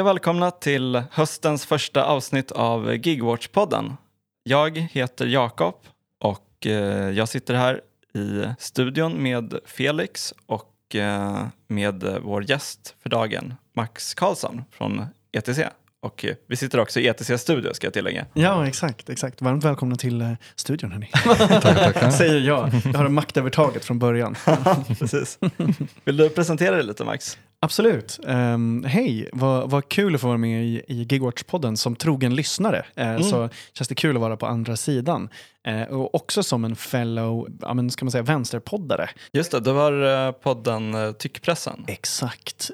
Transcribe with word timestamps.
Hej 0.00 0.04
och 0.04 0.08
välkomna 0.08 0.50
till 0.50 1.02
höstens 1.10 1.66
första 1.66 2.04
avsnitt 2.04 2.50
av 2.50 2.92
Gigwatch-podden. 2.92 3.92
Jag 4.42 4.76
heter 4.78 5.26
Jakob 5.26 5.74
och 6.20 6.66
eh, 6.66 7.10
jag 7.10 7.28
sitter 7.28 7.54
här 7.54 7.80
i 8.14 8.44
studion 8.58 9.22
med 9.22 9.54
Felix 9.66 10.34
och 10.46 10.94
eh, 10.94 11.46
med 11.66 12.18
vår 12.22 12.50
gäst 12.50 12.94
för 13.02 13.10
dagen, 13.10 13.54
Max 13.76 14.14
Karlsson 14.14 14.64
från 14.70 15.06
ETC. 15.32 15.60
Och 16.00 16.24
eh, 16.24 16.34
vi 16.46 16.56
sitter 16.56 16.80
också 16.80 17.00
i 17.00 17.06
ETC 17.06 17.30
studio 17.38 17.74
ska 17.74 17.86
jag 17.86 17.94
tillägga. 17.94 18.26
Ja, 18.34 18.66
exakt. 18.66 19.10
exakt. 19.10 19.42
Varmt 19.42 19.64
välkomna 19.64 19.96
till 19.96 20.36
studion 20.56 20.92
hörni. 20.92 21.06
Tackar, 21.24 21.60
tackar. 21.60 22.10
Säger 22.20 22.40
jag. 22.40 22.70
Jag 22.84 22.98
har 22.98 23.08
maktövertaget 23.08 23.84
från 23.84 23.98
början. 23.98 24.36
Precis. 24.98 25.38
Vill 26.04 26.16
du 26.16 26.28
presentera 26.28 26.76
dig 26.76 26.84
lite 26.84 27.04
Max? 27.04 27.38
Absolut. 27.62 28.18
Um, 28.22 28.84
Hej, 28.84 29.28
vad, 29.32 29.70
vad 29.70 29.88
kul 29.88 30.14
att 30.14 30.20
få 30.20 30.26
vara 30.26 30.38
med 30.38 30.64
i, 30.64 30.82
i 30.88 31.04
Gigwatch-podden 31.04 31.76
som 31.76 31.96
trogen 31.96 32.34
lyssnare. 32.34 32.84
Uh, 32.98 33.08
mm. 33.08 33.22
Så 33.22 33.48
känns 33.72 33.88
det 33.88 33.94
kul 33.94 34.16
att 34.16 34.20
vara 34.20 34.36
på 34.36 34.46
andra 34.46 34.76
sidan. 34.76 35.28
Uh, 35.68 35.82
och 35.82 36.14
också 36.14 36.42
som 36.42 36.64
en 36.64 36.76
fellow, 36.76 37.48
ja, 37.60 37.74
men 37.74 37.90
ska 37.90 38.04
man 38.04 38.12
säga 38.12 38.22
vänsterpoddare. 38.22 39.10
Just 39.32 39.52
det, 39.52 39.60
du 39.60 39.70
har 39.70 39.92
uh, 39.92 40.32
podden 40.32 40.94
uh, 40.94 41.12
Tyckpressen. 41.12 41.84
Exakt. 41.86 42.70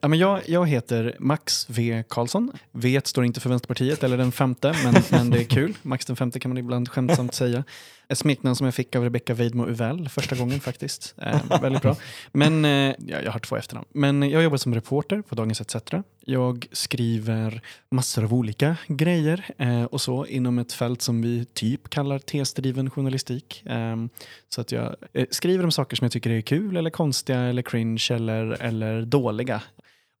ja, 0.00 0.08
men 0.08 0.18
jag, 0.18 0.40
jag 0.46 0.68
heter 0.68 1.16
Max 1.18 1.66
V 1.68 2.04
Karlsson. 2.08 2.52
V 2.72 3.00
står 3.04 3.24
inte 3.24 3.40
för 3.40 3.48
Vänsterpartiet 3.48 4.04
eller 4.04 4.16
den 4.16 4.32
femte, 4.32 4.74
men, 4.84 4.94
men 5.10 5.30
det 5.30 5.40
är 5.40 5.44
kul. 5.44 5.74
Max 5.82 6.06
den 6.06 6.16
femte 6.16 6.40
kan 6.40 6.50
man 6.50 6.58
ibland 6.58 6.88
skämtsamt 6.88 7.34
säga. 7.34 7.64
Ett 8.10 8.18
smeknamn 8.18 8.56
som 8.56 8.64
jag 8.64 8.74
fick 8.74 8.96
av 8.96 9.02
Rebecca 9.02 9.34
Weidmo 9.34 9.66
Uvell 9.66 10.08
första 10.08 10.36
gången 10.36 10.60
faktiskt. 10.60 11.14
Eh, 11.22 11.60
väldigt 11.62 11.82
bra. 11.82 11.96
Men, 12.32 12.64
eh, 12.64 12.94
ja, 13.06 13.20
jag 13.24 13.32
har 13.32 13.38
två 13.38 13.56
efternamn. 13.56 13.86
Men 13.92 14.30
jag 14.30 14.42
jobbar 14.42 14.56
som 14.56 14.74
reporter 14.74 15.22
på 15.22 15.34
Dagens 15.34 15.60
ETC. 15.60 15.76
Jag 16.24 16.66
skriver 16.72 17.62
massor 17.90 18.24
av 18.24 18.34
olika 18.34 18.76
grejer 18.86 19.44
eh, 19.58 19.84
och 19.84 20.00
så 20.00 20.26
inom 20.26 20.58
ett 20.58 20.72
fält 20.72 21.02
som 21.02 21.22
vi 21.22 21.44
typ 21.44 21.90
kallar 21.90 22.18
tesdriven 22.30 22.90
journalistik. 22.90 23.62
Ehm, 23.66 24.08
så 24.48 24.60
att 24.60 24.72
jag 24.72 24.96
eh, 25.12 25.26
skriver 25.30 25.64
om 25.64 25.72
saker 25.72 25.96
som 25.96 26.04
jag 26.04 26.12
tycker 26.12 26.30
är 26.30 26.40
kul 26.40 26.76
eller 26.76 26.90
konstiga 26.90 27.40
eller 27.40 27.62
cringe 27.62 28.08
eller, 28.10 28.62
eller 28.62 29.02
dåliga. 29.02 29.62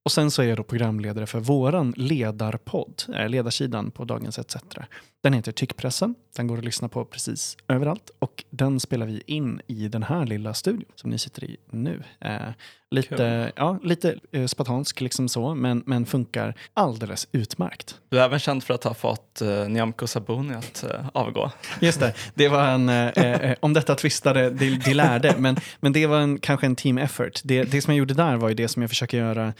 Och 0.04 0.12
sen 0.12 0.30
så 0.30 0.42
är 0.42 0.46
jag 0.46 0.56
då 0.56 0.62
programledare 0.62 1.26
för 1.26 1.40
våran 1.40 1.94
ledarpodd, 1.96 3.02
eh, 3.14 3.28
ledarsidan 3.28 3.90
på 3.90 4.04
Dagens 4.04 4.38
ETC. 4.38 4.56
Den 5.22 5.32
heter 5.32 5.52
Tyckpressen. 5.52 6.14
Den 6.36 6.46
går 6.46 6.58
att 6.58 6.64
lyssna 6.64 6.88
på 6.88 7.04
precis 7.04 7.56
överallt 7.68 8.10
och 8.18 8.44
den 8.50 8.80
spelar 8.80 9.06
vi 9.06 9.22
in 9.26 9.60
i 9.66 9.88
den 9.88 10.02
här 10.02 10.26
lilla 10.26 10.54
studion 10.54 10.92
som 10.94 11.10
ni 11.10 11.18
sitter 11.18 11.44
i 11.44 11.56
nu. 11.70 12.02
Eh, 12.20 12.38
lite 12.90 13.52
ja, 13.56 13.78
lite 13.82 14.18
eh, 14.32 14.46
spartansk 14.46 15.00
liksom 15.00 15.28
så, 15.28 15.54
men, 15.54 15.82
men 15.86 16.06
funkar 16.06 16.54
alldeles 16.74 17.28
utmärkt. 17.32 18.00
Du 18.08 18.20
är 18.20 18.24
även 18.24 18.38
känd 18.38 18.64
för 18.64 18.74
att 18.74 18.84
ha 18.84 18.94
fått 18.94 19.40
eh, 19.40 19.68
Nyamko 19.68 20.06
Sabuni 20.06 20.54
att 20.54 20.84
eh, 20.84 21.08
avgå. 21.12 21.50
Just 21.80 22.00
det, 22.00 22.14
det 22.34 22.48
var 22.48 22.68
en, 22.68 22.88
eh, 22.88 23.08
eh, 23.08 23.56
om 23.60 23.72
detta 23.72 23.94
twistade 23.94 24.50
de, 24.50 24.78
de 24.84 24.94
lärde, 24.94 25.34
men, 25.38 25.56
men 25.80 25.92
det 25.92 26.06
var 26.06 26.18
en, 26.20 26.38
kanske 26.38 26.66
en 26.66 26.76
team 26.76 26.98
effort. 26.98 27.40
Det, 27.44 27.62
det 27.62 27.82
som 27.82 27.94
jag 27.94 27.98
gjorde 27.98 28.14
där 28.14 28.36
var 28.36 28.48
ju 28.48 28.54
det 28.54 28.68
som 28.68 28.82
jag 28.82 28.90
försöker 28.90 29.18
göra 29.18 29.52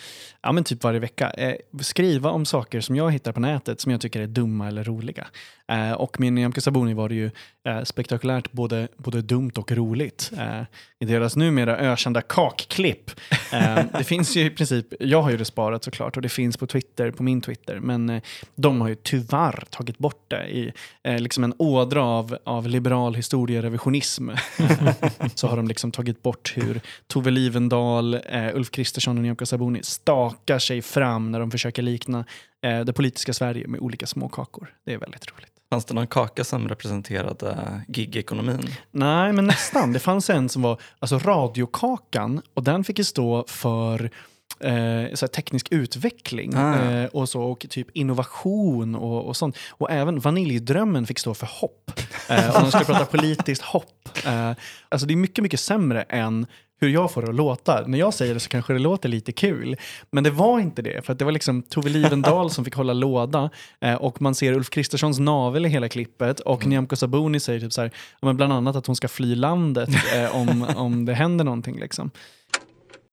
ja, 0.42 0.52
men 0.52 0.64
typ 0.64 0.82
varje 0.82 1.00
vecka. 1.00 1.30
Eh, 1.30 1.54
skriva 1.80 2.30
om 2.30 2.46
saker 2.46 2.80
som 2.80 2.96
jag 2.96 3.10
hittar 3.10 3.32
på 3.32 3.40
nätet 3.40 3.80
som 3.80 3.92
jag 3.92 4.00
tycker 4.00 4.20
är 4.20 4.26
dumma 4.26 4.68
eller 4.68 4.84
roliga. 4.84 5.26
Eh, 5.70 5.92
och 5.92 6.20
med 6.20 6.32
Nyamko 6.32 6.60
Sabuni 6.60 6.94
var 6.94 7.08
det 7.08 7.14
ju 7.14 7.30
eh, 7.66 7.82
spektakulärt 7.82 8.52
både, 8.52 8.88
både 8.96 9.22
dumt 9.22 9.52
och 9.56 9.72
roligt. 9.72 10.30
Eh, 10.38 10.62
I 11.00 11.04
deras 11.04 11.36
numera 11.36 11.76
ökända 11.76 12.22
kakklipp. 12.22 13.10
Det 13.98 14.04
finns 14.04 14.36
ju 14.36 14.44
i 14.44 14.50
princip, 14.50 14.86
jag 15.00 15.22
har 15.22 15.30
ju 15.30 15.36
det 15.36 15.44
sparat 15.44 15.84
såklart 15.84 16.16
och 16.16 16.22
det 16.22 16.28
finns 16.28 16.56
på 16.56 16.66
Twitter, 16.66 17.10
på 17.10 17.22
min 17.22 17.40
Twitter, 17.40 17.80
men 17.80 18.20
de 18.54 18.80
har 18.80 18.88
ju 18.88 18.94
tyvärr 18.94 19.64
tagit 19.70 19.98
bort 19.98 20.24
det 20.28 20.48
i 20.48 20.72
liksom 21.04 21.44
en 21.44 21.54
ådra 21.58 22.04
av, 22.04 22.38
av 22.44 22.68
liberal 22.68 23.14
historierevisionism. 23.14 24.30
så 25.34 25.46
har 25.46 25.56
de 25.56 25.68
liksom 25.68 25.92
tagit 25.92 26.22
bort 26.22 26.52
hur 26.56 26.80
Tove 27.06 27.30
Livendal, 27.30 28.18
Ulf 28.54 28.70
Kristersson 28.70 29.16
och 29.16 29.22
Nyamko 29.22 29.46
Sabuni 29.46 29.80
stakar 29.82 30.58
sig 30.58 30.82
fram 30.82 31.32
när 31.32 31.40
de 31.40 31.50
försöker 31.50 31.82
likna 31.82 32.24
det 32.60 32.92
politiska 32.92 33.32
Sverige 33.32 33.68
med 33.68 33.80
olika 33.80 34.06
småkakor. 34.06 34.74
Det 34.84 34.92
är 34.92 34.98
väldigt 34.98 35.32
roligt. 35.32 35.52
Fanns 35.70 35.84
det 35.84 35.94
någon 35.94 36.06
kaka 36.06 36.44
som 36.44 36.68
representerade 36.68 37.82
gigekonomin? 37.88 38.70
Nej, 38.90 39.32
men 39.32 39.46
nästan. 39.46 39.92
Det 39.92 39.98
fanns 39.98 40.30
en 40.30 40.48
som 40.48 40.62
var 40.62 40.80
alltså 40.98 41.18
radiokakan 41.18 42.42
och 42.54 42.64
den 42.64 42.84
fick 42.84 42.98
ju 42.98 43.04
stå 43.04 43.44
för 43.48 44.10
eh, 44.60 45.14
så 45.14 45.28
teknisk 45.28 45.68
utveckling 45.70 46.54
ah. 46.56 46.74
eh, 46.74 47.04
och, 47.04 47.28
så, 47.28 47.42
och 47.42 47.66
typ 47.70 47.90
innovation 47.94 48.94
och, 48.94 49.24
och 49.24 49.36
sånt. 49.36 49.56
Och 49.70 49.90
även 49.90 50.20
vaniljdrömmen 50.20 51.06
fick 51.06 51.18
stå 51.18 51.34
för 51.34 51.46
hopp. 51.46 51.90
Eh, 52.28 52.56
om 52.56 52.62
man 52.62 52.70
skulle 52.70 52.84
prata 52.84 53.04
politiskt 53.04 53.62
hopp. 53.62 54.08
Eh, 54.26 54.52
alltså 54.88 55.06
det 55.06 55.14
är 55.14 55.16
mycket, 55.16 55.42
mycket 55.42 55.60
sämre 55.60 56.02
än 56.02 56.46
hur 56.80 56.88
jag 56.88 57.12
får 57.12 57.22
det 57.22 57.28
att 57.28 57.34
låta. 57.34 57.86
När 57.86 57.98
jag 57.98 58.14
säger 58.14 58.34
det 58.34 58.40
så 58.40 58.48
kanske 58.48 58.72
det 58.72 58.78
låter 58.78 59.08
lite 59.08 59.32
kul. 59.32 59.76
Men 60.10 60.24
det 60.24 60.30
var 60.30 60.60
inte 60.60 60.82
det, 60.82 61.06
för 61.06 61.14
det 61.14 61.24
var 61.24 61.32
liksom 61.32 61.62
Tove 61.62 61.90
Livendal 61.90 62.50
som 62.50 62.64
fick 62.64 62.74
hålla 62.74 62.92
låda 62.92 63.50
eh, 63.80 63.94
och 63.94 64.22
man 64.22 64.34
ser 64.34 64.52
Ulf 64.52 64.70
Kristerssons 64.70 65.18
navel 65.18 65.66
i 65.66 65.68
hela 65.68 65.88
klippet 65.88 66.40
och 66.40 66.60
mm. 66.60 66.70
Nyamko 66.70 66.96
Sabuni 66.96 67.40
säger 67.40 67.60
typ 67.60 67.72
så 67.72 67.80
här, 67.80 67.90
men 68.22 68.36
bland 68.36 68.52
annat 68.52 68.76
att 68.76 68.86
hon 68.86 68.96
ska 68.96 69.08
fly 69.08 69.34
landet 69.34 69.88
eh, 70.14 70.36
om, 70.36 70.66
om 70.76 71.04
det 71.04 71.14
händer 71.14 71.44
någonting. 71.44 71.80
Liksom. 71.80 72.10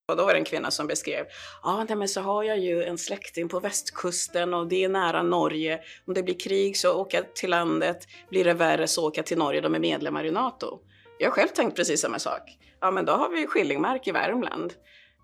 Och 0.07 0.17
då 0.17 0.25
var 0.25 0.33
det 0.33 0.39
en 0.39 0.45
kvinna 0.45 0.71
som 0.71 0.87
beskrev, 0.87 1.25
ja 1.63 1.85
ah, 1.89 1.95
men 1.95 2.07
så 2.07 2.21
har 2.21 2.43
jag 2.43 2.59
ju 2.59 2.83
en 2.83 2.97
släkting 2.97 3.49
på 3.49 3.59
västkusten 3.59 4.53
och 4.53 4.67
det 4.67 4.83
är 4.83 4.89
nära 4.89 5.23
Norge. 5.23 5.79
Om 6.07 6.13
det 6.13 6.23
blir 6.23 6.39
krig 6.39 6.77
så 6.77 6.93
åker 6.93 7.17
jag 7.17 7.35
till 7.35 7.49
landet, 7.49 7.97
blir 8.29 8.43
det 8.43 8.53
värre 8.53 8.87
så 8.87 9.07
åker 9.07 9.19
jag 9.19 9.25
till 9.25 9.37
Norge, 9.37 9.61
de 9.61 9.75
är 9.75 9.79
medlemmar 9.79 10.25
i 10.25 10.31
NATO. 10.31 10.79
Jag 11.19 11.27
har 11.27 11.31
själv 11.31 11.47
tänkt 11.47 11.75
precis 11.75 12.01
samma 12.01 12.19
sak 12.19 12.57
ja 12.81 12.91
men 12.91 13.05
då 13.05 13.13
har 13.13 13.29
vi 13.29 13.47
Skillingmark 13.47 14.07
i 14.07 14.11
Värmland. 14.11 14.73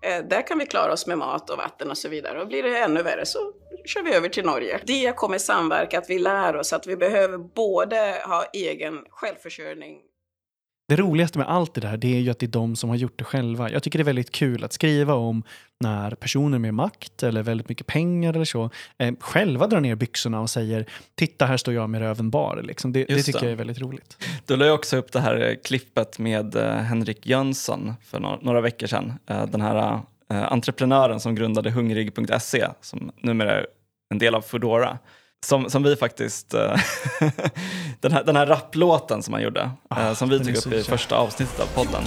Eh, 0.02 0.24
där 0.24 0.46
kan 0.46 0.58
vi 0.58 0.66
klara 0.66 0.92
oss 0.92 1.06
med 1.06 1.18
mat 1.18 1.50
och 1.50 1.58
vatten 1.58 1.90
och 1.90 1.98
så 1.98 2.08
vidare. 2.08 2.40
Och 2.40 2.48
blir 2.48 2.62
det 2.62 2.78
ännu 2.78 3.02
värre 3.02 3.26
så 3.26 3.38
kör 3.84 4.02
vi 4.02 4.14
över 4.14 4.28
till 4.28 4.44
Norge. 4.44 4.80
Det 4.86 5.16
kommer 5.16 5.38
samverka, 5.38 5.98
att 5.98 6.10
vi 6.10 6.18
lär 6.18 6.56
oss 6.56 6.72
att 6.72 6.86
vi 6.86 6.96
behöver 6.96 7.38
både 7.38 8.22
ha 8.26 8.44
egen 8.52 9.04
självförsörjning 9.10 9.98
det 10.88 10.96
roligaste 10.96 11.38
med 11.38 11.48
allt 11.48 11.74
det 11.74 11.80
där 11.80 11.96
det 11.96 12.16
är 12.16 12.20
ju 12.20 12.30
att 12.30 12.38
det 12.38 12.46
är 12.46 12.50
de 12.50 12.76
som 12.76 12.90
har 12.90 12.96
gjort 12.96 13.18
det 13.18 13.24
själva. 13.24 13.70
Jag 13.70 13.82
tycker 13.82 13.98
det 13.98 14.02
är 14.02 14.04
väldigt 14.04 14.30
kul 14.30 14.64
att 14.64 14.72
skriva 14.72 15.14
om 15.14 15.42
när 15.80 16.10
personer 16.10 16.58
med 16.58 16.74
makt 16.74 17.22
eller 17.22 17.42
väldigt 17.42 17.68
mycket 17.68 17.86
pengar 17.86 18.34
eller 18.34 18.44
så 18.44 18.70
eh, 18.98 19.14
själva 19.20 19.66
drar 19.66 19.80
ner 19.80 19.94
byxorna 19.94 20.40
och 20.40 20.50
säger 20.50 20.86
titta 21.14 21.46
här 21.46 21.56
står 21.56 21.74
jag 21.74 21.90
med 21.90 22.00
röven 22.00 22.30
bar. 22.30 22.60
Liksom. 22.62 22.92
Det, 22.92 23.04
det 23.04 23.22
tycker 23.22 23.40
det. 23.40 23.46
jag 23.46 23.52
är 23.52 23.56
väldigt 23.56 23.80
roligt. 23.80 24.24
Du 24.46 24.56
la 24.56 24.72
också 24.72 24.96
upp 24.96 25.12
det 25.12 25.20
här 25.20 25.58
klippet 25.64 26.18
med 26.18 26.56
eh, 26.56 26.74
Henrik 26.74 27.26
Jönsson 27.26 27.94
för 28.04 28.20
några, 28.20 28.38
några 28.40 28.60
veckor 28.60 28.86
sedan. 28.86 29.12
Eh, 29.26 29.46
den 29.46 29.60
här 29.60 30.00
eh, 30.30 30.52
entreprenören 30.52 31.20
som 31.20 31.34
grundade 31.34 31.70
hungrig.se 31.70 32.66
som 32.80 33.12
numera 33.20 33.52
är 33.52 33.66
en 34.10 34.18
del 34.18 34.34
av 34.34 34.40
Foodora. 34.40 34.98
Som, 35.44 35.70
som 35.70 35.82
vi 35.82 35.96
faktiskt, 35.96 36.54
eh, 36.54 36.76
den 38.00 38.12
här, 38.12 38.24
den 38.24 38.36
här 38.36 38.46
rapplåten 38.46 39.22
som 39.22 39.34
han 39.34 39.42
gjorde, 39.42 39.70
ah, 39.88 40.14
som 40.14 40.28
vi 40.28 40.38
tog 40.38 40.56
upp 40.56 40.72
i 40.72 40.82
första 40.82 41.16
avsnittet 41.16 41.60
av 41.60 41.66
podden. 41.66 42.04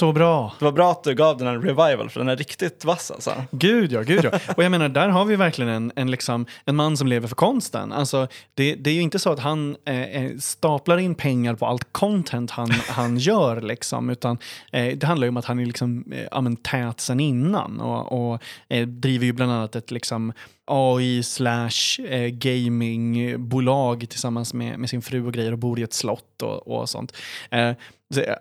Så 0.00 0.12
bra. 0.12 0.52
Det 0.58 0.64
var 0.64 0.72
bra 0.72 0.90
att 0.90 1.04
du 1.04 1.14
gav 1.14 1.38
den 1.38 1.46
en 1.46 1.62
revival, 1.62 2.10
för 2.10 2.20
den 2.20 2.28
är 2.28 2.36
riktigt 2.36 2.84
vass 2.84 3.10
alltså. 3.10 3.34
Gud 3.50 3.92
ja, 3.92 4.02
gud 4.02 4.24
ja. 4.24 4.30
Och 4.56 4.64
jag 4.64 4.70
menar, 4.70 4.88
där 4.88 5.08
har 5.08 5.24
vi 5.24 5.36
verkligen 5.36 5.70
en, 5.70 5.92
en, 5.96 6.10
liksom, 6.10 6.46
en 6.64 6.76
man 6.76 6.96
som 6.96 7.06
lever 7.06 7.28
för 7.28 7.34
konsten. 7.34 7.92
Alltså, 7.92 8.28
det, 8.54 8.74
det 8.74 8.90
är 8.90 8.94
ju 8.94 9.00
inte 9.00 9.18
så 9.18 9.32
att 9.32 9.38
han 9.38 9.76
eh, 9.84 10.00
eh 10.00 10.36
staplar 10.38 10.98
in 10.98 11.14
pengar 11.14 11.54
på 11.54 11.66
allt 11.66 11.92
content 11.92 12.50
han, 12.50 12.70
han 12.70 13.16
gör, 13.18 13.60
liksom, 13.60 14.10
utan 14.10 14.38
eh, 14.72 14.96
det 14.96 15.06
handlar 15.06 15.24
ju 15.24 15.28
om 15.28 15.36
att 15.36 15.44
han 15.44 15.58
är 15.58 15.66
liksom, 15.66 16.04
eh, 16.12 16.52
tät 16.62 17.00
sen 17.00 17.20
innan 17.20 17.80
och, 17.80 18.32
och 18.32 18.42
eh, 18.68 18.86
driver 18.86 19.26
ju 19.26 19.32
bland 19.32 19.52
annat 19.52 19.76
ett 19.76 19.90
liksom, 19.90 20.32
AI 20.70 21.22
slash 21.22 22.00
eh, 22.08 22.28
gamingbolag 22.28 24.08
tillsammans 24.08 24.54
med, 24.54 24.78
med 24.78 24.90
sin 24.90 25.02
fru 25.02 25.26
och 25.26 25.32
grejer 25.32 25.52
och 25.52 25.58
bor 25.58 25.78
i 25.78 25.82
ett 25.82 25.92
slott 25.92 26.42
och, 26.42 26.68
och 26.68 26.88
sånt. 26.88 27.16
Eh, 27.50 27.72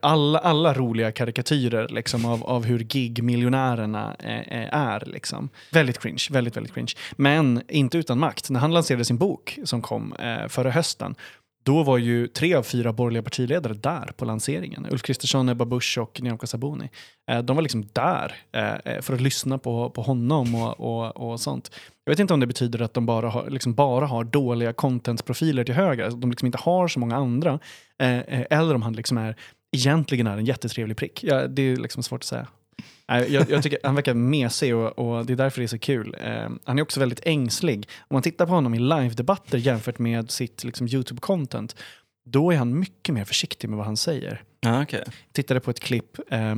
alla, 0.01 0.39
alla 0.39 0.73
roliga 0.73 1.11
karikatyrer 1.11 1.87
liksom, 1.87 2.25
av, 2.25 2.43
av 2.43 2.65
hur 2.65 2.79
gig-miljonärerna 2.79 4.15
eh, 4.19 4.39
eh, 4.39 4.73
är. 4.73 5.03
Liksom. 5.05 5.49
Väldigt 5.71 5.99
cringe, 5.99 6.27
väldigt, 6.31 6.57
väldigt 6.57 6.73
cringe. 6.73 6.93
Men 7.15 7.61
inte 7.67 7.97
utan 7.97 8.19
makt. 8.19 8.49
När 8.49 8.59
han 8.59 8.73
lanserade 8.73 9.05
sin 9.05 9.17
bok 9.17 9.59
som 9.63 9.81
kom 9.81 10.13
eh, 10.13 10.47
förra 10.47 10.71
hösten 10.71 11.15
då 11.63 11.83
var 11.83 11.97
ju 11.97 12.27
tre 12.27 12.55
av 12.55 12.63
fyra 12.63 12.93
borgerliga 12.93 13.23
partiledare 13.23 13.73
där 13.73 14.11
på 14.17 14.25
lanseringen. 14.25 14.87
Ulf 14.91 15.01
Kristersson, 15.01 15.49
Ebba 15.49 15.65
Busch 15.65 15.97
och 15.97 16.21
Nyamko 16.21 16.47
Sabuni. 16.47 16.89
Eh, 17.31 17.39
de 17.39 17.55
var 17.55 17.63
liksom 17.63 17.85
där 17.93 18.35
eh, 18.51 18.93
eh, 18.93 19.01
för 19.01 19.13
att 19.13 19.21
lyssna 19.21 19.57
på, 19.57 19.89
på 19.89 20.01
honom 20.01 20.55
och, 20.55 20.79
och, 20.79 21.31
och 21.31 21.39
sånt. 21.39 21.71
Jag 22.05 22.11
vet 22.11 22.19
inte 22.19 22.33
om 22.33 22.39
det 22.39 22.47
betyder 22.47 22.81
att 22.81 22.93
de 22.93 23.05
bara 23.05 23.29
har, 23.29 23.49
liksom 23.49 23.73
bara 23.73 24.05
har 24.05 24.23
dåliga 24.23 24.73
contentprofiler 24.73 25.63
till 25.63 25.75
höger, 25.75 26.05
att 26.05 26.21
de 26.21 26.29
liksom 26.29 26.45
inte 26.45 26.57
har 26.61 26.87
så 26.87 26.99
många 26.99 27.15
andra. 27.15 27.59
eller 27.99 28.75
om 28.75 28.81
han 28.81 28.93
liksom 28.93 29.17
är, 29.17 29.35
egentligen 29.71 30.27
är 30.27 30.37
en 30.37 30.45
jättetrevlig 30.45 30.97
prick. 30.97 31.23
Ja, 31.23 31.47
det 31.47 31.61
är 31.61 31.75
liksom 31.75 32.03
svårt 32.03 32.19
att 32.19 32.23
säga. 32.23 32.47
Jag, 33.09 33.49
jag, 33.49 33.63
tycker 33.63 33.79
han 33.83 33.95
verkar 33.95 34.13
mesig 34.13 34.75
och, 34.75 34.99
och, 34.99 35.25
det 35.25 35.33
är 35.33 35.37
därför 35.37 35.61
det 35.61 35.65
är 35.65 35.67
så 35.67 35.79
kul. 35.79 36.15
Eh, 36.23 36.49
han 36.63 36.79
är 36.79 36.81
också 36.81 36.99
väldigt 36.99 37.19
ängslig. 37.23 37.89
Om 37.99 38.15
man 38.15 38.21
tittar 38.21 38.45
på 38.45 38.51
honom 38.51 38.73
i 38.73 38.79
live-debatter 38.79 39.57
jämfört 39.57 39.99
med 39.99 40.31
sitt 40.31 40.63
liksom, 40.63 40.87
YouTube-content, 40.87 41.75
då 42.31 42.51
är 42.51 42.57
han 42.57 42.79
mycket 42.79 43.15
mer 43.15 43.25
försiktig 43.25 43.69
med 43.69 43.77
vad 43.77 43.85
han 43.85 43.97
säger. 43.97 44.43
Ah, 44.65 44.81
okay. 44.81 45.01
tittade 45.31 45.59
på 45.59 45.71
ett 45.71 45.79
klipp 45.79 46.17
eh, 46.31 46.55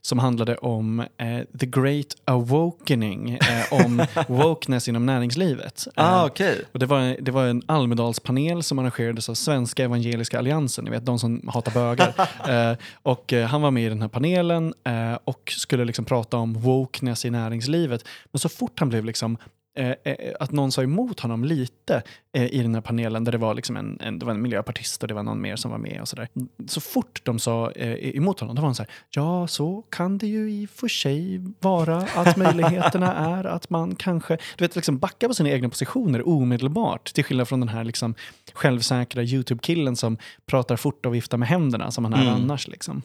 som 0.00 0.18
handlade 0.18 0.56
om 0.56 1.00
eh, 1.00 1.40
the 1.60 1.66
great 1.66 2.16
awakening, 2.24 3.30
eh, 3.30 3.72
om 3.72 4.06
wokeness 4.28 4.88
inom 4.88 5.06
näringslivet. 5.06 5.86
Ah, 5.94 6.26
okay. 6.26 6.56
och 6.72 6.78
det, 6.78 6.86
var, 6.86 7.16
det 7.20 7.30
var 7.30 7.46
en 7.46 7.62
Almedalspanel 7.66 8.62
som 8.62 8.78
arrangerades 8.78 9.28
av 9.28 9.34
Svenska 9.34 9.84
Evangeliska 9.84 10.38
Alliansen, 10.38 10.84
ni 10.84 10.90
vet 10.90 11.06
de 11.06 11.18
som 11.18 11.48
hatar 11.48 11.72
bögar. 11.72 12.14
Eh, 12.48 12.76
och 13.02 13.32
eh, 13.32 13.46
han 13.46 13.62
var 13.62 13.70
med 13.70 13.86
i 13.86 13.88
den 13.88 14.02
här 14.02 14.08
panelen 14.08 14.74
eh, 14.84 15.18
och 15.24 15.52
skulle 15.56 15.84
liksom 15.84 16.04
prata 16.04 16.36
om 16.36 16.54
wokeness 16.54 17.24
i 17.24 17.30
näringslivet. 17.30 18.04
Men 18.24 18.38
så 18.38 18.48
fort 18.48 18.80
han 18.80 18.88
blev 18.88 19.04
liksom 19.04 19.38
Eh, 19.74 19.94
eh, 20.04 20.34
att 20.40 20.52
någon 20.52 20.72
sa 20.72 20.82
emot 20.82 21.20
honom 21.20 21.44
lite 21.44 22.02
eh, 22.32 22.54
i 22.54 22.62
den 22.62 22.74
här 22.74 22.82
panelen 22.82 23.24
där 23.24 23.32
det 23.32 23.38
var, 23.38 23.54
liksom 23.54 23.76
en, 23.76 23.98
en, 24.00 24.18
det 24.18 24.26
var 24.26 24.32
en 24.32 24.42
miljöpartist 24.42 25.02
och 25.02 25.08
det 25.08 25.14
var 25.14 25.22
någon 25.22 25.40
mer 25.40 25.56
som 25.56 25.70
var 25.70 25.78
med 25.78 26.00
och 26.00 26.08
sådär. 26.08 26.28
Så 26.66 26.80
fort 26.80 27.20
de 27.24 27.38
sa 27.38 27.70
eh, 27.70 28.16
emot 28.16 28.40
honom, 28.40 28.56
då 28.56 28.62
var 28.62 28.68
han 28.68 28.74
så 28.74 28.82
här, 28.82 28.92
ja 29.10 29.46
så 29.46 29.84
kan 29.90 30.18
det 30.18 30.26
ju 30.26 30.50
i 30.50 30.66
och 30.66 30.70
för 30.70 30.88
sig 30.88 31.40
vara 31.60 31.96
att 31.96 32.36
möjligheterna 32.36 33.14
är 33.14 33.44
att 33.44 33.70
man 33.70 33.94
kanske, 33.94 34.38
du 34.56 34.64
vet 34.64 34.76
liksom 34.76 34.98
backa 34.98 35.28
på 35.28 35.34
sina 35.34 35.50
egna 35.50 35.68
positioner 35.68 36.28
omedelbart 36.28 37.14
till 37.14 37.24
skillnad 37.24 37.48
från 37.48 37.60
den 37.60 37.68
här 37.68 37.84
liksom 37.84 38.14
självsäkra 38.52 39.22
YouTube-killen 39.22 39.96
som 39.96 40.18
pratar 40.46 40.76
fort 40.76 41.06
och 41.06 41.14
viftar 41.14 41.38
med 41.38 41.48
händerna 41.48 41.90
som 41.90 42.04
han 42.04 42.14
är 42.14 42.22
mm. 42.22 42.34
annars 42.34 42.68
liksom. 42.68 43.02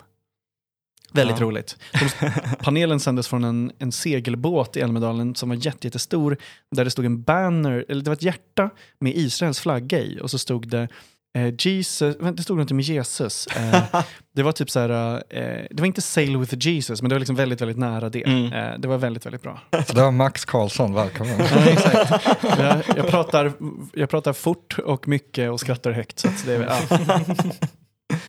Väldigt 1.13 1.39
ja. 1.39 1.45
roligt. 1.45 1.77
De, 1.94 2.31
panelen 2.63 3.00
sändes 3.00 3.27
från 3.27 3.44
en, 3.44 3.71
en 3.80 3.92
segelbåt 3.92 4.77
i 4.77 4.81
Älmedalen 4.81 5.36
som 5.36 5.50
var 5.50 5.56
jättestor. 5.56 6.38
Där 6.75 6.86
det 6.86 6.92
stod 6.92 7.06
en 7.06 7.21
banner, 7.21 7.86
eller 7.89 8.04
det 8.04 8.09
var 8.09 8.15
ett 8.15 8.24
hjärta 8.24 8.69
med 9.00 9.18
Israels 9.18 9.59
flagga 9.59 10.00
i. 10.00 10.19
Och 10.21 10.31
så 10.31 10.38
stod 10.38 10.68
det 10.68 10.88
eh, 11.38 11.54
Jesus, 11.59 12.15
det 12.33 12.44
stod 12.44 12.57
något 12.57 12.71
med 12.71 12.86
Jesus. 12.86 13.48
Eh, 13.48 14.01
det 14.36 14.44
var 14.44 14.51
typ 14.51 14.69
så 14.69 14.80
här, 14.80 15.24
eh, 15.30 15.65
det 15.71 15.80
var 15.80 15.86
inte 15.86 16.01
Sail 16.01 16.38
with 16.38 16.56
Jesus, 16.59 17.01
men 17.01 17.09
det 17.09 17.15
var 17.15 17.19
liksom 17.19 17.36
väldigt, 17.36 17.62
väldigt 17.62 17.77
nära 17.77 18.09
det. 18.09 18.24
Mm. 18.27 18.54
Eh, 18.54 18.80
det 18.80 18.88
var 18.88 18.98
väldigt, 18.98 19.25
väldigt 19.25 19.42
bra. 19.42 19.62
Så 19.88 19.94
det 19.94 20.01
var 20.01 20.12
Max 20.12 20.45
Karlsson, 20.45 20.94
välkommen. 20.94 21.39
ja, 21.39 21.65
exakt. 21.65 22.36
Jag, 22.44 22.83
jag, 22.95 23.07
pratar, 23.07 23.54
jag 23.94 24.09
pratar 24.09 24.33
fort 24.33 24.80
och 24.80 25.07
mycket 25.07 25.51
och 25.51 25.59
skrattar 25.59 25.92
högt. 25.92 26.19
Så 26.19 26.30
det, 26.45 26.54
ja. 26.54 27.19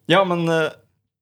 ja, 0.06 0.24
men 0.24 0.48
eh, 0.48 0.68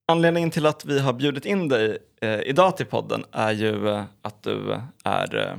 Anledningen 0.08 0.50
till 0.50 0.66
att 0.66 0.84
vi 0.84 1.00
har 1.00 1.12
bjudit 1.12 1.44
in 1.44 1.68
dig 1.68 1.98
eh, 2.20 2.40
idag 2.40 2.76
till 2.76 2.86
podden 2.86 3.24
är 3.32 3.52
ju 3.52 3.88
eh, 3.88 4.04
att 4.22 4.42
du 4.42 4.80
är 5.04 5.36
eh, 5.36 5.56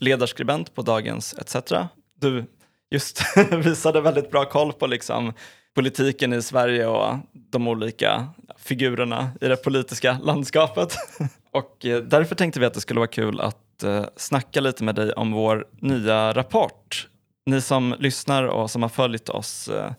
ledarskribent 0.00 0.74
på 0.74 0.82
Dagens 0.82 1.34
ETC. 1.34 1.72
Du 2.20 2.44
just 2.90 3.22
visade 3.52 4.00
väldigt 4.00 4.30
bra 4.30 4.44
koll 4.44 4.72
på 4.72 4.86
liksom, 4.86 5.32
politiken 5.74 6.32
i 6.32 6.42
Sverige 6.42 6.86
och 6.86 7.16
de 7.32 7.68
olika 7.68 8.28
figurerna 8.56 9.30
i 9.40 9.48
det 9.48 9.56
politiska 9.56 10.18
landskapet. 10.22 10.94
och 11.50 11.86
eh, 11.86 12.02
därför 12.02 12.34
tänkte 12.34 12.60
vi 12.60 12.66
att 12.66 12.74
det 12.74 12.80
skulle 12.80 13.00
vara 13.00 13.10
kul 13.10 13.40
att 13.40 13.82
eh, 13.82 14.04
snacka 14.16 14.60
lite 14.60 14.84
med 14.84 14.94
dig 14.94 15.12
om 15.12 15.32
vår 15.32 15.66
nya 15.80 16.32
rapport. 16.32 17.08
Ni 17.46 17.60
som 17.60 17.94
lyssnar 17.98 18.44
och 18.44 18.70
som 18.70 18.82
har 18.82 18.88
följt 18.88 19.28
oss 19.28 19.68
eh, 19.68 19.92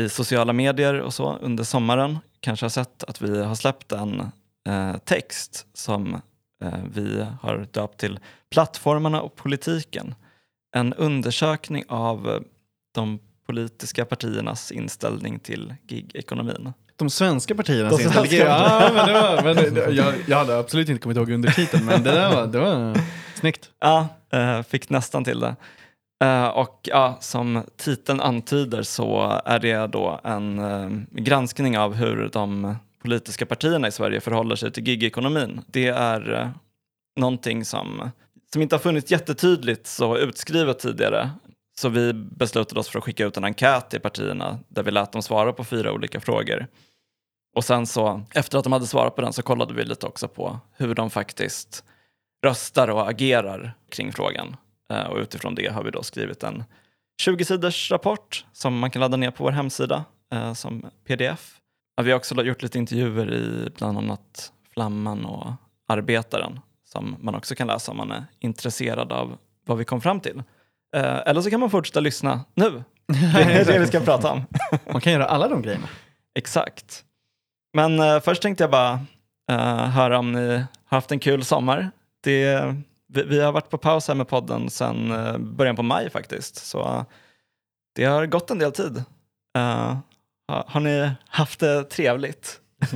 i 0.00 0.08
sociala 0.08 0.52
medier 0.52 1.00
och 1.00 1.14
så 1.14 1.38
under 1.40 1.64
sommaren 1.64 2.18
kanske 2.40 2.64
har 2.64 2.70
sett 2.70 3.04
att 3.04 3.20
vi 3.20 3.42
har 3.42 3.54
släppt 3.54 3.92
en 3.92 4.20
eh, 4.68 4.96
text 5.04 5.66
som 5.74 6.14
eh, 6.64 6.78
vi 6.92 7.26
har 7.40 7.66
döpt 7.70 8.00
till 8.00 8.18
Plattformarna 8.50 9.20
och 9.20 9.36
politiken. 9.36 10.14
En 10.76 10.94
undersökning 10.94 11.84
av 11.88 12.28
eh, 12.28 12.40
de 12.94 13.18
politiska 13.46 14.04
partiernas 14.04 14.72
inställning 14.72 15.38
till 15.38 15.74
gigekonomin. 15.88 16.72
De 16.96 17.10
svenska 17.10 17.54
partiernas 17.54 17.96
de 17.96 18.02
inställning? 18.02 18.30
Svenska. 18.30 18.48
Ja, 18.48 18.90
men 18.94 19.06
det 19.06 19.12
var, 19.12 19.42
men 19.42 19.74
det, 19.74 19.90
jag, 19.90 20.14
jag 20.26 20.36
hade 20.36 20.58
absolut 20.58 20.88
inte 20.88 21.02
kommit 21.02 21.16
ihåg 21.16 21.30
undertiteln, 21.30 21.84
men 21.84 22.02
det 22.02 22.10
där 22.10 22.34
var, 22.34 22.46
det 22.46 22.58
var 22.58 22.98
snyggt. 23.34 23.70
Ja, 23.80 24.08
eh, 24.32 24.62
fick 24.62 24.90
nästan 24.90 25.24
till 25.24 25.40
det. 25.40 25.56
Uh, 26.24 26.46
och 26.46 26.80
ja, 26.82 27.16
som 27.20 27.64
titeln 27.76 28.20
antyder 28.20 28.82
så 28.82 29.40
är 29.44 29.58
det 29.58 29.86
då 29.86 30.20
en 30.24 30.58
uh, 30.58 31.02
granskning 31.10 31.78
av 31.78 31.94
hur 31.94 32.28
de 32.32 32.76
politiska 33.02 33.46
partierna 33.46 33.88
i 33.88 33.92
Sverige 33.92 34.20
förhåller 34.20 34.56
sig 34.56 34.72
till 34.72 34.88
gigekonomin. 34.88 35.60
Det 35.66 35.88
är 35.88 36.30
uh, 36.30 36.48
någonting 37.20 37.64
som, 37.64 38.10
som 38.52 38.62
inte 38.62 38.74
har 38.74 38.80
funnits 38.80 39.10
jättetydligt 39.10 39.86
så 39.86 40.16
utskrivet 40.16 40.78
tidigare. 40.78 41.30
Så 41.80 41.88
vi 41.88 42.12
beslutade 42.12 42.80
oss 42.80 42.88
för 42.88 42.98
att 42.98 43.04
skicka 43.04 43.26
ut 43.26 43.36
en 43.36 43.44
enkät 43.44 43.90
till 43.90 44.00
partierna 44.00 44.58
där 44.68 44.82
vi 44.82 44.90
lät 44.90 45.12
dem 45.12 45.22
svara 45.22 45.52
på 45.52 45.64
fyra 45.64 45.92
olika 45.92 46.20
frågor. 46.20 46.66
Och 47.56 47.64
sen 47.64 47.86
så, 47.86 48.22
efter 48.34 48.58
att 48.58 48.64
de 48.64 48.72
hade 48.72 48.86
svarat 48.86 49.16
på 49.16 49.22
den 49.22 49.32
så 49.32 49.42
kollade 49.42 49.74
vi 49.74 49.84
lite 49.84 50.06
också 50.06 50.28
på 50.28 50.58
hur 50.76 50.94
de 50.94 51.10
faktiskt 51.10 51.84
röstar 52.44 52.88
och 52.88 53.10
agerar 53.10 53.74
kring 53.90 54.12
frågan. 54.12 54.56
Eh, 54.92 55.06
och 55.06 55.18
utifrån 55.18 55.54
det 55.54 55.66
har 55.66 55.82
vi 55.82 55.90
då 55.90 56.02
skrivit 56.02 56.42
en 56.42 56.64
20-sidors 57.22 57.90
rapport 57.90 58.44
som 58.52 58.78
man 58.78 58.90
kan 58.90 59.00
ladda 59.00 59.16
ner 59.16 59.30
på 59.30 59.44
vår 59.44 59.50
hemsida 59.50 60.04
eh, 60.32 60.52
som 60.52 60.86
pdf. 61.06 61.54
Vi 62.02 62.10
har 62.10 62.16
också 62.18 62.42
gjort 62.42 62.62
lite 62.62 62.78
intervjuer 62.78 63.34
i 63.34 63.70
bland 63.76 63.98
annat 63.98 64.52
Flamman 64.72 65.24
och 65.24 65.52
Arbetaren 65.88 66.60
som 66.84 67.16
man 67.20 67.34
också 67.34 67.54
kan 67.54 67.66
läsa 67.66 67.90
om 67.90 67.96
man 67.96 68.10
är 68.12 68.24
intresserad 68.38 69.12
av 69.12 69.38
vad 69.66 69.78
vi 69.78 69.84
kom 69.84 70.00
fram 70.00 70.20
till. 70.20 70.42
Eh, 70.96 71.18
eller 71.26 71.40
så 71.40 71.50
kan 71.50 71.60
man 71.60 71.70
fortsätta 71.70 72.00
lyssna 72.00 72.44
nu. 72.54 72.84
Det 73.06 73.42
är 73.42 73.64
det 73.64 73.78
vi 73.78 73.86
ska 73.86 74.00
prata 74.00 74.32
om. 74.32 74.46
man 74.92 75.00
kan 75.00 75.12
göra 75.12 75.24
alla 75.26 75.48
de 75.48 75.62
grejerna. 75.62 75.88
Exakt. 76.34 77.04
Men 77.74 78.20
först 78.20 78.42
tänkte 78.42 78.62
jag 78.62 78.70
bara 78.70 79.00
höra 79.88 80.18
om 80.18 80.32
ni 80.32 80.56
har 80.56 80.66
haft 80.84 81.12
en 81.12 81.18
kul 81.18 81.44
sommar. 81.44 81.90
Det 82.20 82.74
vi, 83.08 83.22
vi, 83.22 83.40
har 83.40 83.52
varit 83.52 83.70
på 83.70 83.78
paus 83.78 84.08
här 84.08 84.14
med 84.14 84.28
podden 84.28 84.70
sedan 84.70 85.12
uh, 85.12 85.38
början 85.38 85.76
på 85.76 85.82
maj 85.82 86.10
faktiskt. 86.10 86.56
Så 86.56 86.80
uh, 86.80 87.02
det 87.94 88.04
har 88.04 88.26
gått 88.26 88.50
en 88.50 88.58
del 88.58 88.72
tid. 88.72 88.96
Uh, 89.58 89.96
ha, 90.48 90.64
har 90.66 90.80
ni 90.80 91.10
haft 91.28 91.60
det 91.60 91.84
trevligt? 91.84 92.60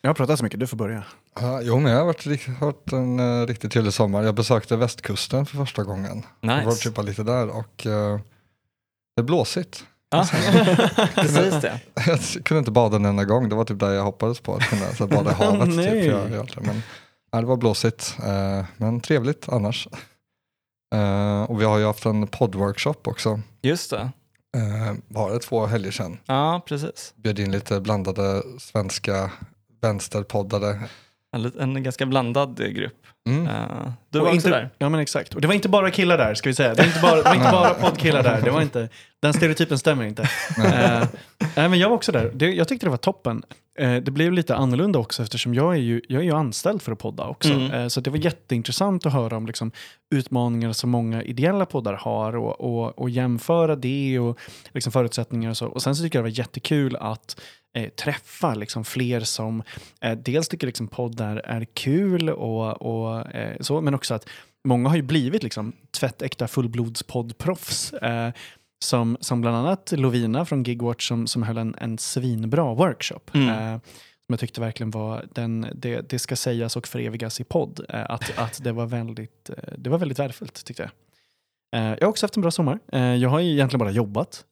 jag 0.00 0.08
har 0.10 0.14
pratat 0.14 0.38
så 0.38 0.44
mycket, 0.44 0.60
du 0.60 0.66
får 0.66 0.76
börja. 0.76 1.04
Uh, 1.42 1.60
jo, 1.62 1.78
men 1.78 1.92
jag 1.92 1.98
har 1.98 2.06
varit, 2.06 2.48
varit 2.60 2.92
en 2.92 3.20
uh, 3.20 3.46
riktigt 3.46 3.72
trevlig 3.72 3.92
sommar. 3.92 4.22
Jag 4.22 4.34
besökte 4.34 4.76
västkusten 4.76 5.46
för 5.46 5.56
första 5.56 5.84
gången. 5.84 6.16
Nice. 6.16 6.54
Jag 6.54 6.64
var 6.64 6.74
typ 6.74 7.04
lite 7.04 7.22
där 7.22 7.48
och 7.48 7.86
uh, 7.86 8.20
det 9.16 9.20
är 9.20 9.22
blåsigt. 9.22 9.84
Ja, 10.12 10.26
precis 11.14 11.60
det. 11.60 11.80
jag 12.06 12.44
kunde 12.44 12.58
inte 12.58 12.70
bada 12.70 12.96
en 12.96 13.04
enda 13.04 13.24
gång, 13.24 13.48
det 13.48 13.54
var 13.54 13.64
typ 13.64 13.80
där 13.80 13.90
jag 13.90 14.02
hoppades 14.02 14.40
på 14.40 14.54
att 14.54 14.62
kunna 14.62 14.86
så 14.86 15.06
bada 15.06 15.30
i 15.30 15.34
havet. 15.34 15.68
typ, 15.68 16.04
jag, 16.04 16.30
men, 16.30 16.32
Ja, 16.62 16.82
det 17.40 17.46
var 17.46 17.56
blåsigt, 17.56 18.16
eh, 18.18 18.64
men 18.76 19.00
trevligt 19.00 19.48
annars. 19.48 19.88
Eh, 20.94 21.42
och 21.42 21.60
vi 21.60 21.64
har 21.64 21.78
ju 21.78 21.84
haft 21.84 22.06
en 22.06 22.26
poddworkshop 22.26 23.08
också. 23.08 23.40
Just 23.62 23.90
det. 23.90 24.10
Eh, 24.56 24.94
det 25.32 25.38
två 25.38 25.66
helger 25.66 25.90
sedan? 25.90 26.18
Ja, 26.26 26.62
precis. 26.66 27.12
Bjöd 27.16 27.38
in 27.38 27.52
lite 27.52 27.80
blandade 27.80 28.42
svenska 28.58 29.30
vänsterpoddare. 29.82 30.80
En, 31.32 31.60
en 31.60 31.82
ganska 31.82 32.06
blandad 32.06 32.74
grupp. 32.74 32.99
Mm. 33.28 33.46
Uh, 33.46 33.90
du 34.10 34.18
var 34.18 34.28
och 34.28 34.34
inte 34.34 34.50
där. 34.50 34.70
Ja 34.78 34.88
men 34.88 35.00
exakt. 35.00 35.34
Och 35.34 35.40
det 35.40 35.46
var 35.46 35.54
inte 35.54 35.68
bara 35.68 35.90
killar 35.90 36.18
där 36.18 36.34
ska 36.34 36.48
vi 36.48 36.54
säga. 36.54 36.74
Det 36.74 36.82
var 36.82 36.86
inte 36.86 37.00
bara, 37.00 37.16
det 37.16 37.22
var 37.22 37.34
inte 37.34 37.50
bara 37.50 37.74
poddkillar 37.80 38.22
där. 38.22 38.42
Det 38.42 38.50
var 38.50 38.62
inte, 38.62 38.88
den 39.22 39.32
stereotypen 39.32 39.78
stämmer 39.78 40.04
inte. 40.04 40.22
uh, 40.22 41.04
nej, 41.56 41.68
men 41.68 41.78
jag 41.78 41.88
var 41.88 41.96
också 41.96 42.12
där. 42.12 42.30
Det, 42.34 42.52
jag 42.52 42.68
tyckte 42.68 42.86
det 42.86 42.90
var 42.90 42.96
toppen. 42.96 43.42
Uh, 43.80 43.96
det 43.96 44.10
blev 44.10 44.32
lite 44.32 44.56
annorlunda 44.56 44.98
också 44.98 45.22
eftersom 45.22 45.54
jag 45.54 45.74
är 45.74 45.78
ju, 45.78 46.00
jag 46.08 46.20
är 46.20 46.24
ju 46.24 46.34
anställd 46.34 46.82
för 46.82 46.92
att 46.92 46.98
podda 46.98 47.24
också. 47.26 47.52
Mm. 47.52 47.90
så 47.90 48.00
det 48.00 48.10
var 48.10 48.18
jätteintressant 48.18 49.06
att 49.06 49.12
höra 49.12 49.36
om 49.36 49.46
liksom, 49.46 49.72
utmaningar 50.14 50.72
som 50.72 50.90
många 50.90 51.22
ideella 51.22 51.66
poddar 51.66 51.94
har 51.94 52.36
och, 52.36 52.60
och, 52.60 52.98
och 52.98 53.10
jämföra 53.10 53.76
det 53.76 54.18
och 54.18 54.38
liksom, 54.70 54.92
förutsättningar 54.92 55.50
och 55.50 55.56
så. 55.56 55.66
Och 55.66 55.82
sen 55.82 55.96
så 55.96 56.02
tycker 56.02 56.18
jag 56.18 56.24
det 56.24 56.30
var 56.30 56.38
jättekul 56.38 56.96
att 56.96 57.40
eh, 57.76 57.88
träffa 57.88 58.54
liksom 58.54 58.84
fler 58.84 59.20
som 59.20 59.62
eh, 60.00 60.18
dels 60.18 60.48
tycker 60.48 60.66
liksom 60.66 60.88
poddar 60.88 61.36
är 61.36 61.64
kul 61.64 62.30
och, 62.30 62.82
och 62.82 63.34
eh, 63.34 63.56
så, 63.60 63.80
men 63.80 63.94
också 63.94 64.14
att 64.14 64.28
många 64.64 64.88
har 64.88 64.96
ju 64.96 65.02
blivit 65.02 65.42
liksom 65.42 65.72
tvättäkta 65.90 66.48
fullblodspoddproffs. 66.48 67.92
Eh, 67.92 68.32
som, 68.84 69.16
som 69.20 69.40
bland 69.40 69.56
annat 69.56 69.92
Lovina 69.96 70.44
från 70.44 70.62
Gigwatch 70.62 71.08
som, 71.08 71.26
som 71.26 71.42
höll 71.42 71.58
en, 71.58 71.74
en 71.78 71.98
svinbra 71.98 72.74
workshop. 72.74 73.20
Mm. 73.32 73.48
Eh, 73.48 73.80
som 74.26 74.32
jag 74.32 74.40
tyckte 74.40 74.60
verkligen 74.60 74.90
var, 74.90 75.26
den, 75.34 75.66
det, 75.74 76.10
det 76.10 76.18
ska 76.18 76.36
sägas 76.36 76.76
och 76.76 76.86
förevigas 76.86 77.40
i 77.40 77.44
podd, 77.44 77.84
att, 77.88 78.38
att 78.38 78.64
det, 78.64 78.72
var 78.72 78.86
väldigt, 78.86 79.50
det 79.78 79.90
var 79.90 79.98
väldigt 79.98 80.18
värdefullt 80.18 80.64
tyckte 80.64 80.82
jag. 80.82 80.90
Jag 81.98 82.06
har 82.06 82.10
också 82.10 82.26
haft 82.26 82.36
en 82.36 82.42
bra 82.42 82.50
sommar. 82.50 82.78
Jag 83.16 83.28
har 83.28 83.40
ju 83.40 83.52
egentligen 83.52 83.78
bara 83.78 83.90
jobbat. 83.90 84.44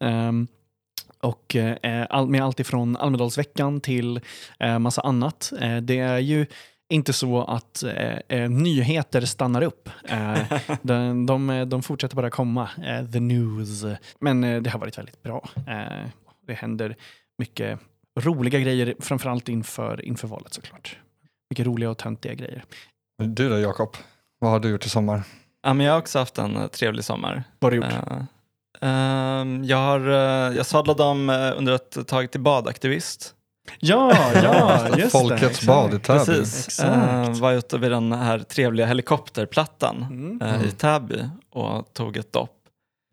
Och 1.21 1.57
eh, 1.57 2.07
all, 2.11 2.29
med 2.29 2.43
allt 2.43 2.61
ifrån 2.61 2.97
Almedalsveckan 2.97 3.81
till 3.81 4.21
eh, 4.59 4.79
massa 4.79 5.01
annat. 5.01 5.53
Eh, 5.61 5.77
det 5.77 5.99
är 5.99 6.19
ju 6.19 6.47
inte 6.89 7.13
så 7.13 7.45
att 7.45 7.83
eh, 7.83 8.19
eh, 8.29 8.51
nyheter 8.51 9.21
stannar 9.21 9.63
upp. 9.63 9.89
Eh, 10.05 10.39
de, 10.83 11.27
de, 11.27 11.65
de 11.69 11.83
fortsätter 11.83 12.17
bara 12.17 12.31
komma, 12.31 12.71
eh, 12.87 13.11
the 13.11 13.21
news. 13.21 13.85
Men 14.21 14.45
eh, 14.45 14.63
det 14.63 14.71
har 14.71 14.79
varit 14.79 14.99
väldigt 14.99 15.23
bra. 15.23 15.49
Eh, 15.67 16.09
det 16.47 16.55
händer 16.55 16.97
mycket 17.39 17.81
roliga 18.21 18.61
grejer, 18.61 18.95
framförallt 19.01 19.49
inför, 19.49 20.05
inför 20.05 20.29
valet 20.29 20.55
såklart. 20.55 20.99
Mycket 21.51 21.67
roliga 21.67 21.91
och 21.91 21.99
töntiga 21.99 22.35
grejer. 22.35 22.65
Du 23.23 23.49
då 23.49 23.59
Jakob, 23.59 23.97
vad 24.39 24.51
har 24.51 24.61
du 24.61 24.69
gjort 24.69 24.87
i 24.87 24.89
sommar? 24.89 25.23
Ja, 25.63 25.75
men 25.75 25.87
jag 25.87 25.93
har 25.93 26.01
också 26.01 26.19
haft 26.19 26.39
en 26.39 26.57
eh, 26.57 26.67
trevlig 26.67 27.05
sommar. 27.05 27.45
Vad 27.59 27.73
har 27.73 27.81
du 27.81 27.87
gjort? 27.87 28.29
Ehm, 28.81 29.65
jag, 29.65 29.77
har, 29.77 30.01
eh, 30.11 30.57
jag 30.57 30.67
sadlade 30.67 31.03
om 31.03 31.31
eh, 31.31 31.53
under 31.57 31.73
ett 31.73 32.09
tag 32.09 32.31
till 32.31 32.41
badaktivist. 32.41 33.35
Ja, 33.81 34.13
ja, 34.35 34.81
just 34.89 35.01
det. 35.03 35.11
Folkets 35.11 35.43
exakt. 35.45 35.67
bad 35.67 35.95
i 35.95 35.99
Täby. 35.99 36.25
Precis. 36.25 36.81
Eh, 36.81 37.31
var 37.31 37.53
ute 37.53 37.79
vid 37.79 37.91
den 37.91 38.13
här 38.13 38.39
trevliga 38.39 38.87
helikopterplattan 38.87 40.07
Mm. 40.11 40.43
eh, 40.43 40.65
i 40.65 40.71
Täby 40.71 41.25
och 41.53 41.93
tog 41.95 42.17
ett 42.17 42.33
dopp. 42.33 42.51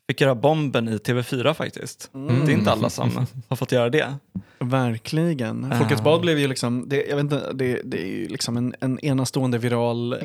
Fick 0.08 0.22
göra 0.22 0.36
bomben 0.36 0.88
i 0.90 0.98
TV4 0.98 1.54
faktiskt. 1.54 2.10
Mm. 2.14 2.46
Det 2.46 2.52
är 2.52 2.54
inte 2.54 2.72
alla 2.72 2.90
som 2.90 3.28
har 3.50 3.56
fått 3.56 3.72
göra 3.72 3.90
det. 3.90 4.16
Verkligen. 4.60 5.72
Ah. 5.74 5.78
Folkets 5.78 6.02
bad 6.04 6.22
blev 6.22 6.40
ju 6.40 6.48
liksom, 6.48 6.90
det, 6.90 7.06
jag 7.06 7.16
vet 7.16 7.24
inte, 7.24 7.52
det, 7.54 7.82
det 7.84 8.02
är 8.02 8.08
ju 8.08 8.28
liksom 8.28 8.58
en, 8.58 8.76
en 8.80 9.00
enastående 9.00 9.58
viral 9.58 10.14
eh, 10.14 10.20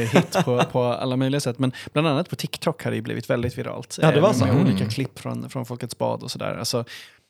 eh, 0.00 0.08
hit 0.08 0.36
på, 0.44 0.64
på 0.72 0.82
alla 0.82 1.16
möjliga 1.16 1.40
sätt. 1.40 1.58
Men 1.58 1.72
bland 1.92 2.08
annat 2.08 2.28
på 2.30 2.36
TikTok 2.36 2.84
har 2.84 2.90
det 2.90 2.94
ju 2.96 3.02
blivit 3.02 3.30
väldigt 3.30 3.58
viralt. 3.58 3.98
Ja, 4.02 4.10
det 4.10 4.20
var 4.20 4.32
så. 4.32 4.44
Med 4.44 4.54
Mm. 4.54 4.66
olika 4.66 4.88
klipp 4.88 5.18
från, 5.18 5.50
från 5.50 5.66
Folkets 5.66 5.98
bad 5.98 6.22
och 6.22 6.30
sådär. 6.30 6.56
Alltså, 6.58 6.84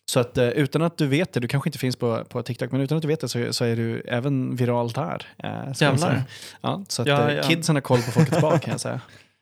så 0.06 0.20
att 0.20 0.38
eh, 0.38 0.48
utan 0.48 0.82
att 0.82 0.98
du 0.98 1.06
vet 1.06 1.32
det, 1.32 1.40
du 1.40 1.48
kanske 1.48 1.68
inte 1.68 1.78
finns 1.78 1.96
på, 1.96 2.24
på 2.24 2.42
TikTok, 2.42 2.72
men 2.72 2.80
utan 2.80 2.96
att 2.98 3.02
du 3.02 3.08
vet 3.08 3.20
det 3.20 3.28
så, 3.28 3.52
så 3.52 3.64
är 3.64 3.76
du 3.76 4.00
även 4.00 4.56
viral 4.56 4.88
där. 4.90 5.26
Eh, 5.38 5.50
Jävlar. 5.82 6.22
Ja, 6.60 6.84
så 6.88 7.02
att 7.02 7.08
Ja, 7.08 7.28
eh, 7.30 7.36
ja. 7.36 7.42
kidsen 7.42 7.76
har 7.76 7.80
koll 7.80 8.02
på 8.02 8.10
Folkets 8.10 8.40
bad 8.40 8.62
kan 8.62 8.70
jag 8.70 8.80
säga. 8.80 9.00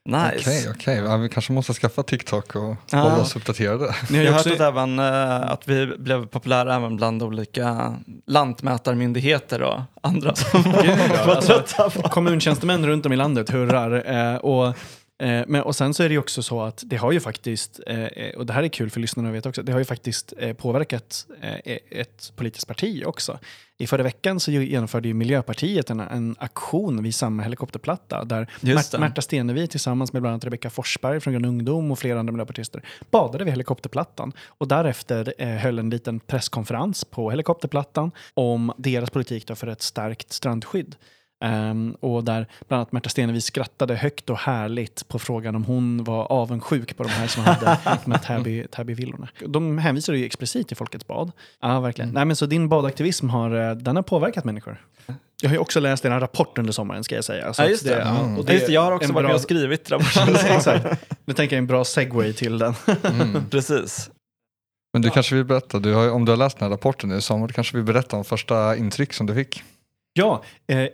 Nice. 0.09 0.39
Okej, 0.39 0.67
okej. 0.77 0.97
Ja, 0.97 1.17
vi 1.17 1.29
kanske 1.29 1.53
måste 1.53 1.73
skaffa 1.75 2.03
TikTok 2.03 2.57
och 2.57 2.77
Ja. 2.91 2.99
hålla 2.99 3.17
oss 3.21 3.37
uppdaterade. 3.37 3.95
Ni 4.11 4.19
har 4.19 4.25
Jag 4.25 4.33
ju 4.33 4.37
hört 4.37 4.47
att, 4.47 4.61
även, 4.61 4.99
eh, 4.99 5.51
att 5.53 5.69
vi 5.69 5.87
blev 5.99 6.27
populära 6.27 6.75
även 6.77 6.97
bland 6.97 7.23
olika 7.23 7.97
lantmätarmyndigheter 8.27 9.63
och 9.63 9.81
andra 10.03 10.35
som 10.35 10.63
var 10.63 11.35
Alltså, 11.35 11.53
trötta 11.53 11.91
på. 11.91 12.09
kommuntjänstemän 12.09 12.87
runt 12.87 13.07
om 13.07 13.13
i 13.13 13.17
landet 13.17 13.51
hurrar. 13.51 14.11
Eh, 14.33 14.37
och, 14.37 14.75
eh, 15.23 15.45
men, 15.47 15.63
och 15.63 15.77
sen 15.77 15.95
så 15.95 16.03
är 16.03 16.09
det 16.09 16.13
ju 16.13 16.19
också 16.19 16.43
så 16.43 16.63
att 16.63 16.83
det 16.87 16.97
har 16.97 17.13
ju 17.13 17.21
faktiskt, 17.21 17.81
eh, 17.87 18.31
och 18.37 18.47
det 18.47 18.53
här 18.53 18.63
är 18.63 18.69
kul 18.69 18.91
för 18.91 19.01
lyssnarna 19.01 19.29
att 19.29 19.35
veta 19.35 19.49
också, 19.49 19.63
det 19.63 19.73
har 19.73 19.79
ju 19.79 19.85
faktiskt 19.85 20.33
eh, 20.39 20.53
påverkat 20.53 21.27
eh, 21.41 21.77
ett 21.91 22.33
politiskt 22.37 22.69
parti 22.69 23.03
också. 23.07 23.39
I 23.79 23.87
förra 23.87 24.03
veckan 24.03 24.41
så 24.41 24.51
genomförde 24.51 25.09
ju 25.09 25.15
Miljöpartiet 25.15 25.91
en, 25.91 26.01
en 26.01 26.37
aktion 26.39 27.03
vid 27.03 27.15
samma 27.15 27.43
helikopterplatta 27.43 28.25
där 28.25 28.51
Mär-. 28.61 28.99
Märta 28.99 29.23
Stenevi 29.23 29.67
tillsammans 29.67 30.13
med 30.13 30.23
bland 30.23 30.33
annat 30.33 30.45
Rebecka 30.45 30.71
Forsberg 30.71 31.21
från 31.21 31.33
Grön 31.33 31.45
Ungdom 31.45 31.91
och 31.91 31.99
flera 31.99 32.21
andra 32.21 32.33
miljöpartister 32.33 32.83
badade 33.11 33.45
vid 33.45 33.53
helikopterplattan 33.53 34.33
och 34.47 34.69
därefter 34.69 35.35
eh, 35.39 35.49
höll 35.49 35.79
en 35.79 35.91
liten 35.91 36.21
presskonferens 36.21 37.05
på 37.05 37.31
helikopterplattan 37.31 38.11
om 38.35 38.73
deras 38.77 39.11
politik 39.11 39.57
för 39.57 39.67
ett 39.67 39.83
starkt 39.83 40.33
strandskydd. 40.33 40.97
Ehm, 41.43 41.97
och 42.01 42.25
där 42.25 42.47
bland 42.69 42.79
annat 42.79 42.93
Märta 42.93 43.09
Stenevi 43.09 43.41
skrattade 43.41 43.95
högt 43.95 44.31
och 44.31 44.37
härligt 44.39 45.09
på 45.09 45.19
frågan 45.19 45.55
om 45.57 45.65
hon 45.65 46.05
var 46.05 46.33
avundsjuk 46.33 46.97
på 46.97 47.03
de 47.03 47.09
här 47.09 47.27
som 47.27 47.43
hade 47.45 47.79
de 48.05 48.13
här 48.13 48.19
Täby, 48.19 48.67
Täby-villorna. 48.67 49.29
De 49.47 49.79
hänvisade 49.79 50.19
ju 50.19 50.25
explicit 50.27 50.69
till 50.69 50.77
Folkets 50.77 51.07
bad. 51.07 51.33
Ja, 51.61 51.81
verkligen. 51.81 52.11
Nej, 52.11 52.25
men 52.25 52.37
så 52.37 52.47
din 52.47 52.69
badaktivism 52.69 53.29
har, 53.29 53.71
eh, 53.71 53.75
den 53.77 53.97
har 53.97 54.03
påverkat 54.03 54.45
människor. 54.45 54.87
Jag 55.43 55.49
har 55.51 55.55
ju 55.55 55.59
också 55.59 55.81
läst 55.81 56.05
en 56.05 56.21
rapport 56.21 56.59
under 56.59 56.73
sommaren 56.73 57.05
ska 57.05 57.15
jag 57.15 57.25
säga. 57.25 57.53
Så 57.55 57.63
Ja, 57.63 57.69
just 57.69 57.85
det. 57.85 57.99
ja, 57.99 58.19
Mm. 58.21 58.39
och 58.39 58.45
Ja, 58.49 58.53
just 58.53 58.67
det, 58.67 58.73
jag 58.73 58.81
har 58.83 58.93
också 58.93 59.13
varit 59.13 59.15
bra- 59.23 59.29
med 59.29 59.35
och 59.35 59.41
skrivit 59.41 59.91
rapporten. 59.91 60.29
Exakt. 60.57 60.87
Nu 61.25 61.35
tänker 61.35 61.57
jag 61.57 61.59
en 61.59 61.67
bra 61.67 61.85
segway 61.85 62.33
till 62.33 62.59
den. 62.59 62.75
Mm. 63.05 63.49
Precis. 63.51 64.11
Men 64.93 65.03
du 65.03 65.11
kanske 65.11 65.35
vill 65.35 65.45
berätta, 65.45 65.79
du 65.79 65.95
har, 65.95 66.11
om 66.11 66.25
du 66.25 66.33
har 66.33 66.37
läst 66.37 66.59
den 66.59 66.67
här 66.67 66.71
rapporten 66.77 67.09
nu 67.09 67.17
i 67.17 67.21
sommar, 67.21 67.47
du 67.47 67.53
kanske 67.55 67.77
vill 67.77 67.85
berätta 67.87 68.17
om 68.17 68.25
första 68.25 68.77
intryck 68.77 69.13
som 69.13 69.27
du 69.27 69.35
fick? 69.35 69.63
Ja, 70.13 70.43
eh, 70.67 70.87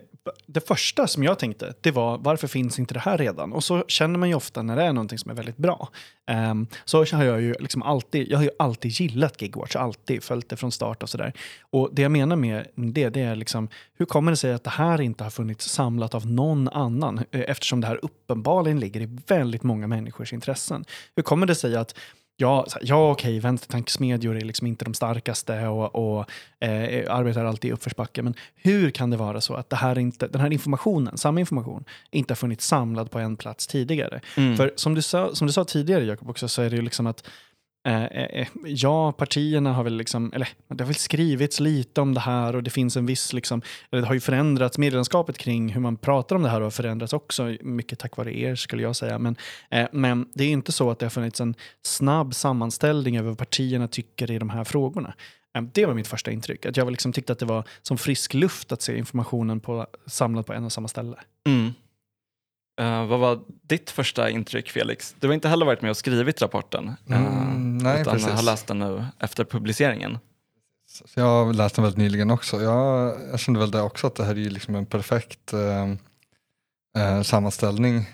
det 0.45 0.67
första 0.67 1.07
som 1.07 1.23
jag 1.23 1.39
tänkte, 1.39 1.73
det 1.81 1.91
var 1.91 2.17
varför 2.17 2.47
finns 2.47 2.79
inte 2.79 2.93
det 2.93 2.99
här 2.99 3.17
redan? 3.17 3.53
Och 3.53 3.63
så 3.63 3.83
känner 3.87 4.19
man 4.19 4.29
ju 4.29 4.35
ofta 4.35 4.61
när 4.61 4.75
det 4.75 4.83
är 4.83 4.93
någonting 4.93 5.17
som 5.17 5.31
är 5.31 5.35
väldigt 5.35 5.57
bra. 5.57 5.89
Um, 6.31 6.67
så 6.85 7.05
har 7.05 7.23
jag 7.23 7.41
ju 7.41 7.55
liksom 7.59 7.83
alltid, 7.83 8.27
jag 8.31 8.37
har 8.37 8.43
ju 8.43 8.49
alltid 8.59 8.91
gillat 8.91 9.41
Gigwatch, 9.41 9.75
alltid 9.75 10.23
följt 10.23 10.49
det 10.49 10.55
från 10.55 10.71
start 10.71 11.03
och 11.03 11.09
sådär. 11.09 11.33
Och 11.69 11.89
det 11.91 12.01
jag 12.01 12.11
menar 12.11 12.35
med 12.35 12.67
det, 12.75 13.09
det 13.09 13.21
är 13.21 13.35
liksom, 13.35 13.67
hur 13.97 14.05
kommer 14.05 14.31
det 14.31 14.37
sig 14.37 14.53
att 14.53 14.63
det 14.63 14.69
här 14.69 15.01
inte 15.01 15.23
har 15.23 15.31
funnits 15.31 15.69
samlat 15.69 16.15
av 16.15 16.27
någon 16.27 16.69
annan? 16.69 17.23
Eftersom 17.31 17.81
det 17.81 17.87
här 17.87 17.99
uppenbarligen 18.05 18.79
ligger 18.79 19.01
i 19.01 19.17
väldigt 19.27 19.63
många 19.63 19.87
människors 19.87 20.33
intressen. 20.33 20.85
Hur 21.15 21.23
kommer 21.23 21.47
det 21.47 21.55
sig 21.55 21.75
att 21.75 21.95
Ja, 22.41 22.65
så 22.67 22.79
ja 22.81 23.11
okej, 23.11 23.39
vänstertankesmedjor 23.39 24.37
är 24.37 24.41
liksom 24.41 24.67
inte 24.67 24.85
de 24.85 24.93
starkaste 24.93 25.67
och, 25.67 25.95
och 25.95 26.25
eh, 26.59 27.15
arbetar 27.15 27.45
alltid 27.45 27.69
i 27.69 27.73
uppförsbacke. 27.73 28.21
Men 28.21 28.33
hur 28.55 28.91
kan 28.91 29.09
det 29.09 29.17
vara 29.17 29.41
så 29.41 29.53
att 29.53 29.69
det 29.69 29.75
här 29.75 29.99
inte, 29.99 30.27
den 30.27 30.41
här 30.41 30.53
informationen, 30.53 31.17
samma 31.17 31.39
information, 31.39 31.83
inte 32.11 32.31
har 32.31 32.35
funnits 32.35 32.67
samlad 32.67 33.11
på 33.11 33.19
en 33.19 33.37
plats 33.37 33.67
tidigare? 33.67 34.21
Mm. 34.37 34.57
För 34.57 34.73
som 34.75 34.95
du 34.95 35.01
sa, 35.01 35.35
som 35.35 35.47
du 35.47 35.53
sa 35.53 35.65
tidigare 35.65 36.03
Jakob 36.03 36.29
också, 36.29 36.47
så 36.47 36.61
är 36.61 36.69
det 36.69 36.75
ju 36.75 36.81
liksom 36.81 37.07
att 37.07 37.29
Eh, 37.87 38.03
eh, 38.03 38.41
eh, 38.41 38.47
ja, 38.65 39.11
partierna 39.11 39.73
har 39.73 39.83
väl 39.83 39.97
liksom, 39.97 40.31
eller 40.33 40.47
det 40.67 40.83
har 40.83 40.87
väl 40.87 40.95
skrivits 40.95 41.59
lite 41.59 42.01
om 42.01 42.13
det 42.13 42.19
här 42.19 42.55
och 42.55 42.63
det 42.63 42.69
finns 42.69 42.97
en 42.97 43.05
viss, 43.05 43.33
liksom, 43.33 43.61
det 43.89 44.05
har 44.05 44.13
ju 44.13 44.19
förändrats, 44.19 44.77
medlemskapet 44.77 45.37
kring 45.37 45.69
hur 45.69 45.81
man 45.81 45.97
pratar 45.97 46.35
om 46.35 46.41
det 46.41 46.49
här 46.49 46.61
har 46.61 46.69
förändrats 46.69 47.13
också, 47.13 47.55
mycket 47.61 47.99
tack 47.99 48.17
vare 48.17 48.39
er 48.39 48.55
skulle 48.55 48.83
jag 48.83 48.95
säga. 48.95 49.19
Men, 49.19 49.35
eh, 49.71 49.87
men 49.91 50.29
det 50.33 50.43
är 50.43 50.49
inte 50.49 50.71
så 50.71 50.91
att 50.91 50.99
det 50.99 51.05
har 51.05 51.11
funnits 51.11 51.41
en 51.41 51.55
snabb 51.85 52.35
sammanställning 52.35 53.17
över 53.17 53.29
vad 53.29 53.37
partierna 53.37 53.87
tycker 53.87 54.31
i 54.31 54.39
de 54.39 54.49
här 54.49 54.63
frågorna. 54.63 55.13
Det 55.73 55.85
var 55.85 55.93
mitt 55.93 56.07
första 56.07 56.31
intryck, 56.31 56.65
att 56.65 56.77
jag 56.77 56.91
liksom 56.91 57.13
tyckte 57.13 57.33
att 57.33 57.39
det 57.39 57.45
var 57.45 57.63
som 57.81 57.97
frisk 57.97 58.33
luft 58.33 58.71
att 58.71 58.81
se 58.81 58.97
informationen 58.97 59.59
på, 59.59 59.87
samlad 60.05 60.45
på 60.45 60.53
en 60.53 60.65
och 60.65 60.71
samma 60.71 60.87
ställe. 60.87 61.15
Mm. 61.47 61.71
Eh, 62.79 63.05
vad 63.05 63.19
var 63.19 63.39
ditt 63.47 63.89
första 63.89 64.29
intryck 64.29 64.69
Felix? 64.69 65.15
Du 65.19 65.27
har 65.27 65.33
inte 65.33 65.49
heller 65.49 65.65
varit 65.65 65.81
med 65.81 65.91
och 65.91 65.97
skrivit 65.97 66.41
rapporten. 66.41 66.95
eh, 67.09 67.17
Mm, 67.17 67.77
nej, 67.77 68.01
utan 68.01 68.13
precis. 68.13 68.29
har 68.31 68.43
läst 68.43 68.67
den 68.67 68.79
nu 68.79 69.05
efter 69.19 69.43
publiceringen. 69.43 70.17
Så 70.87 71.19
jag 71.19 71.45
har 71.45 71.53
läst 71.53 71.75
den 71.75 71.83
väldigt 71.83 71.97
nyligen 71.97 72.31
också. 72.31 72.61
Jag, 72.61 73.17
jag 73.31 73.39
kände 73.39 73.59
väl 73.59 73.71
det 73.71 73.81
också 73.81 74.07
att 74.07 74.15
det 74.15 74.23
här 74.23 74.31
är 74.31 74.35
ju 74.39 74.49
liksom 74.49 74.75
en 74.75 74.85
perfekt 74.85 75.53
eh, 75.53 77.21
sammanställning 77.21 78.09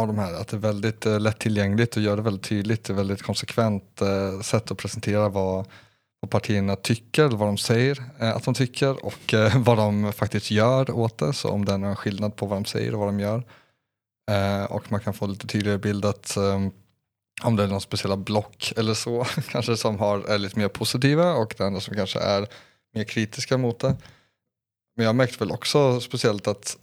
av 0.00 0.06
de 0.06 0.18
här. 0.18 0.34
Att 0.34 0.48
det 0.48 0.56
är 0.56 0.60
väldigt 0.60 1.06
eh, 1.06 1.20
lättillgängligt 1.20 1.96
och 1.96 2.02
gör 2.02 2.16
det 2.16 2.22
väldigt 2.22 2.42
tydligt. 2.48 2.84
Det 2.84 2.92
är 2.92 2.96
väldigt 2.96 3.22
konsekvent 3.22 4.00
sätt 4.42 4.70
att 4.70 4.78
presentera 4.78 5.28
vad, 5.28 5.66
vad 6.20 6.30
partierna 6.30 6.76
tycker, 6.76 7.24
eller 7.24 7.36
vad 7.36 7.48
de 7.48 7.58
säger 7.58 8.02
att 8.18 8.44
de 8.44 8.54
tycker 8.54 9.04
och 9.04 9.34
vad 9.56 9.76
de 9.76 10.12
faktiskt 10.12 10.50
gör 10.50 10.90
åt 10.90 11.18
det. 11.18 11.32
Så 11.32 11.48
om 11.48 11.64
det 11.64 11.72
är 11.72 11.78
någon 11.78 11.96
skillnad 11.96 12.36
på 12.36 12.46
vad 12.46 12.56
de 12.58 12.64
säger 12.64 12.92
och 12.94 12.98
vad 13.00 13.08
de 13.08 13.20
gör. 13.20 13.42
Eh, 14.28 14.64
och 14.64 14.92
man 14.92 15.00
kan 15.00 15.14
få 15.14 15.26
lite 15.26 15.46
tydligare 15.46 15.78
bild 15.78 16.04
att 16.04 16.36
eh, 16.36 16.60
om 17.42 17.56
det 17.56 17.62
är 17.62 17.66
någon 17.66 17.80
speciella 17.80 18.16
block 18.16 18.72
eller 18.76 18.94
så 18.94 19.24
kanske 19.50 19.76
som 19.76 19.98
har, 19.98 20.18
är 20.18 20.38
lite 20.38 20.58
mer 20.58 20.68
positiva 20.68 21.32
och 21.32 21.54
det 21.58 21.66
andra 21.66 21.80
som 21.80 21.94
kanske 21.94 22.18
är 22.18 22.46
mer 22.94 23.04
kritiska 23.04 23.58
mot 23.58 23.80
det. 23.80 23.96
Men 24.96 25.06
jag 25.06 25.14
märkte 25.14 25.38
väl 25.38 25.50
också 25.50 26.00
speciellt 26.00 26.46
att 26.46 26.76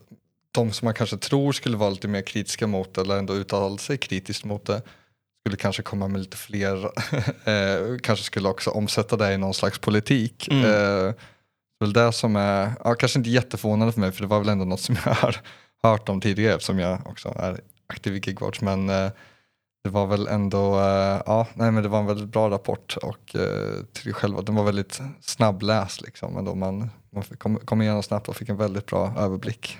de 0.52 0.72
som 0.72 0.86
man 0.86 0.94
kanske 0.94 1.18
tror 1.18 1.52
skulle 1.52 1.78
vara 1.78 1.90
lite 1.90 2.08
mer 2.08 2.22
kritiska 2.22 2.68
mot 2.68 2.94
det 2.94 3.02
eller 3.02 3.18
ändå 3.18 3.34
uttala 3.34 3.78
sig 3.78 3.98
kritiskt 3.98 4.46
mot 4.46 4.66
det 4.66 4.82
skulle 5.46 5.58
kanske 5.58 5.84
komma 5.84 6.08
med 6.08 6.22
lite 6.22 6.38
fler, 6.38 6.86
eh, 7.50 7.98
kanske 8.02 8.26
skulle 8.26 8.50
också 8.50 8.70
omsätta 8.70 9.18
det 9.18 9.34
i 9.34 9.38
någon 9.38 9.54
slags 9.54 9.80
politik. 9.80 10.48
Mm. 10.48 10.66
Eh, 10.66 11.14
det 11.80 11.84
är 11.84 11.86
väl 11.86 11.94
det 11.94 12.12
som 12.12 12.36
är, 12.36 12.72
ja, 12.84 12.96
kanske 12.96 13.20
inte 13.20 13.30
jätteförvånande 13.30 13.94
för 13.94 14.00
mig 14.00 14.12
för 14.12 14.22
det 14.22 14.28
var 14.28 14.40
väl 14.40 14.50
ändå 14.50 14.66
något 14.66 14.82
som 14.82 14.98
jag 15.06 15.14
har 15.14 15.42
hört 15.90 16.10
om 16.10 16.22
tidigare 16.22 16.54
eftersom 16.54 16.80
jag 16.80 17.00
också 17.06 17.34
är 17.40 17.60
aktiv 17.88 18.16
i 18.16 18.22
Gigwatch 18.26 18.62
men 18.62 18.90
eh, 18.90 19.12
det 19.86 19.90
var 19.90 20.08
väl 20.08 20.28
ändå, 20.28 20.80
eh, 20.80 21.22
ja, 21.26 21.48
nej 21.54 21.72
men 21.72 21.84
det 21.84 21.90
var 21.90 22.00
en 22.00 22.06
väldigt 22.06 22.30
bra 22.30 22.50
rapport 22.50 22.98
och 23.02 23.36
eh, 23.36 23.84
till 23.94 24.14
själva, 24.14 24.42
den 24.42 24.56
var 24.56 24.64
väldigt 24.64 25.02
snabbläst 25.22 26.02
liksom. 26.02 26.34
Men 26.34 26.60
man, 26.60 26.90
man 27.10 27.24
kom, 27.38 27.58
kom 27.58 27.82
igenom 27.82 28.04
snabbt 28.04 28.28
och 28.28 28.36
fick 28.36 28.50
en 28.50 28.58
väldigt 28.58 28.86
bra 28.86 29.14
överblick. 29.18 29.78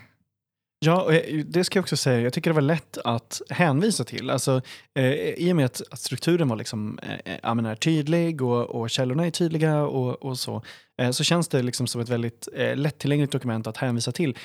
Ja, 0.86 1.12
det 1.46 1.64
ska 1.64 1.78
jag 1.78 1.84
också 1.84 1.98
säga. 1.98 2.22
Jag 2.22 2.34
tycker 2.34 2.50
det 2.50 2.54
var 2.54 2.62
lätt 2.62 2.98
att 2.98 3.42
hänvisa 3.50 4.04
till. 4.04 4.30
Alltså, 4.30 4.62
eh, 4.96 5.14
I 5.14 5.52
och 5.52 5.56
med 5.56 5.66
att, 5.66 5.82
att 5.92 6.00
strukturen 6.00 6.48
var 6.48 6.56
liksom, 6.56 7.00
eh, 7.04 7.36
eh 7.36 7.66
är 7.66 7.76
tydlig 7.76 8.42
och, 8.42 8.66
och 8.66 8.90
källorna 8.90 9.26
är 9.26 9.32
tydliga 9.32 9.82
och, 9.82 10.26
och 10.26 10.40
så, 10.40 10.62
eh, 11.02 11.12
så 11.12 11.24
känns 11.24 11.48
det 11.48 11.62
liksom 11.62 11.88
som 11.88 12.02
ett 12.02 12.10
väldigt 12.10 12.48
eh, 12.56 12.76
lättillgängligt 12.76 13.32
dokument 13.32 13.68
att 13.68 13.78
hänvisa 13.78 14.12
till. 14.12 14.38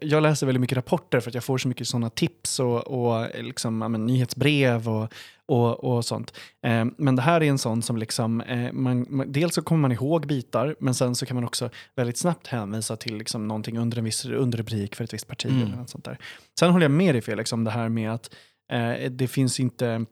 Jag 0.00 0.22
läser 0.22 0.46
väldigt 0.46 0.60
mycket 0.60 0.76
rapporter 0.76 1.20
för 1.20 1.30
att 1.30 1.34
jag 1.34 1.44
får 1.44 1.58
så 1.58 1.68
mycket 1.68 1.88
sådana 1.88 2.10
tips 2.10 2.60
och, 2.60 2.86
och 2.86 3.24
eh, 3.24 3.42
liksom, 3.42 3.78
menar, 3.78 3.98
nyhetsbrev 3.98 4.88
och, 4.88 5.12
och, 5.48 5.84
och 5.84 6.04
sånt. 6.04 6.34
Eh, 6.62 6.86
men 6.96 7.16
det 7.16 7.22
här 7.22 7.42
är 7.42 7.48
en 7.48 7.58
sån 7.58 7.82
som 7.82 7.96
liksom, 7.96 8.40
eh, 8.40 8.72
man, 8.72 9.06
man, 9.08 9.32
dels 9.32 9.54
så 9.54 9.62
kommer 9.62 9.80
man 9.80 9.92
ihåg 9.92 10.26
bitar, 10.26 10.76
men 10.80 10.94
sen 10.94 11.14
så 11.14 11.26
kan 11.26 11.34
man 11.34 11.44
också 11.44 11.70
väldigt 11.94 12.16
snabbt 12.16 12.46
hänvisa 12.46 12.96
till 12.96 13.16
liksom 13.16 13.48
någonting 13.48 13.78
under 13.78 13.98
en 13.98 14.04
viss 14.04 14.24
underrubrik 14.24 14.94
för 14.94 15.04
ett 15.04 15.14
visst 15.14 15.28
parti. 15.28 15.46
Mm. 15.46 15.62
Eller 15.62 15.76
något 15.76 15.90
sånt 15.90 16.04
där. 16.04 16.18
Sen 16.58 16.70
håller 16.70 16.84
jag 16.84 16.90
med 16.90 17.14
dig 17.14 17.22
Felix 17.22 17.52
om 17.52 17.64
det 17.64 17.70
här 17.70 17.88
med 17.88 18.12
att 18.12 18.34
eh, 18.72 19.10
det 19.10 19.28
finns 19.28 19.60
inte... 19.60 20.04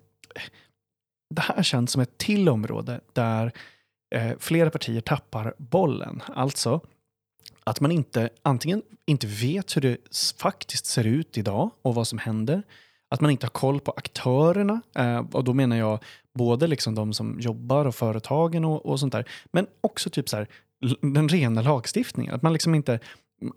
Det 1.35 1.43
här 1.43 1.63
känns 1.63 1.93
som 1.93 2.03
ett 2.03 2.19
till 2.19 2.49
område 2.49 3.01
där 3.13 3.53
eh, 4.15 4.33
flera 4.39 4.71
partier 4.71 5.01
tappar 5.01 5.55
bollen. 5.59 6.23
Alltså 6.35 6.81
att 7.65 7.81
man 7.81 7.91
inte 7.91 8.29
antingen 8.43 8.83
inte 9.07 9.27
vet 9.27 9.77
hur 9.77 9.81
det 9.81 9.97
faktiskt 10.39 10.87
ser 10.87 11.07
ut 11.07 11.39
idag 11.39 11.71
och 11.83 11.95
vad 11.95 12.09
som 12.09 12.19
händer 12.19 12.63
att 13.09 13.21
man 13.21 13.31
inte 13.31 13.47
har 13.47 13.51
koll 13.51 13.81
på 13.81 13.91
aktörerna. 13.91 14.81
Eh, 14.99 15.25
och 15.33 15.45
då 15.45 15.55
menar 15.55 15.77
jag 15.77 15.99
både 16.35 16.67
liksom 16.67 16.95
de 16.95 17.13
som 17.13 17.41
jobbar 17.41 17.85
och 17.85 17.95
företagen 17.95 18.65
och, 18.65 18.87
och 18.87 19.01
sånt 19.01 19.13
där. 19.13 19.29
Men 19.53 19.67
också 19.81 20.11
typ 20.11 20.29
så 20.29 20.37
här, 20.37 20.49
den 21.01 21.29
rena 21.29 21.63
lagstiftningen. 21.63 22.35
Att 22.35 22.43
man 22.43 22.53
liksom 22.53 22.75
inte 22.75 23.01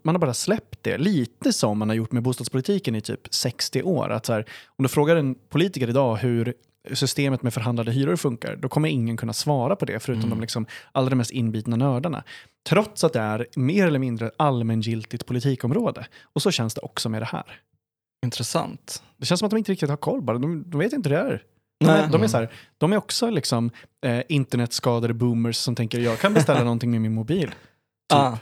man 0.02 0.14
har 0.14 0.20
bara 0.20 0.34
släppt 0.34 0.78
det. 0.82 0.98
Lite 0.98 1.52
som 1.52 1.78
man 1.78 1.88
har 1.88 1.96
gjort 1.96 2.12
med 2.12 2.22
bostadspolitiken 2.22 2.94
i 2.94 3.00
typ 3.00 3.34
60 3.34 3.82
år. 3.82 4.10
Att 4.10 4.26
så 4.26 4.32
här, 4.32 4.44
om 4.76 4.82
du 4.82 4.88
frågar 4.88 5.16
en 5.16 5.34
politiker 5.34 5.88
idag 5.88 6.16
hur 6.16 6.54
systemet 6.92 7.42
med 7.42 7.54
förhandlade 7.54 7.92
hyror 7.92 8.16
funkar, 8.16 8.56
då 8.56 8.68
kommer 8.68 8.88
ingen 8.88 9.16
kunna 9.16 9.32
svara 9.32 9.76
på 9.76 9.84
det, 9.84 10.00
förutom 10.00 10.24
mm. 10.24 10.30
de 10.30 10.40
liksom 10.40 10.66
allra 10.92 11.14
mest 11.14 11.30
inbitna 11.30 11.76
nördarna. 11.76 12.24
Trots 12.68 13.04
att 13.04 13.12
det 13.12 13.20
är 13.20 13.46
mer 13.56 13.86
eller 13.86 13.98
mindre 13.98 14.30
allmängiltigt 14.36 15.26
politikområde. 15.26 16.06
Och 16.32 16.42
så 16.42 16.50
känns 16.50 16.74
det 16.74 16.80
också 16.80 17.08
med 17.08 17.22
det 17.22 17.26
här. 17.26 17.60
Intressant. 18.26 19.02
Det 19.16 19.26
känns 19.26 19.38
som 19.38 19.46
att 19.46 19.50
de 19.50 19.56
inte 19.56 19.72
riktigt 19.72 19.90
har 19.90 19.96
koll 19.96 20.22
bara. 20.22 20.38
De, 20.38 20.70
de 20.70 20.78
vet 20.78 20.92
inte 20.92 21.08
hur 21.08 21.16
det 21.16 21.22
är. 21.22 21.42
De 21.80 21.90
är, 21.90 22.08
de 22.08 22.22
är, 22.22 22.28
så 22.28 22.36
här, 22.36 22.52
de 22.78 22.92
är 22.92 22.96
också 22.96 23.30
liksom, 23.30 23.70
eh, 24.06 24.22
internetskadade 24.28 25.14
boomers 25.14 25.56
som 25.56 25.74
tänker 25.74 26.00
jag 26.00 26.18
kan 26.18 26.34
beställa 26.34 26.60
någonting 26.64 26.90
med 26.90 27.00
min 27.00 27.14
mobil. 27.14 27.48
Typ. 27.48 27.54
Ah. 28.08 28.38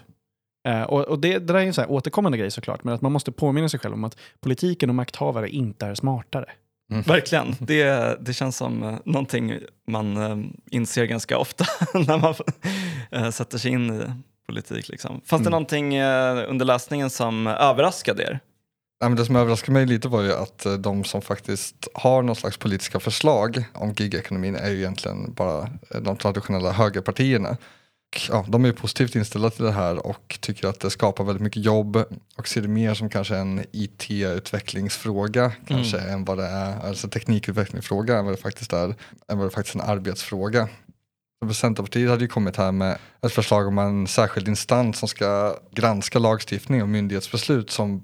Eh, 0.69 0.83
och, 0.83 1.01
och 1.01 1.19
det, 1.19 1.33
det 1.33 1.53
där 1.53 1.55
är 1.55 1.67
en 1.67 1.75
så 1.75 1.81
här 1.81 1.91
återkommande 1.91 2.39
grej 2.39 2.51
såklart, 2.51 2.85
men 2.85 2.95
att 2.95 3.01
man 3.01 3.13
måste 3.13 3.33
påminna 3.33 3.69
sig 3.69 3.81
själv 3.81 3.95
om 3.95 4.05
att 4.05 4.17
politiken 4.41 4.89
och 4.89 4.95
makthavare 4.95 5.49
inte 5.49 5.87
är 5.87 5.95
smartare. 5.95 6.51
Mm. 6.91 7.03
Verkligen. 7.03 7.55
Det, 7.59 8.17
det 8.21 8.33
känns 8.33 8.57
som 8.57 8.83
uh, 8.83 8.99
någonting 9.05 9.59
man 9.87 10.17
uh, 10.17 10.47
inser 10.71 11.05
ganska 11.05 11.39
ofta 11.39 11.65
när 11.95 12.19
man 12.19 12.35
uh, 13.17 13.31
sätter 13.31 13.59
sig 13.59 13.71
in 13.71 14.01
i 14.01 14.03
politik. 14.47 14.89
Liksom. 14.89 15.21
Fanns 15.25 15.41
mm. 15.41 15.45
det 15.45 15.51
någonting 15.51 16.03
under 16.49 16.65
läsningen 16.65 17.11
som 17.11 17.47
överraskade 17.47 18.23
er? 18.23 18.41
Nej, 19.01 19.11
men 19.11 19.17
det 19.17 19.25
som 19.25 19.37
överraskade 19.37 19.73
mig 19.73 19.87
lite 19.87 20.09
var 20.09 20.23
ju 20.23 20.33
att 20.33 20.67
eh, 20.67 20.73
de 20.73 21.05
som 21.05 21.23
faktiskt 21.23 21.89
har 21.95 22.23
någon 22.23 22.37
slags 22.37 22.57
politiska 22.57 23.01
förslag 23.01 23.65
om 23.75 23.93
gigekonomin 23.93 24.57
är 24.57 24.71
ju 24.71 24.79
egentligen 24.79 25.33
bara 25.33 25.63
eh, 25.91 26.01
de 26.01 26.17
traditionella 26.17 26.73
högerpartierna. 26.73 27.57
Ja, 28.29 28.45
de 28.49 28.65
är 28.65 28.73
positivt 28.73 29.15
inställda 29.15 29.51
till 29.51 29.65
det 29.65 29.73
här 29.73 30.07
och 30.07 30.39
tycker 30.41 30.69
att 30.69 30.81
det 30.81 30.91
skapar 30.91 31.25
väldigt 31.25 31.43
mycket 31.43 31.65
jobb 31.65 31.97
och 32.37 32.49
ser 32.49 32.63
det 32.63 32.69
mer 32.69 32.95
som 32.95 33.11
kanske 33.11 33.37
en 33.37 33.65
IT-utvecklingsfråga 33.73 35.53
kanske 35.67 35.99
mm. 35.99 36.13
än 36.13 36.25
vad 36.25 36.39
det 36.39 36.47
är, 36.47 36.87
alltså 36.87 37.09
teknikutvecklingsfråga 37.09 38.19
än 38.19 38.25
vad 38.25 38.35
det 38.35 38.41
faktiskt 38.41 38.73
är, 38.73 38.95
än 39.29 39.39
vad 39.39 39.47
det 39.47 39.51
faktiskt 39.51 39.77
är 39.77 39.81
en 39.81 39.91
arbetsfråga. 39.91 40.69
Centerpartiet 41.55 42.11
hade 42.11 42.23
ju 42.23 42.29
kommit 42.29 42.57
här 42.57 42.73
med 42.73 42.99
ett 43.23 43.33
förslag 43.33 43.67
om 43.67 43.79
en 43.79 44.07
särskild 44.07 44.49
instans 44.49 44.99
som 44.99 45.09
ska 45.09 45.57
granska 45.73 46.19
lagstiftning 46.19 46.83
och 46.83 46.89
myndighetsbeslut 46.89 47.71
som 47.71 48.03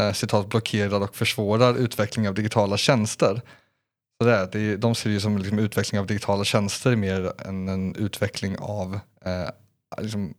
eh, 0.00 0.12
citat 0.12 0.48
blockerar 0.48 1.00
och 1.00 1.16
försvårar 1.16 1.74
utveckling 1.74 2.28
av 2.28 2.34
digitala 2.34 2.76
tjänster. 2.76 3.40
Så 4.20 4.26
det 4.26 4.34
är, 4.34 4.48
det 4.52 4.76
de 4.76 4.94
ser 4.94 5.10
det 5.10 5.14
ju 5.14 5.20
som 5.20 5.38
liksom 5.38 5.58
utveckling 5.58 6.00
av 6.00 6.06
digitala 6.06 6.44
tjänster 6.44 6.96
mer 6.96 7.32
än 7.46 7.68
en 7.68 7.96
utveckling 7.96 8.56
av 8.58 8.98
eh, 9.24 9.48
liksom 10.02 10.34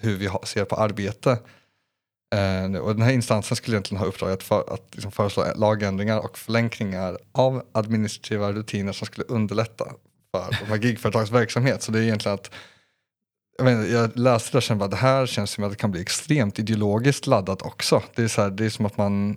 hur 0.00 0.16
vi 0.16 0.30
ser 0.44 0.64
på 0.64 0.76
arbete. 0.76 1.38
Eh, 2.34 2.80
och 2.80 2.94
den 2.94 3.02
här 3.02 3.12
instansen 3.12 3.56
skulle 3.56 3.74
egentligen 3.74 4.00
ha 4.00 4.06
uppdraget 4.06 4.38
att, 4.38 4.42
för, 4.42 4.74
att 4.74 4.88
liksom 4.92 5.12
föreslå 5.12 5.44
lagändringar 5.56 6.18
och 6.18 6.38
förlänkningar 6.38 7.18
av 7.32 7.66
administrativa 7.72 8.52
rutiner 8.52 8.92
som 8.92 9.06
skulle 9.06 9.26
underlätta 9.26 9.84
för 10.30 10.56
de 10.60 10.66
här 10.66 10.76
gigföretags 10.76 11.30
verksamhet. 11.30 11.82
Så 11.82 11.92
det 11.92 11.98
är 11.98 12.02
egentligen 12.02 12.34
att 12.34 12.50
jag, 13.66 14.18
läste 14.18 14.52
det 14.52 14.56
och 14.56 14.62
kände 14.62 14.84
att 14.84 14.90
det 14.90 14.96
här 14.96 15.26
känns 15.26 15.50
som 15.50 15.64
att 15.64 15.70
det 15.70 15.76
kan 15.76 15.90
bli 15.90 16.00
extremt 16.00 16.58
ideologiskt 16.58 17.26
laddat 17.26 17.62
också. 17.62 18.02
Det 18.14 18.22
är, 18.22 18.28
så 18.28 18.42
här, 18.42 18.50
det 18.50 18.64
är 18.64 18.70
som 18.70 18.86
att 18.86 18.96
man, 18.96 19.36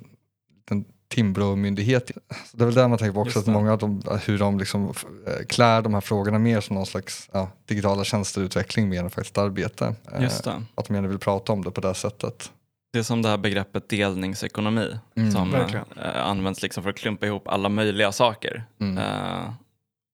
en 0.71 0.85
Timbro-myndighet, 1.07 2.11
det 2.53 2.63
är 2.63 2.65
väl 2.65 2.75
där 2.75 2.87
man 2.87 2.97
tänker 2.97 3.13
på 3.13 3.21
också, 3.21 3.39
att 3.39 3.47
många 3.47 3.71
av 3.71 3.77
dem, 3.77 4.01
hur 4.25 4.39
de 4.39 4.59
liksom 4.59 4.93
eh, 5.27 5.45
klär 5.49 5.81
de 5.81 5.93
här 5.93 6.01
frågorna 6.01 6.39
mer 6.39 6.61
som 6.61 6.75
någon 6.75 6.85
slags 6.85 7.29
ja, 7.33 7.49
digitala 7.65 8.03
tjänsterutveckling 8.03 8.89
mer 8.89 9.03
än 9.03 9.09
faktiskt 9.09 9.37
arbete. 9.37 9.95
Eh, 10.13 10.23
Just 10.23 10.43
det. 10.43 10.63
Att 10.75 10.85
de 10.85 10.95
gärna 10.95 11.07
vill 11.07 11.19
prata 11.19 11.53
om 11.53 11.63
det 11.63 11.71
på 11.71 11.81
det 11.81 11.93
sättet. 11.93 12.51
Det 12.93 12.99
är 12.99 13.03
som 13.03 13.21
det 13.21 13.29
här 13.29 13.37
begreppet 13.37 13.89
delningsekonomi 13.89 14.99
mm, 15.15 15.31
som 15.31 15.55
äh, 15.55 16.25
används 16.25 16.61
liksom 16.61 16.83
för 16.83 16.89
att 16.89 16.97
klumpa 16.97 17.25
ihop 17.25 17.47
alla 17.47 17.69
möjliga 17.69 18.11
saker. 18.11 18.63
Mm. 18.79 18.97
Uh, 18.97 19.53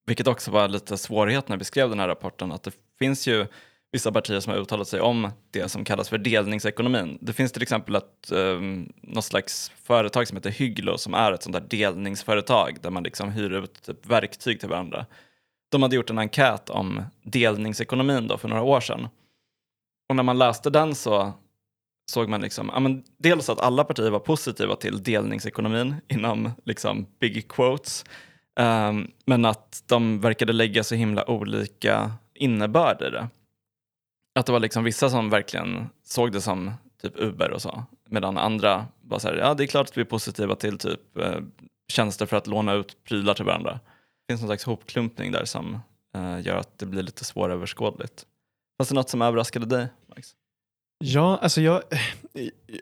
vilket 0.07 0.27
också 0.27 0.51
var 0.51 0.67
lite 0.67 0.97
svårighet 0.97 1.49
när 1.49 1.57
vi 1.57 1.63
skrev 1.63 1.89
den 1.89 1.99
här 1.99 2.07
rapporten, 2.07 2.51
att 2.51 2.63
det 2.63 2.71
finns 2.99 3.27
ju 3.27 3.47
vissa 3.91 4.11
partier 4.11 4.39
som 4.39 4.53
har 4.53 4.59
uttalat 4.59 4.87
sig 4.87 5.01
om 5.01 5.31
det 5.51 5.69
som 5.69 5.85
kallas 5.85 6.09
för 6.09 6.17
delningsekonomin. 6.17 7.17
Det 7.21 7.33
finns 7.33 7.51
till 7.51 7.61
exempel 7.61 7.95
ett, 7.95 8.31
um, 8.31 8.39
ehm, 8.39 8.93
något 9.01 9.25
slags 9.25 9.71
företag 9.83 10.27
som 10.27 10.37
heter 10.37 10.49
Hygglo 10.49 10.97
som 10.97 11.13
är 11.13 11.31
ett 11.31 11.43
sånt 11.43 11.53
där 11.53 11.65
delningsföretag 11.69 12.77
där 12.81 12.89
man 12.89 13.03
liksom 13.03 13.31
hyr 13.31 13.51
ut 13.51 13.81
typ 13.81 14.05
verktyg 14.05 14.59
till 14.59 14.69
varandra. 14.69 15.05
De 15.71 15.81
hade 15.81 15.95
gjort 15.95 16.09
en 16.09 16.19
enkät 16.19 16.69
om 16.69 17.03
delningsekonomin 17.23 18.27
då 18.27 18.37
för 18.37 18.47
några 18.47 18.63
år 18.63 18.79
sedan. 18.79 19.07
Och 20.09 20.15
när 20.15 20.23
man 20.23 20.37
läste 20.37 20.69
den 20.69 20.95
så 20.95 21.33
såg 22.11 22.29
man 22.29 22.41
liksom, 22.41 22.71
ja, 22.73 22.79
men 22.79 23.03
dels 23.17 23.49
att 23.49 23.59
alla 23.59 23.83
partier 23.83 24.09
var 24.09 24.19
positiva 24.19 24.75
till 24.75 25.03
delningsekonomin 25.03 25.95
inom 26.07 26.51
liksom 26.65 27.07
big 27.19 27.47
quotes, 27.47 28.05
um, 28.59 29.11
men 29.25 29.45
att 29.45 29.83
de 29.85 30.19
verkade 30.19 30.53
lägga 30.53 30.83
så 30.83 30.95
himla 30.95 31.29
olika 31.29 32.11
innebörd 32.33 33.01
i 33.01 33.09
det. 33.09 33.27
Att 34.39 34.45
det 34.45 34.51
var 34.51 34.59
liksom 34.59 34.83
vissa 34.83 35.09
som 35.09 35.29
verkligen 35.29 35.89
såg 36.03 36.31
det 36.31 36.41
som 36.41 36.71
typ 37.01 37.13
Uber 37.15 37.51
och 37.51 37.61
så. 37.61 37.83
Medan 38.09 38.37
andra 38.37 38.85
var 39.01 39.19
så 39.19 39.27
här, 39.27 39.35
ja 39.35 39.53
det 39.53 39.63
är 39.63 39.67
klart 39.67 39.87
att 39.87 39.97
vi 39.97 40.01
är 40.01 40.05
positiva 40.05 40.55
till 40.55 40.77
typ 40.77 41.17
eh, 41.17 41.39
tjänster 41.91 42.25
för 42.25 42.37
att 42.37 42.47
låna 42.47 42.73
ut 42.73 43.03
prylar 43.03 43.33
till 43.33 43.45
varandra. 43.45 43.71
Det 43.73 44.33
finns 44.33 44.41
någon 44.41 44.47
slags 44.47 44.63
hopklumpning 44.63 45.31
där 45.31 45.45
som 45.45 45.79
eh, 46.15 46.39
gör 46.45 46.55
att 46.55 46.77
det 46.77 46.85
blir 46.85 47.03
lite 47.03 47.25
svåröverskådligt. 47.25 48.25
Fanns 48.77 48.89
det 48.89 48.95
något 48.95 49.09
som 49.09 49.21
överraskade 49.21 49.65
dig, 49.65 49.87
Max? 50.09 50.27
Ja, 50.99 51.37
alltså 51.41 51.61
jag, 51.61 51.81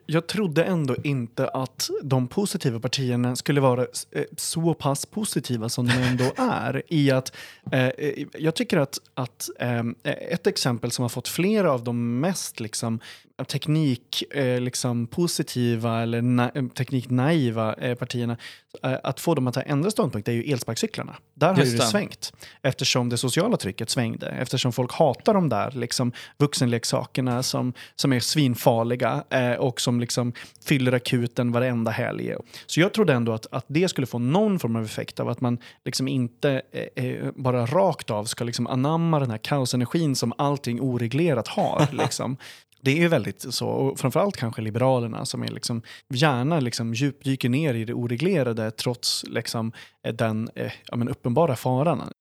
jag 0.05 0.27
trodde 0.27 0.63
ändå 0.63 0.95
inte 1.03 1.47
att 1.47 1.89
de 2.03 2.27
positiva 2.27 2.79
partierna 2.79 3.35
skulle 3.35 3.61
vara 3.61 3.81
eh, 4.11 4.23
så 4.37 4.73
pass 4.73 5.05
positiva 5.05 5.69
som 5.69 5.87
de 5.87 5.93
ändå 5.93 6.31
är. 6.37 6.83
I 6.87 7.11
att, 7.11 7.35
eh, 7.71 7.89
jag 8.33 8.55
tycker 8.55 8.77
att, 8.77 8.99
att 9.13 9.49
eh, 9.59 9.83
ett 10.03 10.47
exempel 10.47 10.91
som 10.91 11.03
har 11.03 11.09
fått 11.09 11.27
flera 11.27 11.71
av 11.71 11.83
de 11.83 12.19
mest 12.19 12.59
liksom, 12.59 12.99
teknik 13.43 14.23
eh, 14.31 14.61
liksom, 14.61 15.07
positiva 15.07 16.01
eller 16.01 16.21
na 16.21 16.51
tekniknaiva 16.75 17.73
eh, 17.73 17.95
partierna 17.95 18.37
eh, 18.83 18.97
att 19.03 19.19
få 19.19 19.35
dem 19.35 19.47
att 19.47 19.57
ändra 19.57 19.91
ståndpunkt 19.91 20.27
är 20.27 20.31
ju 20.31 20.43
elsparkcyklarna. 20.43 21.15
Där 21.33 21.53
har 21.53 21.63
ju 21.63 21.77
det 21.77 21.83
svängt 21.83 22.33
eftersom 22.61 23.09
det 23.09 23.17
sociala 23.17 23.57
trycket 23.57 23.89
svängde. 23.89 24.27
Eftersom 24.27 24.71
folk 24.71 24.93
hatar 24.93 25.33
de 25.33 25.49
där 25.49 25.71
liksom, 25.71 26.11
vuxenleksakerna 26.37 27.43
som, 27.43 27.73
som 27.95 28.13
är 28.13 28.19
svinfarliga 28.19 29.23
eh, 29.29 29.36
och 29.59 29.81
som 29.81 29.99
liksom 29.99 30.33
fyller 30.65 30.91
akuten 30.91 31.51
varenda 31.51 31.91
helg. 31.91 32.33
Så 32.65 32.79
jag 32.79 32.93
trodde 32.93 33.13
ändå 33.13 33.33
att, 33.33 33.47
att 33.51 33.65
det 33.67 33.87
skulle 33.87 34.07
få 34.07 34.19
någon 34.19 34.59
form 34.59 34.75
av 34.75 34.83
effekt 34.83 35.19
av 35.19 35.29
att 35.29 35.41
man 35.41 35.57
liksom 35.85 36.07
inte 36.07 36.61
eh, 36.95 37.05
eh 37.05 37.31
bara 37.35 37.65
rakt 37.65 38.09
av 38.09 38.25
ska 38.25 38.43
liksom 38.43 38.67
anamma 38.67 39.19
den 39.19 39.31
här 39.31 39.37
kaosenergin 39.37 40.15
som 40.15 40.33
allting 40.37 40.81
oreglerat 40.81 41.47
har. 41.47 41.87
Liksom. 41.97 42.37
Det 42.81 42.91
är 42.91 42.97
ju 42.97 43.07
väldigt 43.07 43.53
så, 43.53 43.67
och 43.67 43.99
framförallt 43.99 44.37
kanske 44.37 44.61
Liberalerna 44.61 45.25
som 45.25 45.43
är 45.43 45.47
liksom, 45.47 45.81
gärna 46.13 46.59
liksom 46.59 46.93
djupdyker 46.93 47.49
ner 47.49 47.73
i 47.73 47.85
det 47.85 47.93
oreglerade 47.93 48.71
trots 48.71 49.25
liksom, 49.27 49.71
den 50.13 50.49
eh, 50.55 50.71
ja, 50.85 50.97
uppenbara 51.09 51.55
faran. 51.55 52.11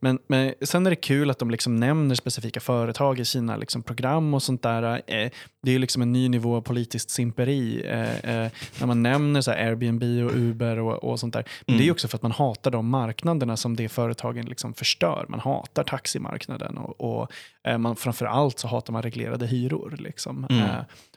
Men, 0.00 0.18
men 0.26 0.54
sen 0.60 0.86
är 0.86 0.90
det 0.90 0.96
kul 0.96 1.30
att 1.30 1.38
de 1.38 1.50
liksom 1.50 1.76
nämner 1.76 2.14
specifika 2.14 2.60
företag 2.60 3.20
i 3.20 3.24
sina 3.24 3.56
liksom 3.56 3.82
program 3.82 4.34
och 4.34 4.42
sånt 4.42 4.62
där. 4.62 5.02
Eh, 5.06 5.30
det 5.62 5.74
är 5.74 5.78
liksom 5.78 6.02
en 6.02 6.12
ny 6.12 6.28
nivå 6.28 6.56
av 6.56 6.60
politiskt 6.60 7.10
simperi 7.10 7.86
eh, 7.86 8.44
eh, 8.44 8.50
när 8.80 8.86
man 8.86 9.02
nämner 9.02 9.40
så 9.40 9.50
Airbnb 9.50 10.02
och 10.02 10.36
Uber 10.36 10.78
och, 10.78 11.04
och 11.04 11.20
sånt 11.20 11.34
där. 11.34 11.44
Men 11.66 11.74
mm. 11.74 11.84
det 11.84 11.88
är 11.88 11.92
också 11.92 12.08
för 12.08 12.16
att 12.16 12.22
man 12.22 12.32
hatar 12.32 12.70
de 12.70 12.88
marknaderna 12.88 13.56
som 13.56 13.76
det 13.76 13.88
företagen 13.88 14.46
liksom 14.46 14.74
förstör. 14.74 15.26
Man 15.28 15.40
hatar 15.40 15.84
taximarknaden 15.84 16.78
och, 16.78 17.20
och 17.20 17.32
man, 17.78 17.96
framför 17.96 18.58
så 18.58 18.68
hatar 18.68 18.92
man 18.92 19.02
reglerade 19.02 19.46
hyror. 19.46 19.94
Liksom. 19.98 20.46
Mm. 20.50 20.68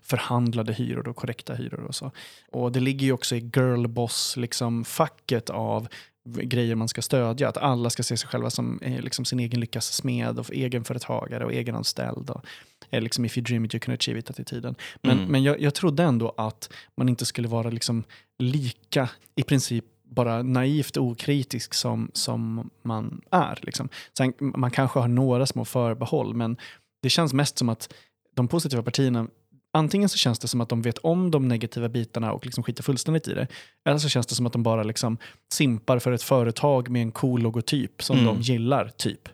Förhandlade 0.02 0.74
hyror 0.74 1.08
och 1.08 1.16
korrekta 1.16 1.54
hyror 1.54 1.84
och 1.84 1.96
så. 1.96 2.12
Och 2.52 2.72
det 2.72 2.80
ligger 2.80 3.06
ju 3.06 3.12
också 3.12 3.36
i 3.36 3.40
girlboss-facket 3.40 4.42
liksom, 4.42 5.56
av 5.56 5.88
grejer 6.26 6.76
man 6.76 6.88
ska 6.88 7.02
stödja. 7.02 7.50
Att 7.50 7.58
alla 7.58 7.90
ska 7.90 8.04
se 8.04 8.18
sig 8.18 8.30
själva 8.30 8.50
som 8.50 8.80
eh, 8.82 9.02
liksom, 9.02 9.26
sin 9.26 9.40
egen 9.40 9.60
lyckas 9.60 9.94
smed 9.94 10.40
och 10.40 10.54
egenföretagare 10.54 11.46
och 11.46 11.54
egenanställd. 11.54 12.30
Och, 12.30 12.46
liksom, 12.92 13.26
if 13.26 13.38
you 13.38 13.44
dream 13.44 13.66
it 13.66 13.76
you 13.76 13.80
can 13.80 13.94
achieve 13.94 14.20
it 14.20 14.30
attityden. 14.30 14.76
Men, 15.02 15.18
mm. 15.18 15.32
men 15.32 15.44
jag, 15.44 15.62
jag 15.62 15.74
trodde 15.74 16.04
ändå 16.04 16.34
att 16.38 16.70
man 16.98 17.10
inte 17.10 17.26
skulle 17.26 17.48
vara 17.48 17.70
liksom, 17.70 18.04
lika, 18.40 19.10
i 19.36 19.44
princip 19.44 19.86
bara 20.04 20.44
naivt 20.44 20.98
okritisk 20.98 21.74
som, 21.74 22.12
som 22.14 22.70
man 22.84 23.22
är. 23.32 23.60
Liksom. 23.62 23.90
Sen, 24.18 24.34
man 24.40 24.72
kanske 24.72 25.00
har 25.00 25.08
några 25.08 25.46
små 25.46 25.66
förbehåll, 25.66 26.34
men 26.34 26.58
det 27.02 27.10
känns 27.10 27.34
mest 27.34 27.58
som 27.58 27.70
att 27.70 27.94
de 28.36 28.48
positiva 28.48 28.84
partierna 28.84 29.28
antingen 29.76 30.10
så 30.10 30.18
känns 30.18 30.40
det 30.40 30.48
som 30.48 30.62
att 30.62 30.70
de 30.70 30.82
vet 30.82 30.98
om 30.98 31.32
de 31.32 31.48
negativa 31.48 31.90
bitarna 31.90 32.34
och 32.34 32.46
liksom 32.46 32.64
skiter 32.64 32.84
fullständigt 32.84 33.28
i 33.28 33.34
det. 33.34 33.48
Eller 33.86 33.98
så 33.98 34.10
känns 34.10 34.28
det 34.28 34.36
som 34.36 34.46
att 34.46 34.54
de 34.54 34.64
bara 34.64 34.84
liksom 34.84 35.18
simpar 35.54 36.00
för 36.00 36.12
ett 36.12 36.24
företag 36.24 36.90
med 36.90 37.02
en 37.02 37.12
cool 37.12 37.42
logotyp 37.42 38.04
som 38.04 38.20
mm. 38.20 38.26
de 38.26 38.42
gillar, 38.42 38.92
typ. 38.98 39.30